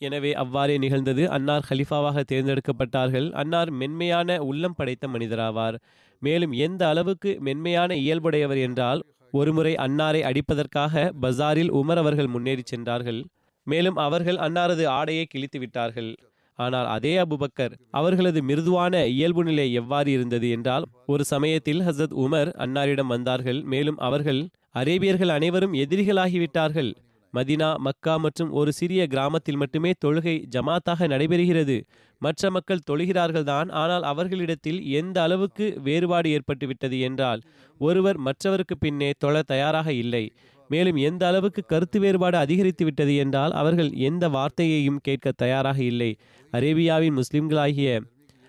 எனவே 0.00 0.32
அவ்வாறே 0.32 0.78
நிகழ்ந்தது. 0.78 1.22
அன்னார் 1.30 1.66
ஹலிஃபாவாக 1.70 2.22
தேர்ந்தெடுக்கப்பட்டார்கள். 2.32 3.28
அன்னார் 3.32 3.70
மென்மையான 3.70 4.38
உள்ளம் 4.42 4.74
படைத்த 4.74 5.06
மனிதராவார். 5.08 5.76
மேலும் 6.22 6.52
எந்த 6.66 6.82
அளவுக்கு 6.88 7.30
மென்மையான 7.40 7.94
இயல்புடையவர் 7.94 8.60
என்றால் 8.60 9.00
ஒருமுறை 9.32 9.72
அன்னாரை 9.74 10.20
அடிப்பதற்காக 10.22 11.10
பஜாரில் 11.20 11.70
உமர் 11.70 12.00
அவர்கள் 12.02 12.26
முன்னேறி 12.26 12.62
சென்றார்கள். 12.64 13.20
மேலும் 13.66 13.96
அவர்கள் 13.96 14.36
அன்னாரது 14.36 14.84
ஆடையை 14.88 15.24
கிழித்து 15.24 15.58
விட்டார்கள். 15.58 16.10
ஆனால் 16.58 16.88
அதே 16.96 17.12
அபுபக்கர் 17.24 17.74
அவர்களது 17.90 18.40
மிருதுவான 18.50 19.04
இயல்பு 19.14 19.42
நிலை 19.44 19.66
எவ்வாறு 19.72 20.10
இருந்தது 20.16 20.48
என்றால் 20.56 20.86
ஒரு 21.06 21.24
சமயத்தில் 21.32 21.82
ஹசரத் 21.88 22.16
உமர் 22.24 22.50
அன்னாரிடம் 22.64 23.12
வந்தார்கள். 23.14 23.60
மேலும் 23.72 23.98
அவர்கள் 24.08 24.40
அரேபியர்கள் 24.74 25.34
அனைவரும் 25.36 25.76
எதிரிகளாகிவிட்டார்கள். 25.82 26.90
மதினா 27.34 27.68
மக்கா 27.86 28.14
மற்றும் 28.16 28.50
ஒரு 28.52 28.70
சிறிய 28.72 29.02
கிராமத்தில் 29.12 29.60
மட்டுமே 29.62 29.90
தொழுகை 30.04 30.34
ஜமாத்தாக 30.54 31.08
நடைபெறுகிறது. 31.12 31.76
மற்ற 32.22 32.50
மக்கள் 32.50 32.86
தொழுகிறார்கள் 32.90 33.48
தான் 33.50 33.68
ஆனால் 33.80 34.04
அவர்களிடத்தில் 34.10 34.78
எந்த 35.00 35.16
அளவுக்கு 35.22 35.66
வேறுபாடு 35.86 36.28
ஏற்பட்டு 36.36 36.66
விட்டது 36.66 36.98
என்றால் 37.08 37.40
ஒருவர் 37.80 38.18
மற்றவருக்கு 38.26 38.76
பின்னே 38.84 39.10
தொழ 39.24 39.42
தயாராக 39.52 39.88
இல்லை. 40.02 40.24
மேலும் 40.68 40.98
எந்த 41.08 41.22
அளவுக்கு 41.26 41.62
கருத்து 41.64 42.00
வேறுபாடு 42.00 42.36
அதிகரித்து 42.36 42.84
விட்டது 42.84 43.16
என்றால் 43.16 43.52
அவர்கள் 43.52 43.90
எந்த 44.08 44.28
வார்த்தையையும் 44.28 45.00
கேட்க 45.02 45.32
தயாராக 45.36 45.78
இல்லை. 45.82 46.10
அரேபியாவின் 46.52 47.18
முஸ்லிம்களாகிய 47.20 48.00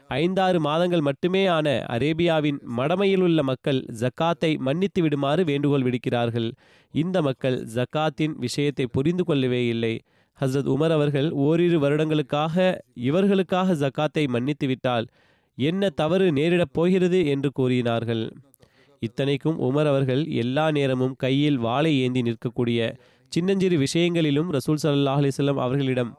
ஐந்தாறு 0.10 0.60
மாதங்கள் 0.60 1.02
மட்டுமே 1.02 1.46
ஆன 1.46 1.68
அரேபியாவின் 1.90 2.60
மடமையில் 2.78 3.20
உள்ள 3.20 3.44
மக்கள் 3.44 3.80
ஜக்காத்தை 4.02 4.52
மன்னித்து 4.58 5.02
விடுமாறு 5.02 5.44
வேண்டுகோள் 5.44 5.86
விடுக்கிறார்கள். 5.88 6.50
இந்த 6.94 7.22
மக்கள் 7.22 7.58
ஜக்காத்தின் 7.76 8.36
விஷயத்தை 8.38 8.86
புரிந்து 8.88 9.24
கொள்ளவே 9.24 9.62
இல்லை. 9.68 9.94
ஹசரத் 10.40 10.70
உமர் 10.74 10.92
அவர்கள் 10.92 11.28
ஓரிரு 11.46 11.78
வருடங்களுக்காக 11.80 12.56
இவர்களுக்காக 12.94 13.76
ஜக்காத்தை 13.84 14.24
மன்னித்து 14.28 14.68
விட்டால் 14.68 15.08
என்ன 15.58 15.90
தவறு 15.90 16.26
நேரிடப் 16.32 16.74
போகிறது 16.74 17.20
என்று 17.26 17.52
கூறினார்கள். 17.52 18.24
இத்தனைக்கும் 19.02 19.58
உமர் 19.68 19.90
அவர்கள் 19.92 20.22
எல்லா 20.44 20.66
நேரமும் 20.72 21.16
கையில் 21.16 21.58
வாளை 21.58 21.92
ஏந்தி 22.06 22.22
நிற்கக்கூடிய 22.22 22.80
சின்னஞ்சிறு 23.32 23.78
விஷயங்களிலும் 23.78 24.50
ரசூல் 24.52 24.82
சல்லாஹ் 24.84 25.22
அலிஸ்லாம் 25.22 25.62
அவர்களிடம் 25.66 26.12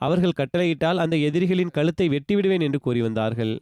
அவர்கள் 0.00 0.38
கட்டளையிட்டால் 0.40 1.00
அந்த 1.04 1.16
எதிரிகளின் 1.28 1.74
கழுத்தை 1.76 2.06
வெட்டிவிடுவேன் 2.08 2.64
என்று 2.66 2.78
கூறி 2.80 3.00
வந்தார்கள். 3.00 3.52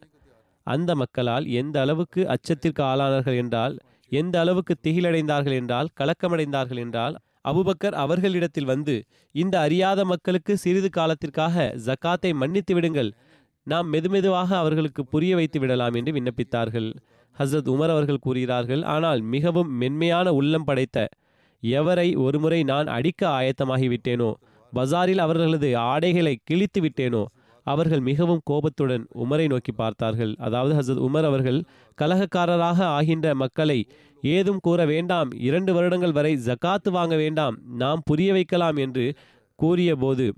அந்த 0.67 0.91
மக்களால் 0.95 1.45
எந்த 1.61 1.75
அளவுக்கு 1.81 2.21
அச்சத்திற்கு 2.35 2.81
ஆளானார்கள் 2.83 3.37
என்றால் 3.43 3.75
எந்த 4.11 4.35
அளவுக்கு 4.39 4.73
திகிலடைந்தார்கள் 4.83 5.55
என்றால் 5.59 5.91
கலக்கமடைந்தார்கள் 5.99 6.81
என்றால் 6.85 7.15
அபுபக்கர் 7.43 7.95
அவர்களிடத்தில் 8.03 8.69
வந்து 8.73 8.95
இந்த 9.35 9.55
அறியாத 9.59 9.99
மக்களுக்கு 10.05 10.53
சிறிது 10.57 10.89
காலத்திற்காக 10.89 11.65
ஜக்காத்தை 11.87 12.31
மன்னித்து 12.33 12.73
விடுங்கள் 12.73 13.11
நாம் 13.67 13.87
மெதுமெதுவாக 13.93 14.49
அவர்களுக்கு 14.61 15.01
புரிய 15.05 15.33
வைத்து 15.35 15.59
விடலாம் 15.59 15.95
என்று 15.99 16.11
விண்ணப்பித்தார்கள். 16.11 16.89
ஹசரத் 17.39 17.71
உமர் 17.73 17.93
அவர்கள் 17.95 18.21
கூறுகிறார்கள் 18.21 18.83
ஆனால் 18.83 19.21
மிகவும் 19.21 19.71
மென்மையான 19.77 20.33
உள்ளம் 20.33 20.63
படைத்த 20.63 21.07
எவரை 21.63 22.17
ஒருமுறை 22.17 22.63
நான் 22.63 22.87
அடிக்க 22.87 23.21
ஆயத்தமாகிவிட்டேனோ? 23.29 24.33
பஜாரில் 24.73 25.17
அவர்களது 25.17 25.77
ஆடைகளை 25.77 26.33
கிழித்து 26.43 26.81
விட்டேனோ? 26.81 27.23
அவர்கள் 27.67 27.99
மிகவும் 27.99 28.41
கோபத்துடன் 28.43 29.07
உமரை 29.15 29.45
நோக்கி 29.47 29.71
பார்த்தார்கள். 29.71 30.33
அதாவது 30.37 30.73
ஹசரத் 30.79 31.03
உமர் 31.07 31.23
அவர்கள் 31.23 31.59
கலகக்காரராக 32.01 32.79
ஆகின்ற 32.97 33.33
மக்களை 33.33 33.79
ஏதும் 34.21 34.59
கூற 34.61 34.85
வேண்டாம். 34.85 35.29
இரண்டு 35.39 35.73
வருடங்கள் 35.73 36.11
வரை 36.11 36.33
ஜக்காத்து 36.45 36.89
வாங்க 36.89 37.15
வேண்டாம். 37.15 37.57
நாம் 37.77 38.01
புரிய 38.05 38.33
வைக்கலாம் 38.33 38.75
என்று 38.75 39.05
கூறிய 39.55 39.95
போது 39.95 40.33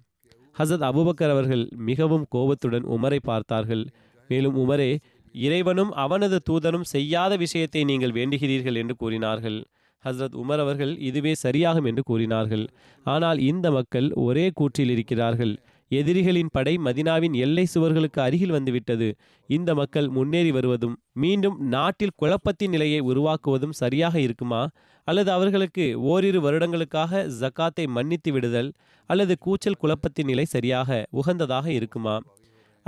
ஹசரத் 0.57 0.87
அபுபக்கர் 0.89 1.29
அவர்கள் 1.29 1.63
மிகவும் 1.75 2.25
கோபத்துடன் 2.29 2.85
உமரை 2.87 3.19
பார்த்தார்கள். 3.23 3.85
மேலும் 4.29 4.55
உமரே 4.57 4.91
இறைவனும் 5.37 5.91
அவனது 5.95 6.37
தூதனும் 6.49 6.89
செய்யாத 6.93 7.33
விஷயத்தை 7.35 7.81
நீங்கள் 7.83 8.15
வேண்டுகிறீர்கள் 8.17 8.75
என்று 8.75 8.95
கூறினார்கள். 8.95 9.57
ஹசரத் 10.05 10.35
உமர் 10.41 10.61
அவர்கள் 10.63 10.93
இதுவே 10.99 11.33
சரியாகும் 11.43 11.87
என்று 11.89 12.03
கூறினார்கள். 12.03 12.65
ஆனால் 13.05 13.39
இந்த 13.41 13.67
மக்கள் 13.71 14.07
ஒரே 14.25 14.45
கூற்றில் 14.59 14.89
இருக்கிறார்கள். 14.89 15.53
எதிரிகளின் 15.91 16.51
படை 16.51 16.73
மதினாவின் 16.77 17.35
எல்லை 17.45 17.65
சுவர்களுக்கு 17.73 18.19
அருகில் 18.19 18.53
வந்துவிட்டது. 18.55 19.07
இந்த 19.49 19.69
மக்கள் 19.75 20.07
முன்னேறி 20.07 20.51
வருவதும் 20.51 20.95
மீண்டும் 21.13 21.57
நாட்டில் 21.67 22.15
குழப்பத்தின் 22.15 22.69
நிலையை 22.69 22.99
உருவாக்குவதும் 23.01 23.77
சரியாக 23.81 24.15
இருக்குமா? 24.19 24.61
அல்லது 25.07 25.31
அவர்களுக்கு 25.31 25.85
ஓரிரு 26.11 26.39
வருடங்களுக்காக 26.41 27.21
ஜக்காத்தை 27.41 27.85
மன்னித்து 27.87 28.31
விடுதல் 28.31 28.69
அல்லது 29.09 29.35
கூச்சல் 29.37 29.81
குழப்பத்தின் 29.83 30.29
நிலை 30.31 30.45
சரியாக 30.55 31.05
உகந்ததாக 31.21 31.67
இருக்குமா? 31.67 32.17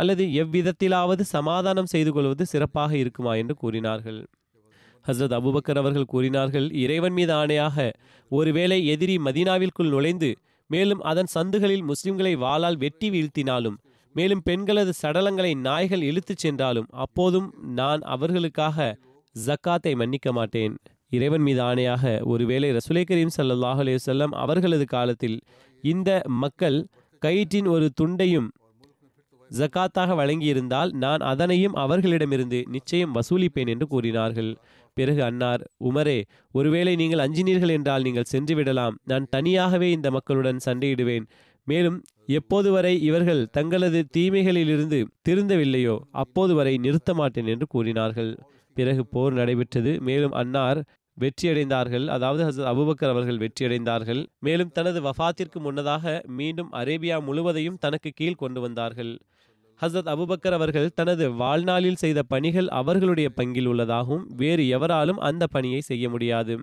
அல்லது 0.02 0.24
எவ்விதத்திலாவது 0.42 1.24
சமாதானம் 1.36 1.90
செய்து 1.94 2.12
கொள்வது 2.14 2.44
சிறப்பாக 2.46 2.92
இருக்குமா 2.98 3.34
என்று 3.42 3.56
கூறினார்கள். 3.56 4.20
ஹசரத் 5.06 5.36
அபுபக்கர் 5.40 5.80
அவர்கள் 5.82 6.12
கூறினார்கள் 6.14 6.68
இறைவன் 6.84 7.14
மீது 7.14 7.34
ஆணையாக 7.34 7.78
ஒருவேளை 8.32 8.80
எதிரி 8.86 9.16
மதீனாவிற்குள் 9.28 9.94
நுழைந்து 9.94 10.30
மேலும் 10.70 11.02
அதன் 11.02 11.30
சந்துகளில் 11.36 11.88
முஸ்லிம்களை 11.92 12.34
வாளால் 12.44 12.78
வெட்டி 12.78 13.08
வீழ்த்தினாலும் 13.10 13.78
மேலும் 14.16 14.44
பெண்களது 14.44 14.92
சடலங்களை 15.02 15.52
நாய்கள் 15.68 16.04
இழுத்துச் 16.10 16.44
சென்றாலும் 16.44 16.88
அப்போதும் 17.04 17.48
நான் 17.80 18.02
அவர்களுக்காக 18.14 18.78
ஜக்காத்தை 19.36 19.92
மன்னிக்க 19.96 20.30
மாட்டேன். 20.32 20.74
இறைவன் 21.12 21.44
மீது 21.48 21.62
ஆணையாக 21.62 22.04
ஒருவேளை 22.24 22.70
ரசுலை 22.72 23.04
கரீம் 23.04 23.36
சல்லாஹ் 23.38 23.80
அலையுசல்லம் 23.84 24.34
அவர்களது 24.44 24.86
காலத்தில் 24.86 25.38
இந்த 25.84 26.10
மக்கள் 26.44 26.78
கயிற்றின் 27.22 27.68
ஒரு 27.68 27.88
துண்டையும் 28.02 28.50
ஜக்காத்தாக 29.58 30.16
வழங்கியிருந்தால் 30.16 30.92
நான் 30.94 31.20
அதனையும் 31.20 31.76
அவர்களிடமிருந்து 31.76 32.60
நிச்சயம் 32.68 33.16
வசூலிப்பேன் 33.16 33.68
என்று 33.68 33.88
கூறினார்கள். 33.88 34.52
பிறகு 34.94 35.24
அன்னார் 35.24 35.62
உமரே 35.90 36.20
ஒருவேளை 36.52 36.94
நீங்கள் 36.96 37.24
அஞ்சினீர்கள் 37.26 37.76
என்றால் 37.78 38.02
நீங்கள் 38.02 38.32
சென்று 38.34 38.56
விடலாம். 38.56 38.98
நான் 39.04 39.28
தனியாகவே 39.30 39.90
இந்த 39.92 40.12
மக்களுடன் 40.12 40.60
சண்டையிடுவேன். 40.66 41.26
மேலும் 41.68 41.98
எப்போது 42.26 42.72
வரை 42.72 43.02
இவர்கள் 43.02 43.48
தங்களது 43.52 44.00
தீமைகளிலிருந்து 44.18 45.00
திருந்தவில்லையோ 45.30 45.98
அப்போது 46.12 46.54
வரை 46.54 46.78
நிறுத்த 46.78 47.14
மாட்டேன் 47.14 47.46
என்று 47.46 47.66
கூறினார்கள். 47.68 48.32
பிறகு 48.76 49.06
போர் 49.06 49.34
நடைபெற்றது. 49.34 50.02
மேலும் 50.02 50.32
அன்னார் 50.32 50.80
வெற்றியடைந்தார்கள். 51.18 52.06
அதாவது 52.08 52.42
ஹசரத் 52.48 52.70
அபுபக்கர் 52.74 53.10
அவர்கள் 53.10 53.40
வெற்றியடைந்தார்கள். 53.40 54.22
மேலும் 54.40 54.72
தனது 54.72 55.00
வஃத்திற்கு 55.02 55.60
முன்னதாக 55.60 56.22
மீண்டும் 56.28 56.72
அரேபியா 56.72 57.18
முழுவதையும் 57.24 57.78
தனக்கு 57.78 58.12
கீழ் 58.16 58.42
கொண்டு 58.44 58.62
வந்தார்கள். 58.62 59.14
ஹசரத் 59.82 60.10
அபுபக்கர் 60.14 60.52
அவர்கள் 60.52 60.94
தனது 60.94 61.32
வாழ்நாளில் 61.32 61.96
செய்த 61.96 62.24
பணிகள் 62.24 62.68
அவர்களுடைய 62.68 63.32
பங்கில் 63.38 63.66
உள்ளதாகவும் 63.66 64.26
வேறு 64.36 64.68
எவராலும் 64.68 65.18
அந்த 65.18 65.48
பணியை 65.48 65.82
செய்ய 65.82 66.10
முடியாது. 66.10 66.60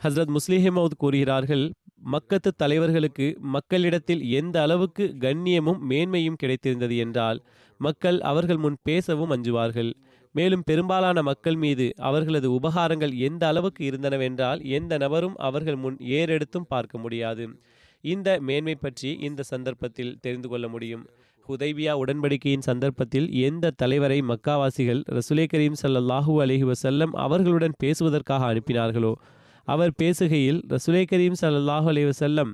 ஹசரத் 0.00 0.36
முஸ்லிஹமவுத் 0.36 0.98
கூறுகிறார்கள் 0.98 1.70
மக்கத்து 2.12 2.50
தலைவர்களுக்கு 2.62 3.26
மக்களிடத்தில் 3.38 4.22
எந்த 4.30 4.62
அளவுக்கு 4.62 5.04
கண்ணியமும் 5.18 5.80
மேன்மையும் 5.88 6.40
கிடைத்திருந்தது 6.42 6.96
என்றால் 6.96 7.38
மக்கள் 7.80 8.20
அவர்கள் 8.20 8.56
முன் 8.56 8.76
பேசவும் 8.82 9.30
அஞ்சுவார்கள். 9.30 9.90
மேலும் 10.32 10.62
பெரும்பாலான 10.62 11.22
மக்கள் 11.22 11.56
மீது 11.56 11.92
அவர்களது 11.96 12.50
உபகாரங்கள் 12.52 13.14
எந்த 13.18 13.46
அளவுக்கு 13.46 13.90
இருந்தனவென்றால் 13.90 14.64
எந்த 14.68 14.96
நபரும் 14.96 15.36
அவர்கள் 15.36 15.76
முன் 15.76 15.96
ஏறெடுத்தும் 15.96 16.68
பார்க்க 16.68 16.98
முடியாது. 16.98 17.46
இந்த 18.04 18.38
மேன்மை 18.40 18.74
பற்றி 18.74 19.10
இந்த 19.20 19.42
சந்தர்ப்பத்தில் 19.42 20.16
தெரிந்து 20.20 20.48
கொள்ள 20.48 20.68
முடியும். 20.68 21.04
ஹுதைபியா 21.48 21.92
உடன்படிக்கையின் 21.92 22.66
சந்தர்ப்பத்தில் 22.66 23.26
எந்த 23.32 23.70
தலைவரை 23.70 24.20
மக்காவாசிகள் 24.20 25.00
ரசுலே 25.06 25.44
கரீம் 25.52 25.76
சல்லாஹூ 25.82 26.34
அலஹி 26.42 26.64
வசல்லம் 26.70 27.12
அவர்களுடன் 27.24 27.74
பேசுவதற்காக 27.82 28.46
அனுப்பினார்களோ? 28.52 29.12
அவர் 29.64 29.92
பேசுகையில் 30.02 30.60
ரசுலே 30.68 31.02
கரீம் 31.10 31.38
சல்லாஹூ 31.40 31.86
அலி 31.86 32.04
வசல்லம் 32.04 32.52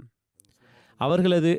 அவர்களது 0.97 1.53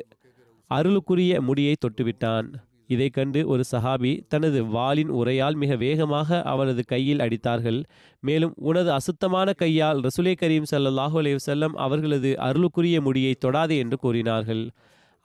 அருளுக்குரிய 0.70 1.40
முடியை 1.40 1.74
தொட்டுவிட்டான். 1.76 2.48
இதை 2.86 3.08
கண்டு 3.08 3.48
ஒரு 3.48 3.62
சஹாபி 3.70 4.12
தனது 4.28 4.58
வாளின் 4.64 5.10
உரையால் 5.10 5.54
மிக 5.54 5.76
வேகமாக 5.76 6.42
அவனது 6.42 6.82
கையில் 6.84 7.18
அடித்தார்கள். 7.18 7.82
மேலும் 8.20 8.54
உனது 8.56 8.92
அசுத்தமான 8.92 9.52
கையால் 9.52 10.00
ரசுலே 10.00 10.34
கரீம் 10.42 10.70
சல்லாஹூ 10.70 11.18
அலி 11.18 11.32
வசல்லம் 11.34 11.76
அவர்களது 11.86 12.32
அருளுக்குரிய 12.48 13.00
முடியை 13.00 13.36
தொடாதே 13.44 13.78
என்று 13.78 13.96
கூறினார்கள். 13.96 14.64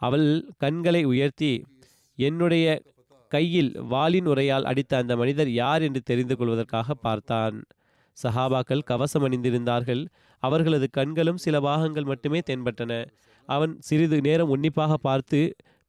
அவள் 0.01 0.29
கண்களை 0.57 1.03
உயர்த்தி 1.03 1.51
என்னுடைய 2.19 2.65
கையில் 3.31 3.71
வாளின் 3.89 4.27
உரையால் 4.27 4.63
அடித்த 4.63 4.97
அந்த 4.97 5.13
மனிதர் 5.15 5.51
யார் 5.53 5.81
என்று 5.81 6.01
தெரிந்து 6.01 6.35
கொள்வதற்காக 6.37 6.93
பார்த்தான். 6.97 7.55
சஹாபாக்கள் 8.17 8.85
கவசம் 8.85 9.25
அணிந்திருந்தார்கள். 9.27 10.03
அவர்களது 10.43 10.87
கண்களும் 10.89 11.37
சில 11.37 11.59
பாகங்கள் 11.59 12.03
மட்டுமே 12.03 12.39
தென்பட்டன. 12.49 12.93
அவன் 13.49 13.73
சிறிது 13.79 14.17
நேரம் 14.21 14.49
உன்னிப்பாக 14.49 14.93
பார்த்து 14.97 15.39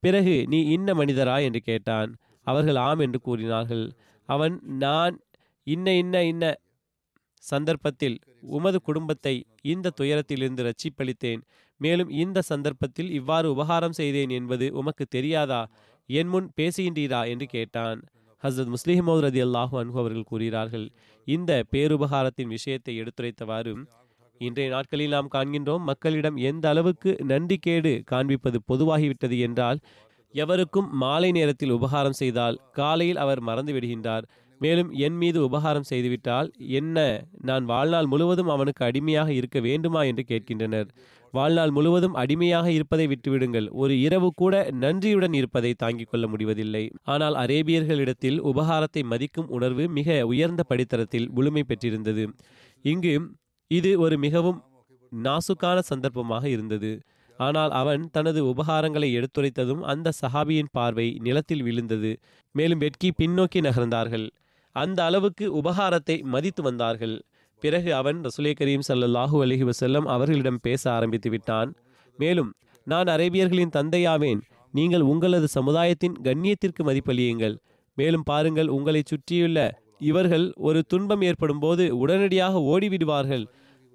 பிறகு 0.03 0.35
நீ 0.49 0.59
இன்ன 0.69 0.95
மனிதரா? 0.95 1.37
என்று 1.39 1.61
கேட்டான். 1.61 2.11
அவர்கள் 2.47 2.79
ஆம் 2.79 2.99
என்று 2.99 3.19
கூறினார்கள். 3.21 3.85
அவன் 4.29 4.55
நான் 4.77 5.15
இன்ன 5.67 5.95
இன்ன 5.95 6.17
இன்ன 6.25 6.45
சந்தர்ப்பத்தில் 7.45 8.17
உமது 8.57 8.79
குடும்பத்தை 8.83 9.35
இந்த 9.63 9.93
துயரத்திலிருந்து 10.01 10.63
ரட்சிப்பளித்தேன். 10.69 11.41
மேலும் 11.81 12.11
இந்த 12.23 12.39
சந்தர்ப்பத்தில் 12.43 13.11
இவ்வாறு 13.11 13.47
உபகாரம் 13.51 13.93
செய்தேன் 13.93 14.31
என்பது 14.31 14.67
உமக்கு 14.75 15.05
தெரியாதா? 15.09 15.61
என் 16.11 16.29
முன் 16.29 16.47
பேசுகின்றீரா 16.57 17.21
என்று 17.29 17.47
கேட்டான். 17.47 17.99
ஹசரத் 18.43 18.73
முஸ்லிஹமோத் 18.75 19.23
ரதி 19.25 19.41
அல்லாஹு 19.47 19.75
அன்ஹு 19.81 19.97
அவர்கள் 20.03 20.29
கூறுகிறார்கள் 20.31 20.87
இந்த 21.27 21.53
பேருபகாரத்தின் 21.73 22.53
விஷயத்தை 22.57 22.93
எடுத்துரைத்தவாறு 23.01 23.73
இன்றைய 24.41 24.69
நாட்களில் 24.71 25.11
நாம் 25.11 25.31
காண்கின்றோம் 25.35 25.85
மக்களிடம் 25.91 26.37
எந்த 26.51 26.65
அளவுக்கு 26.69 27.11
நன்றிக்கேடு 27.29 27.93
காண்பிப்பது 28.05 28.59
பொதுவாகிவிட்டது 28.71 29.37
என்றால் 29.39 29.79
எவருக்கும் 30.35 30.89
மாலை 30.93 31.31
நேரத்தில் 31.33 31.71
உபகாரம் 31.71 32.19
செய்தால் 32.21 32.59
காலையில் 32.73 33.17
அவர் 33.17 33.41
மறந்து 33.41 33.73
விடுகின்றார். 33.73 34.25
மேலும் 34.61 34.91
என் 35.07 35.17
மீது 35.17 35.39
உபகாரம் 35.45 35.89
செய்துவிட்டால் 35.91 36.49
என்ன 36.79 36.97
நான் 37.41 37.65
வாழ்நாள் 37.65 38.07
முழுவதும் 38.07 38.49
அவனுக்கு 38.49 38.83
அடிமையாக 38.85 39.31
இருக்க 39.33 39.59
வேண்டுமா 39.61 40.03
என்று 40.03 40.25
கேட்கின்றனர். 40.29 40.89
வாழ்நாள் 41.33 41.73
முழுவதும் 41.77 42.15
அடிமையாக 42.15 42.67
இருப்பதை 42.71 43.07
விட்டுவிடுங்கள். 43.07 43.67
ஒரு 43.73 43.95
இரவு 44.01 44.29
கூட 44.35 44.55
நன்றியுடன் 44.83 45.33
இருப்பதை 45.33 45.73
தாங்கிக் 45.75 46.11
கொள்ள 46.11 46.25
முடிவதில்லை. 46.29 46.85
ஆனால் 47.05 47.35
அரேபியர்களிடத்தில் 47.35 48.39
உபகாரத்தை 48.51 49.03
மதிக்கும் 49.13 49.49
உணர்வு 49.49 49.87
மிக 49.89 50.19
உயர்ந்த 50.27 50.65
படித்தரத்தில் 50.69 51.29
முழுமை 51.31 51.63
பெற்றிருந்தது. 51.63 52.25
இங்கு 52.85 53.15
இது 53.71 53.93
ஒரு 54.01 54.17
மிகவும் 54.19 54.59
நாசுக்கான 55.13 55.79
சந்தர்ப்பமாக 55.91 56.45
இருந்தது. 56.49 56.93
ஆனால் 57.39 57.73
அவன் 57.81 58.03
தனது 58.11 58.41
உபகாரங்களை 58.53 59.09
எடுத்துரைத்ததும் 59.19 59.83
அந்த 59.83 60.13
சஹாபியின் 60.21 60.73
பார்வை 60.73 61.09
நிலத்தில் 61.27 61.63
விழுந்தது. 61.63 62.11
மேலும் 62.55 62.79
வெட்கி 62.79 63.11
பின்னோக்கி 63.19 63.61
நகர்ந்தார்கள். 63.69 64.27
அந்த 64.77 64.99
அளவுக்கு 65.05 65.47
உபகாரத்தை 65.61 66.17
மதித்து 66.35 66.63
வந்தார்கள். 66.63 67.17
பிறகு 67.63 67.91
அவன் 68.01 68.19
ரசுலே 68.27 68.53
கரீம் 68.61 68.85
சல்லல்லாஹூ 68.89 69.37
அலஹி 69.45 69.65
வசல்லம் 69.71 70.07
அவர்களிடம் 70.15 70.61
பேச 70.67 70.83
ஆரம்பித்து 70.97 71.31
விட்டான். 71.31 71.71
மேலும் 72.19 72.51
நான் 72.87 73.09
அரேபியர்களின் 73.15 73.75
தந்தையாவேன். 73.79 74.41
நீங்கள் 74.75 75.05
உங்களது 75.13 75.49
சமுதாயத்தின் 75.49 76.17
கண்ணியத்திற்கு 76.27 76.83
மதிப்பளியுங்கள். 76.89 77.57
மேலும் 77.99 78.25
பாருங்கள் 78.31 78.73
உங்களை 78.77 79.03
சுற்றியுள்ள 79.05 79.59
இவர்கள் 80.11 80.45
ஒரு 80.69 80.81
துன்பம் 80.93 81.23
ஏற்படும் 81.29 81.63
போது 81.63 81.85
உடனடியாக 82.03 82.61
ஓடிவிடுவார்கள். 82.73 83.45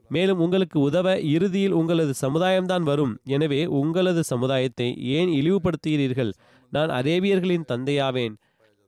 மேலும் 0.10 0.42
உங்களுக்கு 0.46 0.78
உதவ 0.80 1.08
இறுதியில் 1.36 1.76
உங்களது 1.80 2.14
சமுதாயம்தான் 2.22 2.86
வரும். 2.90 3.14
எனவே 3.36 3.62
உங்களது 3.82 4.22
சமுதாயத்தை 4.32 4.88
ஏன் 5.18 5.32
இழிவுபடுத்துகிறீர்கள்? 5.40 6.32
நான் 6.72 6.92
அரேபியர்களின் 7.00 7.70
தந்தையாவேன். 7.72 8.36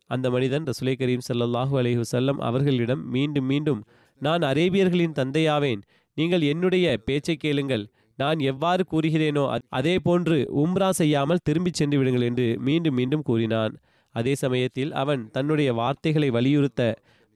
அந்த 0.09 0.29
மனிதன் 0.33 0.65
ரசுலை 0.69 0.95
கரீம் 0.99 1.23
சல்லாஹூ 1.27 1.73
அலைஹி 1.81 1.99
வசல்லம் 2.03 2.41
அவர்களிடம் 2.47 3.03
மீண்டும் 3.15 3.47
மீண்டும் 3.51 3.81
நான் 4.21 4.43
அரேபியர்களின் 4.51 5.17
தந்தையாவேன். 5.19 5.81
நீங்கள் 6.17 6.43
என்னுடைய 6.51 6.85
பேச்சை 7.07 7.35
கேளுங்கள். 7.35 7.85
நான் 8.19 8.39
எவ்வாறு 8.51 8.83
கூறுகிறேனோ 8.91 9.43
அதே 9.69 9.95
போன்று 9.99 10.37
உம்ரா 10.63 10.89
செய்யாமல் 10.99 11.43
திரும்பிச் 11.43 11.79
சென்று 11.79 11.97
விடுங்கள் 11.97 12.27
என்று 12.29 12.47
மீண்டும் 12.67 12.95
மீண்டும் 12.95 13.25
கூறினான். 13.29 13.73
அதே 14.15 14.33
சமயத்தில் 14.43 14.91
அவன் 15.01 15.23
தன்னுடைய 15.31 15.69
வார்த்தைகளை 15.73 16.29
வலியுறுத்த 16.29 16.81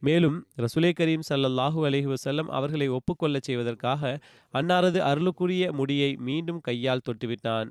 மேலும் 0.01 0.37
ரசுலே 0.63 0.91
கரீம் 0.99 1.23
சல்லல்லாஹூ 1.29 1.79
அலஹி 1.87 2.07
வசல்லம் 2.13 2.49
அவர்களை 2.57 2.87
ஒப்புக்கொள்ளச் 2.97 3.47
செய்வதற்காக 3.47 4.01
அன்னாரது 4.53 4.99
அருளுக்குரிய 5.09 5.63
முடியை 5.79 6.11
மீண்டும் 6.27 6.61
கையால் 6.67 7.05
தொட்டுவிட்டான். 7.07 7.69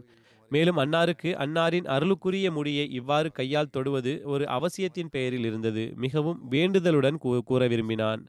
மேலும் 0.50 0.78
அன்னாருக்கு 0.82 1.30
அன்னாரின் 1.44 1.88
அருளுக்குரிய 1.94 2.48
முடியை 2.50 2.84
இவ்வாறு 2.98 3.28
கையால் 3.38 3.72
தொடுவது 3.76 4.12
ஒரு 4.24 4.44
அவசியத்தின் 4.56 5.12
பெயரில் 5.14 5.46
இருந்தது. 5.50 5.84
மிகவும் 5.96 6.38
வேண்டுதலுடன் 6.50 7.18
கூற 7.50 7.62
விரும்பினான். 7.72 8.22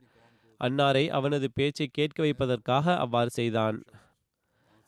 அன்னாரை 0.61 1.05
அவனது 1.07 1.47
பேச்சை 1.53 1.87
கேட்க 1.87 2.17
வைப்பதற்காக 2.23 2.95
அவ்வாறு 2.97 3.29
செய்தான். 3.29 3.77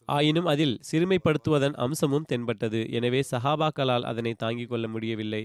ஆயினும் 0.05 0.45
அதில் 0.45 0.76
சிறுமைப்படுத்துவதன் 0.91 1.76
அம்சமும் 1.76 2.30
தென்பட்டது. 2.32 2.80
எனவே 2.89 3.22
சஹாபாக்களால் 3.32 4.07
அதனை 4.11 4.34
தாங்கிக் 4.34 4.69
கொள்ள 4.69 4.86
முடியவில்லை. 4.88 5.43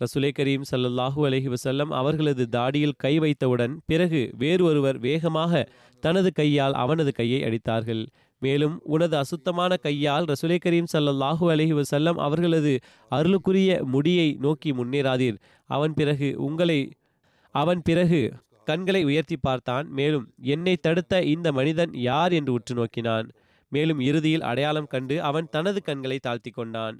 ரசுலே 0.00 0.28
கரீம் 0.38 0.66
சல்லல்லாஹூ 0.70 1.20
அலஹி 1.28 1.48
வசல்லம் 1.54 1.90
அவர்களது 1.90 2.44
தாடியில் 2.50 2.94
கை 2.96 3.14
வைத்தவுடன் 3.18 3.74
பிறகு 3.86 4.20
வேறு 4.38 4.62
ஒருவர் 4.64 4.98
வேகமாக 4.98 5.62
தனது 6.02 6.30
கையால் 6.32 6.72
அவனது 6.72 7.12
கையை 7.12 7.40
அடித்தார்கள். 7.44 8.02
மேலும் 8.42 8.76
உனது 8.84 9.16
அசுத்தமான 9.16 9.72
கையால் 9.76 10.24
ரசுலே 10.24 10.56
கரீம் 10.64 10.88
சல்லல்லாஹூ 10.92 11.46
அலஹி 11.54 11.74
வசல்லம் 11.80 12.20
அவர்களது 12.26 12.72
அருளுக்குரிய 13.10 13.70
முடியை 13.84 14.28
நோக்கி 14.46 14.72
முன்னேறாதீர். 14.72 15.38
அவன் 15.70 15.96
பிறகு 15.98 16.30
உங்களை 16.38 16.80
அவன் 17.54 17.82
பிறகு 17.82 18.22
கண்களை 18.70 19.02
உயர்த்தி 19.10 19.36
பார்த்தான். 19.36 19.86
மேலும் 19.98 20.26
என்னை 20.54 20.74
தடுத்த 20.76 21.22
இந்த 21.34 21.48
மனிதன் 21.58 21.92
யார்? 22.08 22.32
என்று 22.32 22.52
உற்று 22.52 22.74
நோக்கினான். 22.74 23.28
மேலும் 23.72 24.00
இறுதியில் 24.00 24.46
அடையாளம் 24.50 24.90
கண்டு 24.92 25.16
அவன் 25.28 25.48
தனது 25.50 25.80
கண்களை 25.82 26.18
தாழ்த்தி 26.18 26.50
கொண்டான். 26.50 26.96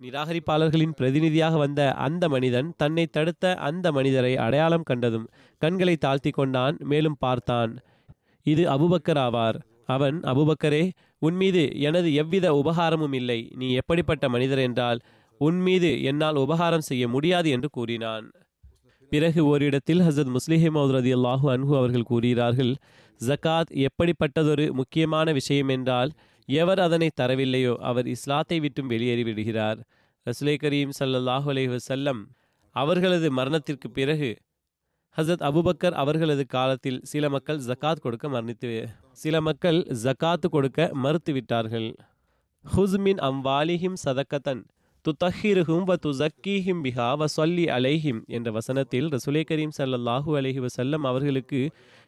நிராகரிப்பாளர்களின் 0.00 0.94
பிரதிநிதியாக 0.98 1.56
வந்த 1.56 1.80
அந்த 2.06 2.24
மனிதன் 2.28 2.68
தன்னை 2.76 3.04
தடுத்த 3.06 3.54
அந்த 3.68 3.86
மனிதரை 3.92 4.32
அடையாளம் 4.36 4.86
கண்டதும் 4.90 5.26
கண்களை 5.62 5.94
தாழ்த்தி 5.96 6.30
கொண்டான் 6.30 6.76
மேலும் 6.90 7.18
பார்த்தான். 7.18 7.72
இது 8.46 8.62
அபுபக்கர் 8.76 9.20
ஆவார். 9.26 9.58
அவன் 9.86 10.16
அபுபக்கரே 10.32 10.84
உன்மீது 11.18 11.64
எனது 11.80 12.08
எவ்வித 12.14 12.46
உபகாரமும் 12.60 13.14
இல்லை. 13.14 13.40
நீ 13.56 13.68
எப்படிப்பட்ட 13.72 14.24
மனிதர் 14.28 14.58
என்றால் 14.58 15.00
உன்மீது 15.40 15.90
என்னால் 16.02 16.40
உபகாரம் 16.44 16.88
செய்ய 16.90 17.04
முடியாது 17.08 17.48
என்று 17.50 17.68
கூறினான். 17.70 18.26
பிறகு 19.10 19.40
ஓரிடத்தில் 19.44 20.02
ஹசத் 20.06 20.32
முஸ்லிஹிமௌத் 20.36 20.92
ரதி 20.96 21.12
அல்லாஹு 21.16 21.46
அன்ஹு 21.54 21.72
அவர்கள் 21.76 22.02
கூறுகிறார்கள் 22.02 22.72
ஜகாத் 23.20 23.72
எப்படிப்பட்டதொரு 23.86 24.66
முக்கியமான 24.72 25.32
விஷயம் 25.32 25.68
என்றால் 25.68 26.12
எவர் 26.48 26.80
அதனை 26.80 27.08
தரவில்லையோ 27.20 27.74
அவர் 27.90 28.06
இஸ்லாத்தை 28.06 28.58
விட்டும் 28.60 28.90
வெளியேறிவிடுகிறார் 28.90 29.78
ரசுலை 30.26 30.30
ரசுலே 30.30 30.54
கரீம் 30.56 30.94
சல்லாஹு 30.98 31.50
அலைஹி 31.50 31.70
வசல்லம் 31.74 32.20
அவர்களது 32.76 33.28
மரணத்திற்கு 33.30 33.90
பிறகு 33.90 34.30
ஹசரத் 35.16 35.44
அபுபக்கர் 35.48 35.92
அவர்களது 35.92 36.46
காலத்தில் 36.46 37.00
சில 37.02 37.28
மக்கள் 37.28 37.60
ஜக்காத் 37.68 38.02
கொடுக்க 38.02 38.28
மரணித்து 38.28 38.68
சில 39.12 39.40
மக்கள் 39.40 39.78
ஜக்காத்து 40.04 40.48
கொடுக்க 40.48 40.90
மறுத்துவிட்டார்கள். 41.02 41.88
ஹுஸ்மின் 42.64 43.20
அம்வாலிஹிம் 43.28 43.96
சதக்கத்தன் 44.04 44.62
துத்தஹிருஹும் 45.04 45.84
வ 45.88 45.92
துசக்கீஹிம் 46.04 46.80
பிஹா 46.84 47.06
வ 47.20 47.26
சொல்லி 47.36 47.62
அலைஹிம் 47.76 48.18
என்ற 48.36 48.48
வசனத்தில் 48.56 49.06
ரசுலே 49.14 49.42
கரீம் 49.50 49.72
சல்லல்லாஹூ 49.76 50.30
அலஹி 50.40 50.60
வசல்லம் 50.64 51.04
அவர்களுக்கு 51.10 51.60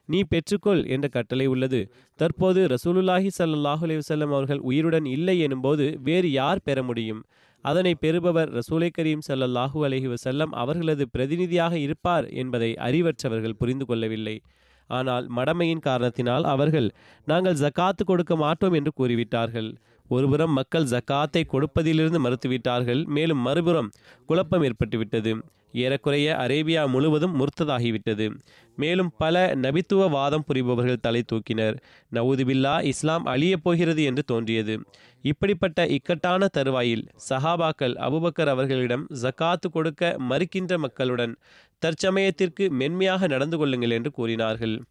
நீ 0.08 0.18
பெற்றுக்கொள் 0.32 0.82
என்ற 0.94 1.06
கட்டளை 1.14 1.46
உள்ளது. 1.52 1.80
தற்போது 2.18 2.60
ரசூலுல்லாஹி 2.74 3.30
சல்லாஹூ 3.38 3.84
அலி 3.86 3.96
வல்லம் 4.00 4.34
அவர்கள் 4.36 4.60
உயிருடன் 4.70 5.06
இல்லை 5.16 5.36
எனும்போது 5.46 5.84
வேறு 6.08 6.30
யார் 6.32 6.64
பெற 6.68 6.82
முடியும்? 6.88 7.22
அதனை 7.64 7.92
பெறுபவர் 8.02 8.52
ரசூலை 8.58 8.90
கரீம் 8.98 9.24
சல்லல்லாஹூ 9.28 9.80
அலஹி 9.88 10.10
வசல்லம் 10.14 10.52
அவர்களது 10.62 11.06
பிரதிநிதியாக 11.14 11.74
இருப்பார் 11.86 12.28
என்பதை 12.42 12.70
அறிவற்றவர்கள் 12.88 13.58
புரிந்து 13.62 13.86
கொள்ளவில்லை. 13.90 14.36
ஆனால் 14.90 15.26
மடமையின் 15.36 15.84
காரணத்தினால் 15.88 16.44
அவர்கள் 16.54 16.88
நாங்கள் 17.26 17.58
ஜக்காத்து 17.62 18.04
கொடுக்க 18.04 18.36
மாட்டோம் 18.44 18.76
என்று 18.80 18.92
கூறிவிட்டார்கள். 19.00 19.70
ஒருபுறம் 20.08 20.52
மக்கள் 20.52 20.84
ஜக்காத்தை 20.84 21.42
கொடுப்பதிலிருந்து 21.52 22.18
மறுத்துவிட்டார்கள் 22.18 23.04
மேலும் 23.04 23.38
மறுபுறம் 23.38 23.90
குழப்பம் 24.26 24.62
ஏற்பட்டுவிட்டது. 24.62 25.32
ஏறக்குறைய 25.72 26.36
அரேபியா 26.38 26.88
முழுவதும் 26.88 27.36
முர்த்ததாகிவிட்டது. 27.40 28.36
மேலும் 28.76 29.10
பல 29.18 29.54
நபித்துவ 29.54 30.08
வாதம் 30.10 30.44
புரிபவர்கள் 30.48 31.00
தலை 31.00 31.22
தூக்கினர். 31.32 31.76
நவூதுபில்லா 32.12 32.82
இஸ்லாம் 32.82 33.26
அழியப் 33.26 33.62
போகிறது 33.62 34.02
என்று 34.02 34.22
தோன்றியது. 34.22 34.80
இப்படிப்பட்ட 35.22 35.86
இக்கட்டான 35.86 36.48
தருவாயில் 36.52 37.08
சஹாபாக்கள் 37.30 37.94
அபுபக்கர் 38.08 38.46
அவர்களிடம் 38.46 39.06
ஜக்காத்து 39.22 39.70
கொடுக்க 39.72 40.16
மறுக்கின்ற 40.18 40.78
மக்களுடன் 40.78 41.36
தற்சமயத்திற்கு 41.78 42.70
மென்மையாக 42.70 43.26
நடந்து 43.26 43.58
கொள்ளுங்கள் 43.58 43.90
என்று 43.90 44.10
கூறினார்கள். 44.10 44.82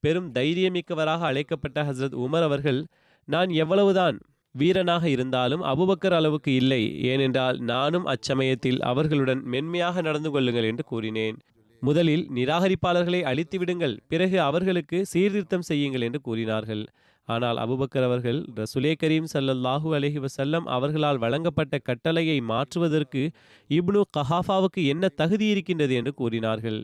பெரும் 0.00 0.32
தைரியமிக்கவராக 0.32 1.20
அழைக்கப்பட்ட 1.20 1.82
ஹசரத் 1.82 2.20
உமர் 2.24 2.42
அவர்கள் 2.42 2.86
நான் 3.24 3.48
எவ்வளவுதான் 3.48 4.16
வீரனாக 4.54 5.04
இருந்தாலும் 5.08 5.62
அபுபக்கர் 5.72 6.16
அளவுக்கு 6.18 6.50
இல்லை. 6.54 6.82
ஏனென்றால் 7.12 7.58
நானும் 7.72 8.08
அச்சமயத்தில் 8.14 8.80
அவர்களுடன் 8.90 9.40
மென்மையாக 9.54 10.02
நடந்து 10.02 10.30
கொள்ளுங்கள் 10.30 10.68
என்று 10.70 10.84
கூறினேன். 10.84 11.36
முதலில் 11.82 12.24
நிராகரிப்பாளர்களை 12.36 13.20
அழித்து 13.30 13.56
விடுங்கள். 13.58 13.94
பிறகு 14.08 14.36
அவர்களுக்கு 14.40 14.98
சீர்திருத்தம் 15.12 15.66
செய்யுங்கள் 15.70 16.04
என்று 16.08 16.20
கூறினார்கள். 16.20 16.84
ஆனால் 17.28 17.58
அபுபக்கர் 17.64 18.06
அவர்கள் 18.06 18.38
ரசுலே 18.58 18.92
கரீம் 19.02 19.28
சல்லல்லாஹு 19.32 19.88
அலஹி 19.98 20.20
வசல்லம் 20.24 20.66
அவர்களால் 20.76 21.20
வழங்கப்பட்ட 21.24 21.78
கட்டளையை 21.88 22.38
மாற்றுவதற்கு 22.50 23.22
இப்னு 23.70 24.00
கஹாஃபாவுக்கு 24.16 24.82
என்ன 24.84 25.10
தகுதி 25.20 25.46
இருக்கின்றது 25.46 25.94
என்று 25.94 26.12
கூறினார்கள். 26.14 26.80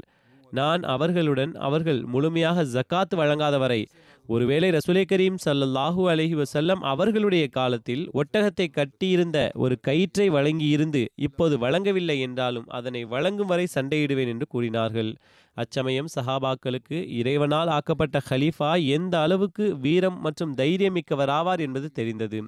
நான் 0.50 0.82
அவர்களுடன் 0.82 1.52
அவர்கள் 1.54 2.00
முழுமையாக 2.02 2.64
ஜக்காத் 2.74 3.14
வழங்காதவரை. 3.16 3.80
ஒருவேளை 4.28 4.68
ரசுலை 4.70 5.02
கரீம் 5.10 5.38
சல்லல்லாஹூ 5.44 6.02
அலஹி 6.12 6.34
வசல்லம் 6.40 6.82
அவர்களுடைய 6.92 7.48
காலத்தில் 7.48 8.10
ஒட்டகத்தை 8.14 8.66
கட்டியிருந்த 8.70 9.38
ஒரு 9.54 9.80
கயிற்றை 9.80 10.30
வழங்கியிருந்து 10.30 11.02
இப்போது 11.14 11.58
வழங்கவில்லை 11.58 12.20
என்றாலும் 12.20 12.66
அதனை 12.68 13.04
வழங்கும் 13.04 13.46
வரை 13.46 13.66
சண்டையிடுவேன் 13.74 14.26
என்று 14.26 14.46
கூறினார்கள். 14.48 15.16
அச்சமயம் 15.56 16.12
சஹாபாக்களுக்கு 16.16 16.98
இறைவனால் 17.10 17.68
ஆக்கப்பட்ட 17.68 18.20
ஹலீஃபா 18.30 18.84
எந்த 18.86 19.20
அளவுக்கு 19.20 19.76
வீரம் 19.78 20.20
மற்றும் 20.20 20.54
தைரியமிக்கவராவார் 20.54 21.58
என்பது 21.58 21.90
தெரிந்தது. 21.90 22.40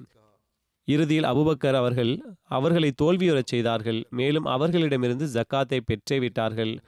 இறுதியில் 0.87 1.23
அபுபக்கர் 1.23 1.73
அவர்கள் 1.73 2.13
அவர்களை 2.43 2.91
தோல்வியுறச் 3.01 3.51
செய்தார்கள். 3.53 3.99
மேலும் 4.09 4.45
அவர்களிடமிருந்து 4.45 5.27
ஜக்காத்தை 5.33 5.79
பெற்றே 5.85 6.19
விட்டார்கள். 6.19 6.79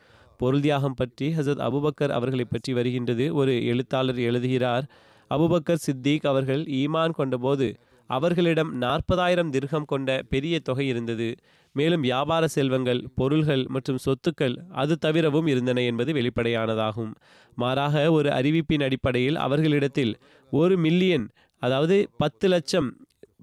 பொருள் 0.43 0.63
தியாகம் 0.65 0.97
பற்றி 0.99 1.27
ஹசரத் 1.37 1.65
அபுபக்கர் 1.67 2.13
அவர்களை 2.17 2.45
பற்றி 2.45 2.71
வருகின்றது 2.73 3.25
ஒரு 3.35 3.53
எழுத்தாளர் 3.65 4.19
எழுதுகிறார். 4.29 4.85
அபுபக்கர் 5.31 5.83
சித்திக் 5.85 6.25
அவர்கள் 6.31 6.63
ஈமான் 6.79 7.17
கொண்டபோது 7.19 7.67
அவர்களிடம் 8.09 8.71
நாற்பதாயிரம் 8.77 9.51
திர்கம் 9.51 9.87
கொண்ட 9.91 10.09
பெரிய 10.29 10.55
தொகை 10.59 10.85
இருந்தது. 10.87 11.27
மேலும் 11.75 12.03
வியாபார 12.07 12.43
செல்வங்கள் 12.47 13.01
பொருள்கள் 13.15 13.63
மற்றும் 13.75 14.01
சொத்துக்கள் 14.05 14.55
அது 14.81 14.95
தவிரவும் 15.05 15.47
இருந்தன 15.47 15.83
என்பது 15.91 16.11
வெளிப்படையானதாகும். 16.13 17.13
மாறாக 17.57 18.03
ஒரு 18.11 18.29
அறிவிப்பின் 18.29 18.85
அடிப்படையில் 18.87 19.39
அவர்களிடத்தில் 19.45 20.13
ஒரு 20.51 20.77
மில்லியன் 20.77 21.25
அதாவது 21.61 21.97
பத்து 22.17 22.47
லட்சம் 22.47 22.89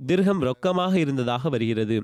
திர்கம் 0.06 0.42
ரொக்கமாக 0.48 0.94
இருந்ததாக 1.04 1.48
வருகிறது. 1.48 1.98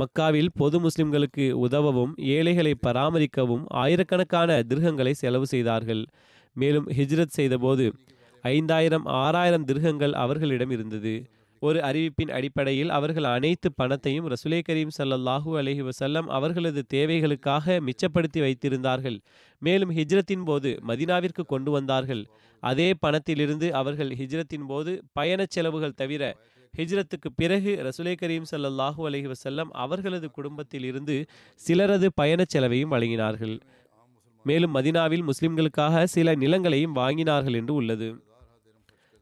மக்காவில் 0.00 0.50
பொது 0.54 0.76
முஸ்லிம்களுக்கு 0.80 1.44
உதவவும் 1.66 2.12
ஏழைகளை 2.34 2.72
பராமரிக்கவும் 2.86 3.64
ஆயிரக்கணக்கான 3.82 4.58
திருகங்களை 4.68 5.12
செலவு 5.22 5.46
செய்தார்கள். 5.46 6.02
மேலும் 6.56 6.86
ஹிஜ்ரத் 6.98 7.36
செய்தபோது 7.38 7.86
ஐந்தாயிரம் 8.44 9.06
ஆறாயிரம் 9.22 9.64
திருகங்கள் 9.64 10.14
அவர்களிடம் 10.24 10.70
இருந்தது. 10.70 11.14
ஒரு 11.62 11.78
அறிவிப்பின் 11.82 12.30
அடிப்படையில் 12.30 12.90
அவர்கள் 12.90 13.24
அனைத்து 13.24 13.68
பணத்தையும் 13.72 14.28
ரசுலே 14.28 14.60
கரீம் 14.68 14.92
சல்லல்லாஹூ 14.98 15.50
அலஹி 15.60 15.82
வசல்லம் 15.88 16.28
அவர்களது 16.36 16.82
தேவைகளுக்காக 16.94 17.78
மிச்சப்படுத்தி 17.86 18.40
வைத்திருந்தார்கள். 18.44 19.18
மேலும் 19.62 19.94
ஹிஜ்ரத்தின் 19.96 20.44
போது 20.44 20.70
மதினாவிற்கு 20.88 21.44
கொண்டு 21.46 21.70
வந்தார்கள். 21.70 22.22
அதே 22.62 22.88
பணத்திலிருந்து 23.06 23.70
அவர்கள் 23.80 24.12
ஹிஜ்ரத்தின் 24.20 24.68
போது 24.68 24.92
பயணச் 25.12 25.54
செலவுகள் 25.56 25.98
தவிர 26.02 26.22
ஹிஜ்ரத்துக்கு 26.78 27.28
பிறகு 27.36 27.70
ரசுலே 27.86 28.12
கரீம் 28.22 28.44
சல்லல்லாஹூ 28.50 29.00
அலஹி 29.08 29.32
வசல்லம் 29.32 29.70
அவர்களது 29.84 30.30
குடும்பத்தில் 30.30 30.84
இருந்து 30.84 31.24
சிலரது 31.68 32.08
பயணச் 32.14 32.48
செலவையும் 32.48 32.92
வழங்கினார்கள். 32.92 33.60
மேலும் 34.44 34.74
மதினாவில் 34.74 35.30
முஸ்லிம்களுக்காக 35.30 36.04
சில 36.04 36.34
நிலங்களையும் 36.34 36.94
வாங்கினார்கள் 36.94 37.54
என்று 37.54 37.74
உள்ளது. 37.74 38.08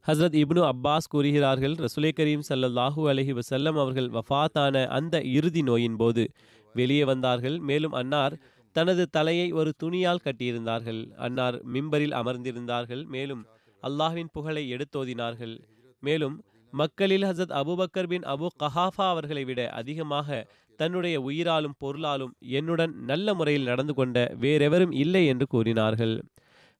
ஹசரத் 0.07 0.37
இப்னு 0.43 0.63
அப்பாஸ் 0.73 1.09
கூறுகிறார்கள் 1.09 1.75
ரசுலே 1.75 2.11
கரீம் 2.19 2.45
சல்லல்லாஹூ 2.49 3.05
அலஹி 3.13 3.39
வசல்லம் 3.39 3.79
அவர்கள் 3.85 4.09
வஃபாத்தான 4.09 4.87
அந்த 4.87 5.23
இறுதி 5.23 5.63
நோயின் 5.63 5.97
போது 5.97 6.31
வெளியே 6.75 7.05
வந்தார்கள். 7.05 7.59
மேலும் 7.59 7.93
அன்னார் 7.93 8.37
தனது 8.73 9.07
தலையை 9.11 9.53
ஒரு 9.53 9.73
துணியால் 9.77 10.25
கட்டியிருந்தார்கள். 10.25 11.01
அன்னார் 11.17 11.57
மிம்பரில் 11.73 12.15
அமர்ந்திருந்தார்கள். 12.21 13.07
மேலும் 13.07 13.47
அல்லாஹ்வின் 13.83 14.33
புகழை 14.33 14.65
எடுத்தோதினார்கள். 14.73 15.57
மேலும் 16.01 16.45
மக்களில் 16.73 17.23
ஹசத் 17.23 17.53
அபுபக்கர் 17.53 18.07
பின் 18.07 18.23
அபு 18.23 18.47
கஹாஃபா 18.63 19.07
அவர்களை 19.09 19.45
விட 19.45 19.69
அதிகமாக 19.71 20.47
தன்னுடைய 20.77 21.21
உயிராலும் 21.21 21.77
பொருளாலும் 21.85 22.33
என்னுடன் 22.39 22.95
நல்ல 23.05 23.35
முறையில் 23.35 23.63
நடந்து 23.63 23.95
கொண்ட 23.95 24.35
வேறெவரும் 24.41 24.93
இல்லை 24.93 25.27
என்று 25.27 25.47
கூறினார்கள். 25.47 26.23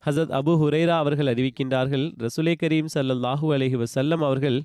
ஹசத் 0.07 0.35
அபு 0.41 0.53
ஹுரைரா 0.63 0.97
அவர்கள் 0.97 1.27
அறிவிக்கின்றார்கள் 1.27 2.05
ரசுலே 2.19 2.55
கரீம் 2.63 2.91
சல்லல்லாஹூ 2.95 3.47
அலஹி 3.55 3.85
வசல்லம் 3.85 4.25
அவர்கள் 4.25 4.65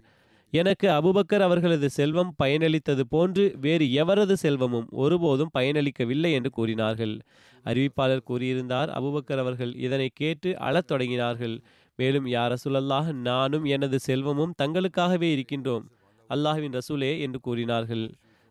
எனக்கு 0.53 0.87
அபுபக்கர் 0.89 1.39
அவர்களது 1.39 1.89
செல்வம் 1.89 2.33
பயனளித்தது 2.43 3.03
போன்று 3.09 3.55
வேறு 3.61 3.85
எவரது 3.85 4.33
செல்வமும் 4.33 4.87
ஒருபோதும் 4.91 5.49
பயனளிக்கவில்லை 5.59 6.31
என்று 6.31 6.49
கூறினார்கள். 6.49 7.19
அறிவிப்பாளர் 7.65 8.27
கூறியிருந்தார் 8.29 8.89
அபுபக்கர் 8.89 9.37
அவர்கள் 9.37 9.75
இதனை 9.75 10.09
கேட்டு 10.13 10.57
அழத் 10.57 10.91
தொடங்கினார்கள். 10.91 11.55
மேலும் 12.01 12.27
யார் 12.35 12.51
ரசூலல்லாஹ் 12.55 13.09
நானும் 13.29 13.65
எனது 13.75 13.97
செல்வமும் 14.07 14.57
தங்களுக்காகவே 14.61 15.29
இருக்கின்றோம். 15.35 15.85
அல்லாஹுவின் 16.29 16.75
ரசூலே 16.79 17.13
என்று 17.25 17.39
கூறினார்கள். 17.47 18.05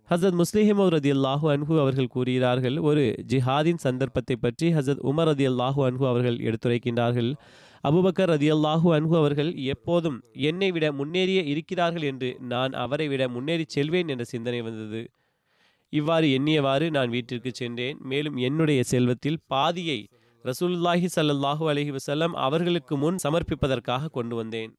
ஹசரத் 0.08 0.38
முஸ்லிஹிம் 0.40 0.80
ரதி 0.94 1.10
அல்லாஹு 1.16 1.46
அன்ஹு 1.52 1.74
அவர்கள் 1.82 2.12
கூறுகிறார்கள் 2.14 2.76
ஒரு 2.88 3.02
ஜிஹாதின் 3.32 3.80
சந்தர்ப்பத்தை 3.84 4.36
பற்றி 4.44 4.68
ஹசரத் 4.76 5.02
உமர் 5.10 5.28
ரதி 5.28 5.44
அல்லாஹு 5.50 5.80
அன்ஹு 5.88 6.04
அவர்கள் 6.12 6.38
எடுத்துரைக்கின்றார்கள். 6.48 7.30
அபுபக்கர் 7.84 8.30
ரதி 8.32 8.48
அல்லாஹு 8.54 8.88
அன்ஹு 8.96 9.14
அவர்கள் 9.20 9.50
எப்போதும் 9.74 10.18
என்னை 10.48 10.68
விட 10.76 10.86
முன்னேறிய 11.00 11.42
இருக்கிறார்கள் 11.52 12.06
என்று 12.10 12.30
நான் 12.52 12.72
அவரை 12.84 13.06
விட 13.12 13.22
முன்னேறி 13.36 13.66
செல்வேன் 13.76 14.10
என்ற 14.14 14.24
சிந்தனை 14.32 14.60
வந்தது. 14.68 15.02
இவ்வாறு 15.92 16.26
எண்ணியவாறு 16.38 16.88
நான் 16.96 17.12
வீட்டிற்கு 17.14 17.52
சென்றேன். 17.60 17.96
மேலும் 18.10 18.36
என்னுடைய 18.48 18.80
செல்வத்தில் 18.92 19.40
பாதியை 19.54 20.00
ரசூலுல்லாஹி 20.44 21.08
சல்லாஹூ 21.14 21.64
அலஹி 21.70 21.90
வசல்லம் 21.96 22.34
அவர்களுக்கு 22.46 22.94
முன் 22.96 23.16
சமர்ப்பிப்பதற்காக 23.24 24.10
கொண்டு 24.10 24.34
வந்தேன். 24.36 24.70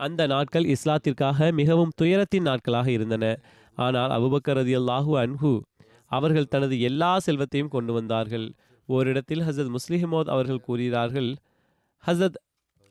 அந்த 0.00 0.26
நாட்கள் 0.26 0.66
இஸ்லாத்திற்காக 0.74 1.48
மிகவும் 1.60 1.94
துயரத்தின் 2.00 2.46
நாட்களாக 2.48 2.88
இருந்தன. 2.90 3.24
ஆனால் 3.78 4.12
அபுபக்கர் 4.16 4.58
ரதி 4.60 4.74
அல்லாஹூ 4.80 5.12
அன்ஹு 5.22 5.52
அவர்கள் 6.10 6.50
தனது 6.54 6.76
எல்லா 6.80 7.10
செல்வத்தையும் 7.18 7.72
கொண்டு 7.76 7.92
வந்தார்கள். 7.92 8.46
ஓரிடத்தில் 8.88 9.42
ஹசரத் 9.48 9.72
முஸ்லிஹமோத் 9.76 10.32
அவர்கள் 10.34 10.64
கூறுகிறார்கள் 10.66 11.30
ஹசரத் 12.04 12.38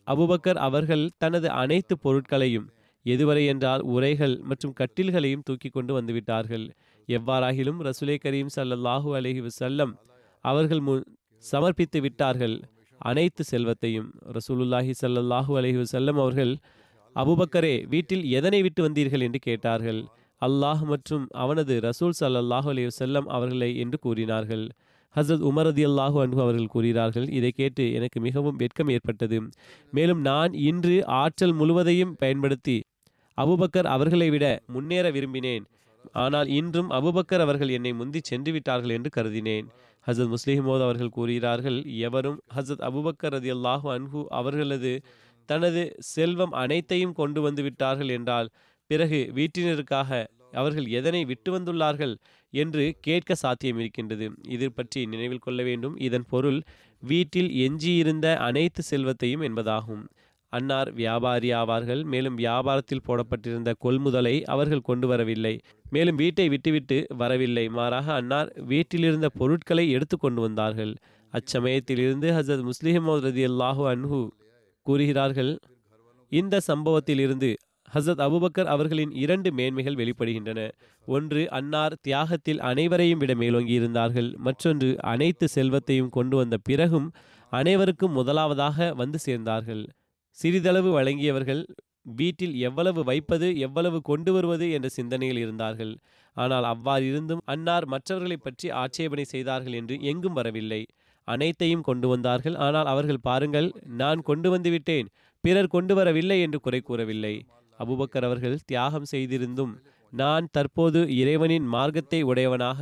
அபுபக்கர் 0.08 0.60
அவர்கள் 0.68 1.06
தனது 1.18 1.48
அனைத்து 1.62 1.94
பொருட்களையும் 1.98 2.68
எதுவரை 3.06 3.44
என்றால் 3.46 3.82
உரைகள் 3.96 4.36
மற்றும் 4.50 4.76
கட்டில்களையும் 4.80 5.46
தூக்கி 5.48 5.70
கொண்டு 5.70 5.94
வந்துவிட்டார்கள். 5.98 6.66
எவ்வாறாகிலும் 7.08 7.80
ரசுலே 7.88 8.16
கரீம் 8.26 8.52
சல்லல்லாஹூ 8.58 9.10
அலஹி 9.20 9.42
வசல்லம் 9.48 9.94
அவர்கள் 10.46 10.82
முன் 10.88 11.04
சமர்ப்பித்து 11.40 12.02
விட்டார்கள். 12.02 12.62
அனைத்து 13.02 13.44
செல்வத்தையும் 13.44 14.10
ரசூலுல்லாஹி 14.32 14.94
சல்லாஹூ 15.02 15.52
அலஹி 15.60 15.86
செல்லம் 15.92 16.20
அவர்கள் 16.24 16.58
அபுபக்கரே 17.16 17.88
வீட்டில் 17.88 18.24
எதனை 18.24 18.62
விட்டு 18.62 18.90
வந்தீர்கள்? 18.90 19.22
என்று 19.22 19.40
கேட்டார்கள். 19.40 20.06
அல்லாஹ் 20.42 20.82
மற்றும் 20.82 21.28
அவனது 21.32 21.80
ரசூல் 21.80 22.18
சல்லாஹூ 22.20 22.70
அலி 22.70 22.88
செல்லம் 23.00 23.28
அவர்களை 23.28 23.78
என்று 23.78 24.00
கூறினார்கள். 24.00 24.70
ஹசரத் 25.16 25.46
உமரதி 25.50 25.84
அல்லாஹு 25.90 26.18
அன்பு 26.22 26.42
அவர்கள் 26.42 26.68
கூறுகிறார்கள் 26.68 27.28
இதை 27.30 27.52
கேட்டு 27.52 27.94
எனக்கு 27.94 28.20
மிகவும் 28.20 28.56
வெட்கம் 28.56 28.90
ஏற்பட்டது. 28.90 29.50
மேலும் 29.92 30.22
நான் 30.22 30.54
இன்று 30.54 31.06
ஆற்றல் 31.06 31.54
முழுவதையும் 31.54 32.16
பயன்படுத்தி 32.16 32.84
அபுபக்கர் 33.38 33.88
அவர்களை 33.96 34.30
விட 34.30 34.60
முன்னேற 34.68 35.12
விரும்பினேன். 35.12 35.66
ஆனால் 36.16 36.50
இன்றும் 36.50 36.90
அபுபக்கர் 36.90 37.40
அவர்கள் 37.40 37.70
என்னை 37.70 37.92
முந்தி 37.94 38.20
சென்று 38.24 38.52
விட்டார்கள் 38.52 38.90
என்று 38.90 39.10
கருதினேன். 39.18 39.68
ஹசத் 40.08 40.32
முஸ்லிமோத் 40.32 40.84
அவர்கள் 40.84 41.10
கூறுகிறார்கள் 41.10 41.80
எவரும் 42.08 42.40
ஹசத் 42.56 42.84
அபுபக்கர் 42.90 43.34
ரதி 43.34 43.52
அல்லாஹு 43.52 43.88
அன்ஹு 43.98 44.22
அவர்களது 44.30 44.94
தனது 45.50 45.82
செல்வம் 46.16 46.54
அனைத்தையும் 46.54 47.14
கொண்டு 47.14 47.40
வந்து 47.42 47.62
விட்டார்கள் 47.64 48.10
என்றால் 48.10 48.50
பிறகு 48.90 49.20
வீட்டினருக்காக 49.36 50.10
அவர்கள் 50.54 50.88
எதனை 50.90 51.22
விட்டு 51.26 51.50
வந்துள்ளார்கள் 51.58 52.14
என்று 52.54 52.84
கேட்க 53.02 53.36
சாத்தியம் 53.36 53.80
இருக்கின்றது 53.80 54.28
இது 54.48 54.72
பற்றி 54.72 55.06
நினைவில் 55.06 55.40
கொள்ள 55.40 55.60
வேண்டும். 55.64 55.96
இதன் 55.98 56.26
பொருள் 56.30 56.60
வீட்டில் 57.04 57.52
எஞ்சியிருந்த 57.66 58.28
அனைத்து 58.38 58.84
செல்வத்தையும் 58.84 59.42
என்பதாகும். 59.42 60.04
அன்னார் 60.54 60.90
வியாபாரி 60.92 61.50
ஆவார்கள் 61.54 62.02
மேலும் 62.04 62.38
வியாபாரத்தில் 62.38 63.06
போடப்பட்டிருந்த 63.06 63.72
கொள்முதலை 63.86 64.36
அவர்கள் 64.46 64.82
கொண்டு 64.82 65.08
வரவில்லை 65.08 65.54
மேலும் 65.90 66.16
வீட்டை 66.16 66.50
விட்டுவிட்டு 66.50 66.98
வரவில்லை. 67.18 67.66
மாறாக 67.70 68.14
அன்னார் 68.14 68.50
வீட்டிலிருந்த 68.72 69.30
பொருட்களை 69.40 69.86
எடுத்து 69.92 70.18
கொண்டு 70.18 70.42
வந்தார்கள். 70.42 70.94
அச்சமயத்திலிருந்து 71.34 72.28
ஹசரத் 72.38 72.62
முஸ்லிம் 72.62 73.10
ரதி 73.28 73.44
அல்லாஹூ 73.52 73.84
அன்ஹு 73.94 74.20
கூறுகிறார்கள் 74.86 75.52
இந்த 76.32 76.56
சம்பவத்திலிருந்து 76.68 77.50
ஹசரத் 77.96 78.24
அபுபக்கர் 78.26 78.70
அவர்களின் 78.74 79.12
இரண்டு 79.12 79.50
மேன்மைகள் 79.52 79.96
வெளிப்படுகின்றன. 79.96 80.60
ஒன்று 81.08 81.42
அன்னார் 81.50 81.96
தியாகத்தில் 82.02 82.60
அனைவரையும் 82.60 83.18
விட 83.18 83.34
மேலோங்கி 83.36 83.74
இருந்தார்கள் 83.74 84.30
மற்றொன்று 84.38 84.90
அனைத்து 85.14 85.48
செல்வத்தையும் 85.48 86.10
கொண்டு 86.10 86.38
வந்த 86.38 86.58
பிறகும் 86.64 87.08
அனைவருக்கும் 87.52 88.12
முதலாவதாக 88.12 88.94
வந்து 88.94 89.20
சேர்ந்தார்கள். 89.26 89.84
சிறிதளவு 90.40 90.90
வழங்கியவர்கள் 90.98 91.62
வீட்டில் 92.20 92.54
எவ்வளவு 92.68 93.02
வைப்பது 93.10 93.48
எவ்வளவு 93.66 93.98
கொண்டு 94.10 94.32
வருவது 94.36 94.66
என்ற 94.76 94.88
சிந்தனையில் 94.98 95.42
இருந்தார்கள். 95.44 95.94
ஆனால் 96.38 96.66
அவ்வாறு 96.72 97.04
இருந்தும் 97.12 97.42
அன்னார் 97.54 97.86
மற்றவர்களை 97.94 98.38
பற்றி 98.46 98.68
ஆட்சேபனை 98.82 99.26
செய்தார்கள் 99.34 99.76
என்று 99.80 99.96
எங்கும் 100.12 100.38
வரவில்லை. 100.40 100.82
அனைத்தையும் 101.28 101.86
கொண்டு 101.90 102.08
வந்தார்கள். 102.08 102.56
ஆனால் 102.66 102.88
அவர்கள் 102.94 103.26
பாருங்கள் 103.28 103.68
நான் 104.02 104.22
கொண்டு 104.30 104.50
வந்துவிட்டேன் 104.56 105.10
பிறர் 105.44 105.74
கொண்டு 105.76 105.94
வரவில்லை 106.00 106.38
என்று 106.46 106.60
குறை 106.66 106.82
கூறவில்லை. 106.82 107.36
அபுபக்கர் 107.80 108.28
அவர்கள் 108.30 108.58
தியாகம் 108.72 109.12
செய்திருந்தும் 109.14 109.74
நான் 110.14 110.46
தற்போது 110.52 111.00
இறைவனின் 111.22 111.68
மார்க்கத்தை 111.76 112.20
உடையவனாக 112.32 112.80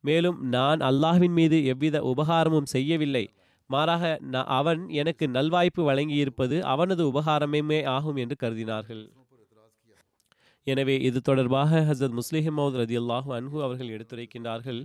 மேலும் 0.00 0.38
நான் 0.54 0.80
அல்லாஹ்வின் 0.88 1.36
மீது 1.38 1.58
எவ்வித 1.72 1.96
உபகாரமும் 2.12 2.70
செய்யவில்லை. 2.74 3.24
மாறாக 3.70 4.04
அவன் 4.58 4.82
எனக்கு 5.00 5.24
நல்வாய்ப்பு 5.28 5.82
வழங்கியிருப்பது 5.90 6.56
அவனது 6.72 7.02
உபகாரமே 7.12 7.80
ஆகும் 7.96 8.18
என்று 8.24 8.36
கருதினார்கள். 8.42 9.04
எனவே 10.66 10.96
இது 11.08 11.18
தொடர்பாக 11.20 11.80
ஹசரத் 11.88 12.18
முஸ்லிம் 12.18 12.60
ரதி 12.82 12.96
அல்லாஹு 13.00 13.30
அன்ஹு 13.38 13.58
அவர்கள் 13.66 13.90
எடுத்துரைக்கின்றார்கள் 13.96 14.78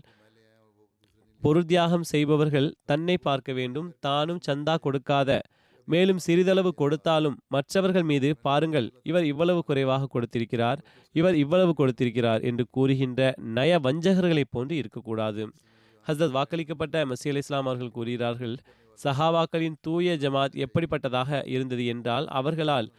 பொருத்தியாகம் 1.44 2.06
செய்பவர்கள் 2.12 2.68
தன்னை 2.86 3.16
பார்க்க 3.28 3.52
வேண்டும் 3.54 3.88
தானும் 4.00 4.42
சந்தா 4.48 4.76
கொடுக்காத 4.86 5.40
மேலும் 5.88 6.20
சிறிதளவு 6.26 6.72
கொடுத்தாலும் 6.82 7.38
மற்றவர்கள் 7.48 8.06
மீது 8.10 8.30
பாருங்கள் 8.48 8.88
இவர் 9.04 9.26
இவ்வளவு 9.26 9.62
குறைவாக 9.70 10.10
கொடுத்திருக்கிறார் 10.16 10.82
இவர் 11.16 11.36
இவ்வளவு 11.36 11.72
கொடுத்திருக்கிறார் 11.74 12.42
என்று 12.42 12.66
கூறுகின்ற 12.78 13.32
நய 13.58 13.80
வஞ்சகர்களைப் 13.86 14.52
போன்று 14.52 14.76
இருக்கக்கூடாது. 14.82 15.46
ஹசரத் 16.08 16.36
வாக்களிக்கப்பட்ட 16.38 17.04
மசீ 17.06 17.28
அலி 17.28 17.38
இஸ்லாம் 17.38 17.66
அவர்கள் 17.66 17.92
கூறுகிறார்கள் 17.92 18.56
சஹாபாக்களின் 19.04 19.76
தூய 19.82 20.18
ஜமாத் 20.18 20.66
எப்படிப்பட்டதாக 20.66 21.48
இருந்தது 21.48 21.86
என்றால் 21.86 22.28
அவர்களால் 22.28 22.94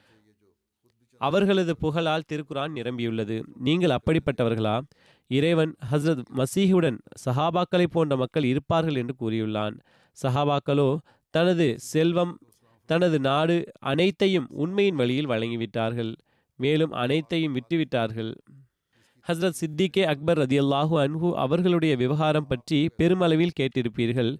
அவர்களது 1.20 1.76
புகழால் 1.76 2.22
திருக்குரான் 2.32 2.74
நிரம்பியுள்ளது. 2.74 3.42
நீங்கள் 3.58 3.96
அப்படிப்பட்டவர்களா? 3.96 4.80
இறைவன் 5.30 5.76
ஹஸ்ரத் 5.90 6.22
மசீஹுடன் 6.36 6.98
சஹாபாக்களை 7.24 7.86
போன்ற 7.90 8.16
மக்கள் 8.16 8.44
இருப்பார்கள் 8.44 8.94
என்று 8.94 9.14
கூறியுள்ளான். 9.20 9.76
சஹாபாக்களோ 10.22 10.98
தனது 11.30 11.66
செல்வம் 11.78 12.38
தனது 12.86 13.18
நாடு 13.20 13.56
அனைத்தையும் 13.80 14.46
உண்மையின் 14.50 14.94
வழியில் 14.94 15.28
வழங்கிவிட்டார்கள் 15.28 16.12
மேலும் 16.56 16.90
அனைத்தையும் 16.90 17.54
விட்டுவிட்டார்கள். 17.54 18.32
ஹஸ்ரத் 19.30 19.58
சித்திகே 19.60 20.02
அக்பர் 20.02 20.38
ரதி 20.38 20.56
அல்லாஹு 20.60 20.94
அன்ஹு 21.02 21.28
அவர்களுடைய 21.42 21.96
விவகாரம் 21.96 22.46
பற்றி 22.46 22.78
பெருமளவில் 22.96 23.52
கேட்டிருப்பீர்கள். 23.60 24.30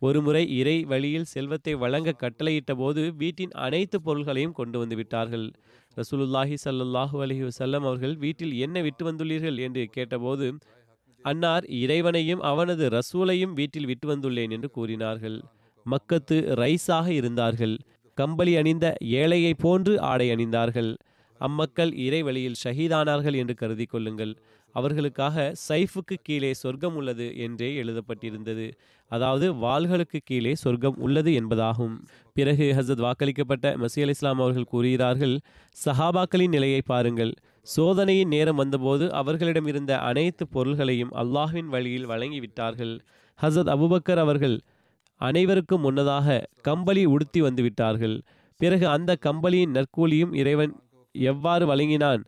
ஒருமுறை 0.00 0.42
இறை 0.58 0.74
வழியில் 0.84 1.24
செல்வத்தை 1.24 1.74
வழங்க 1.74 2.14
கட்டளையிட்ட 2.22 2.74
போது 2.74 3.02
வீட்டின் 3.16 3.52
அனைத்து 3.66 3.98
பொருள்களையும் 4.00 4.52
கொண்டு 4.52 4.78
வந்து 4.78 4.96
விட்டார்கள். 4.96 5.46
ரசூலுல்லாஹி 5.96 6.56
ஸல்லல்லாஹு 6.64 7.18
அலஹி 7.24 7.44
வசல்லம் 7.48 7.86
அவர்கள் 7.90 8.14
வீட்டில் 8.16 8.54
என்ன 8.66 8.80
விட்டு 8.80 9.04
வந்துள்ளீர்கள் 9.10 9.60
என்று 9.66 9.84
கேட்டபோது 9.96 10.48
அன்னார் 11.24 11.64
இறைவனையும் 11.82 12.42
அவனது 12.50 12.88
ரசூலையும் 12.88 13.52
வீட்டில் 13.52 13.88
விட்டு 13.92 14.08
வந்துள்ளேன் 14.14 14.50
என்று 14.50 14.70
கூறினார்கள். 14.70 15.38
மக்கத்து 15.86 16.38
ரைஸாக 16.62 17.06
இருந்தார்கள். 17.20 17.76
கம்பளி 18.18 18.54
அணிந்த 18.56 18.86
ஏழையைப் 19.20 19.62
போன்று 19.66 19.94
ஆடை 20.00 20.28
அணிந்தார்கள். 20.30 20.90
அம்மக்கள் 21.46 21.92
இறை 22.06 22.22
வழியில் 22.22 22.60
ஷஹீதானார்கள் 22.64 23.36
என்று 23.36 23.54
கருதி 23.54 23.84
கொள்ளுங்கள். 23.84 24.32
அவர்களுக்காக 24.74 25.44
சைஃபுக்கு 25.68 26.16
கீழே 26.22 26.50
சொர்க்கம் 26.54 26.96
உள்ளது 26.96 27.26
என்றே 27.36 27.70
எழுதப்பட்டிருந்தது. 27.82 28.66
அதாவது 29.10 29.46
வாள்களுக்கு 29.54 30.18
கீழே 30.24 30.52
சொர்க்கம் 30.54 30.98
உள்ளது 30.98 31.30
என்பதாகும். 31.40 31.94
பிறகு 32.36 32.66
ஹசத் 32.78 33.04
வாக்களிக்கப்பட்ட 33.06 33.72
மசி 33.82 34.00
அலி 34.02 34.14
இஸ்லாம் 34.16 34.40
அவர்கள் 34.40 34.70
கூறுகிறார்கள் 34.72 35.34
சஹாபாக்களின் 35.84 36.54
நிலையை 36.56 36.82
பாருங்கள். 36.86 37.32
சோதனையின் 37.76 38.28
நேரம் 38.28 38.60
வந்தபோது 38.62 39.06
அவர்களிடம் 39.12 39.66
இருந்த 39.66 39.92
அனைத்து 40.00 40.44
பொருள்களையும் 40.48 41.14
அல்லாஹ்வின் 41.14 41.72
வழியில் 41.74 42.08
வழங்கிவிட்டார்கள். 42.08 42.94
ஹசத் 43.38 43.72
அபுபக்கர் 43.74 44.22
அவர்கள் 44.26 44.56
அனைவருக்கும் 45.20 45.80
முன்னதாக 45.80 46.44
கம்பளி 46.62 47.02
உடுத்தி 47.04 47.40
வந்து 47.40 47.62
விட்டார்கள். 47.62 48.16
பிறகு 48.60 48.86
அந்த 48.88 49.10
கம்பளியின் 49.26 49.74
நற்கூலியும் 49.76 50.32
இறைவன் 50.34 50.72
எவ்வாறு 51.14 51.66
வழங்கினான்? 51.66 52.22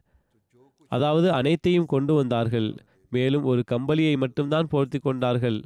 அதாவது 0.89 1.33
அனைத்தையும் 1.33 1.87
கொண்டு 1.87 2.14
வந்தார்கள். 2.14 2.76
மேலும் 3.11 3.45
ஒரு 3.45 3.62
கம்பளியை 3.70 4.16
மட்டும்தான் 4.16 4.68
போர்த்தி 4.72 4.99
கொண்டார்கள். 4.99 5.62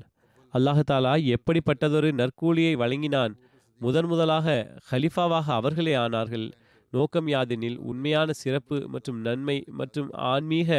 அல்லாஹாலா 0.54 1.34
எப்படிப்பட்டதொரு 1.34 2.10
நற்கூலியை 2.12 2.72
வழங்கினான்? 2.72 3.34
முதன் 3.80 4.06
முதலாக 4.06 4.46
ஹலிஃபாவாக 4.90 5.46
அவர்களே 5.46 5.94
ஆனார்கள். 5.94 6.52
நோக்கம் 6.90 7.26
யாதெனில் 7.26 7.76
உண்மையான 7.76 8.32
சிறப்பு 8.32 8.88
மற்றும் 8.88 9.20
நன்மை 9.20 9.64
மற்றும் 9.66 10.10
ஆன்மீக 10.12 10.70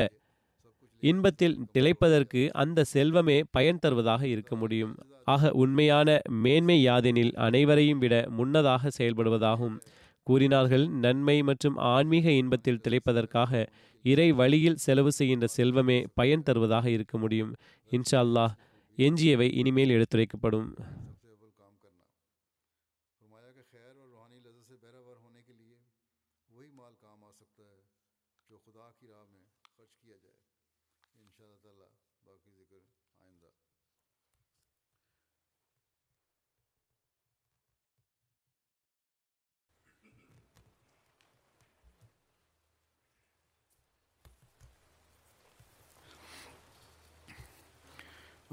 இன்பத்தில் 0.99 1.57
திளைப்பதற்கு 1.73 2.49
அந்த 2.49 2.83
செல்வமே 2.93 3.43
பயன் 3.51 3.79
தருவதாக 3.79 4.27
இருக்க 4.27 4.55
முடியும். 4.55 4.93
ஆக 5.23 5.51
உண்மையான 5.51 6.19
மேன்மை 6.29 6.87
யாதெனில் 6.87 7.33
அனைவரையும் 7.35 7.97
விட 7.97 8.25
முன்னதாக 8.29 8.89
செயல்படுவதாகும். 8.97 9.75
கூறினார்கள் 10.27 10.85
நன்மை 11.03 11.35
மற்றும் 11.49 11.75
ஆன்மீக 11.93 12.27
இன்பத்தில் 12.41 12.81
திளைப்பதற்காக 12.85 13.51
இறை 14.05 14.29
வழியில் 14.39 14.81
செலவு 14.85 15.11
செய்கின்ற 15.17 15.45
செல்வமே 15.57 15.97
பயன் 16.19 16.45
தருவதாக 16.47 16.85
இருக்க 16.89 17.15
முடியும். 17.17 17.51
இன்ஷா 17.91 18.19
அல்லாஹ் 18.25 18.53
எஞ்சியவை 18.97 19.47
இனிமேல் 19.61 19.93
எடுத்துரைக்கப்படும். 19.95 20.67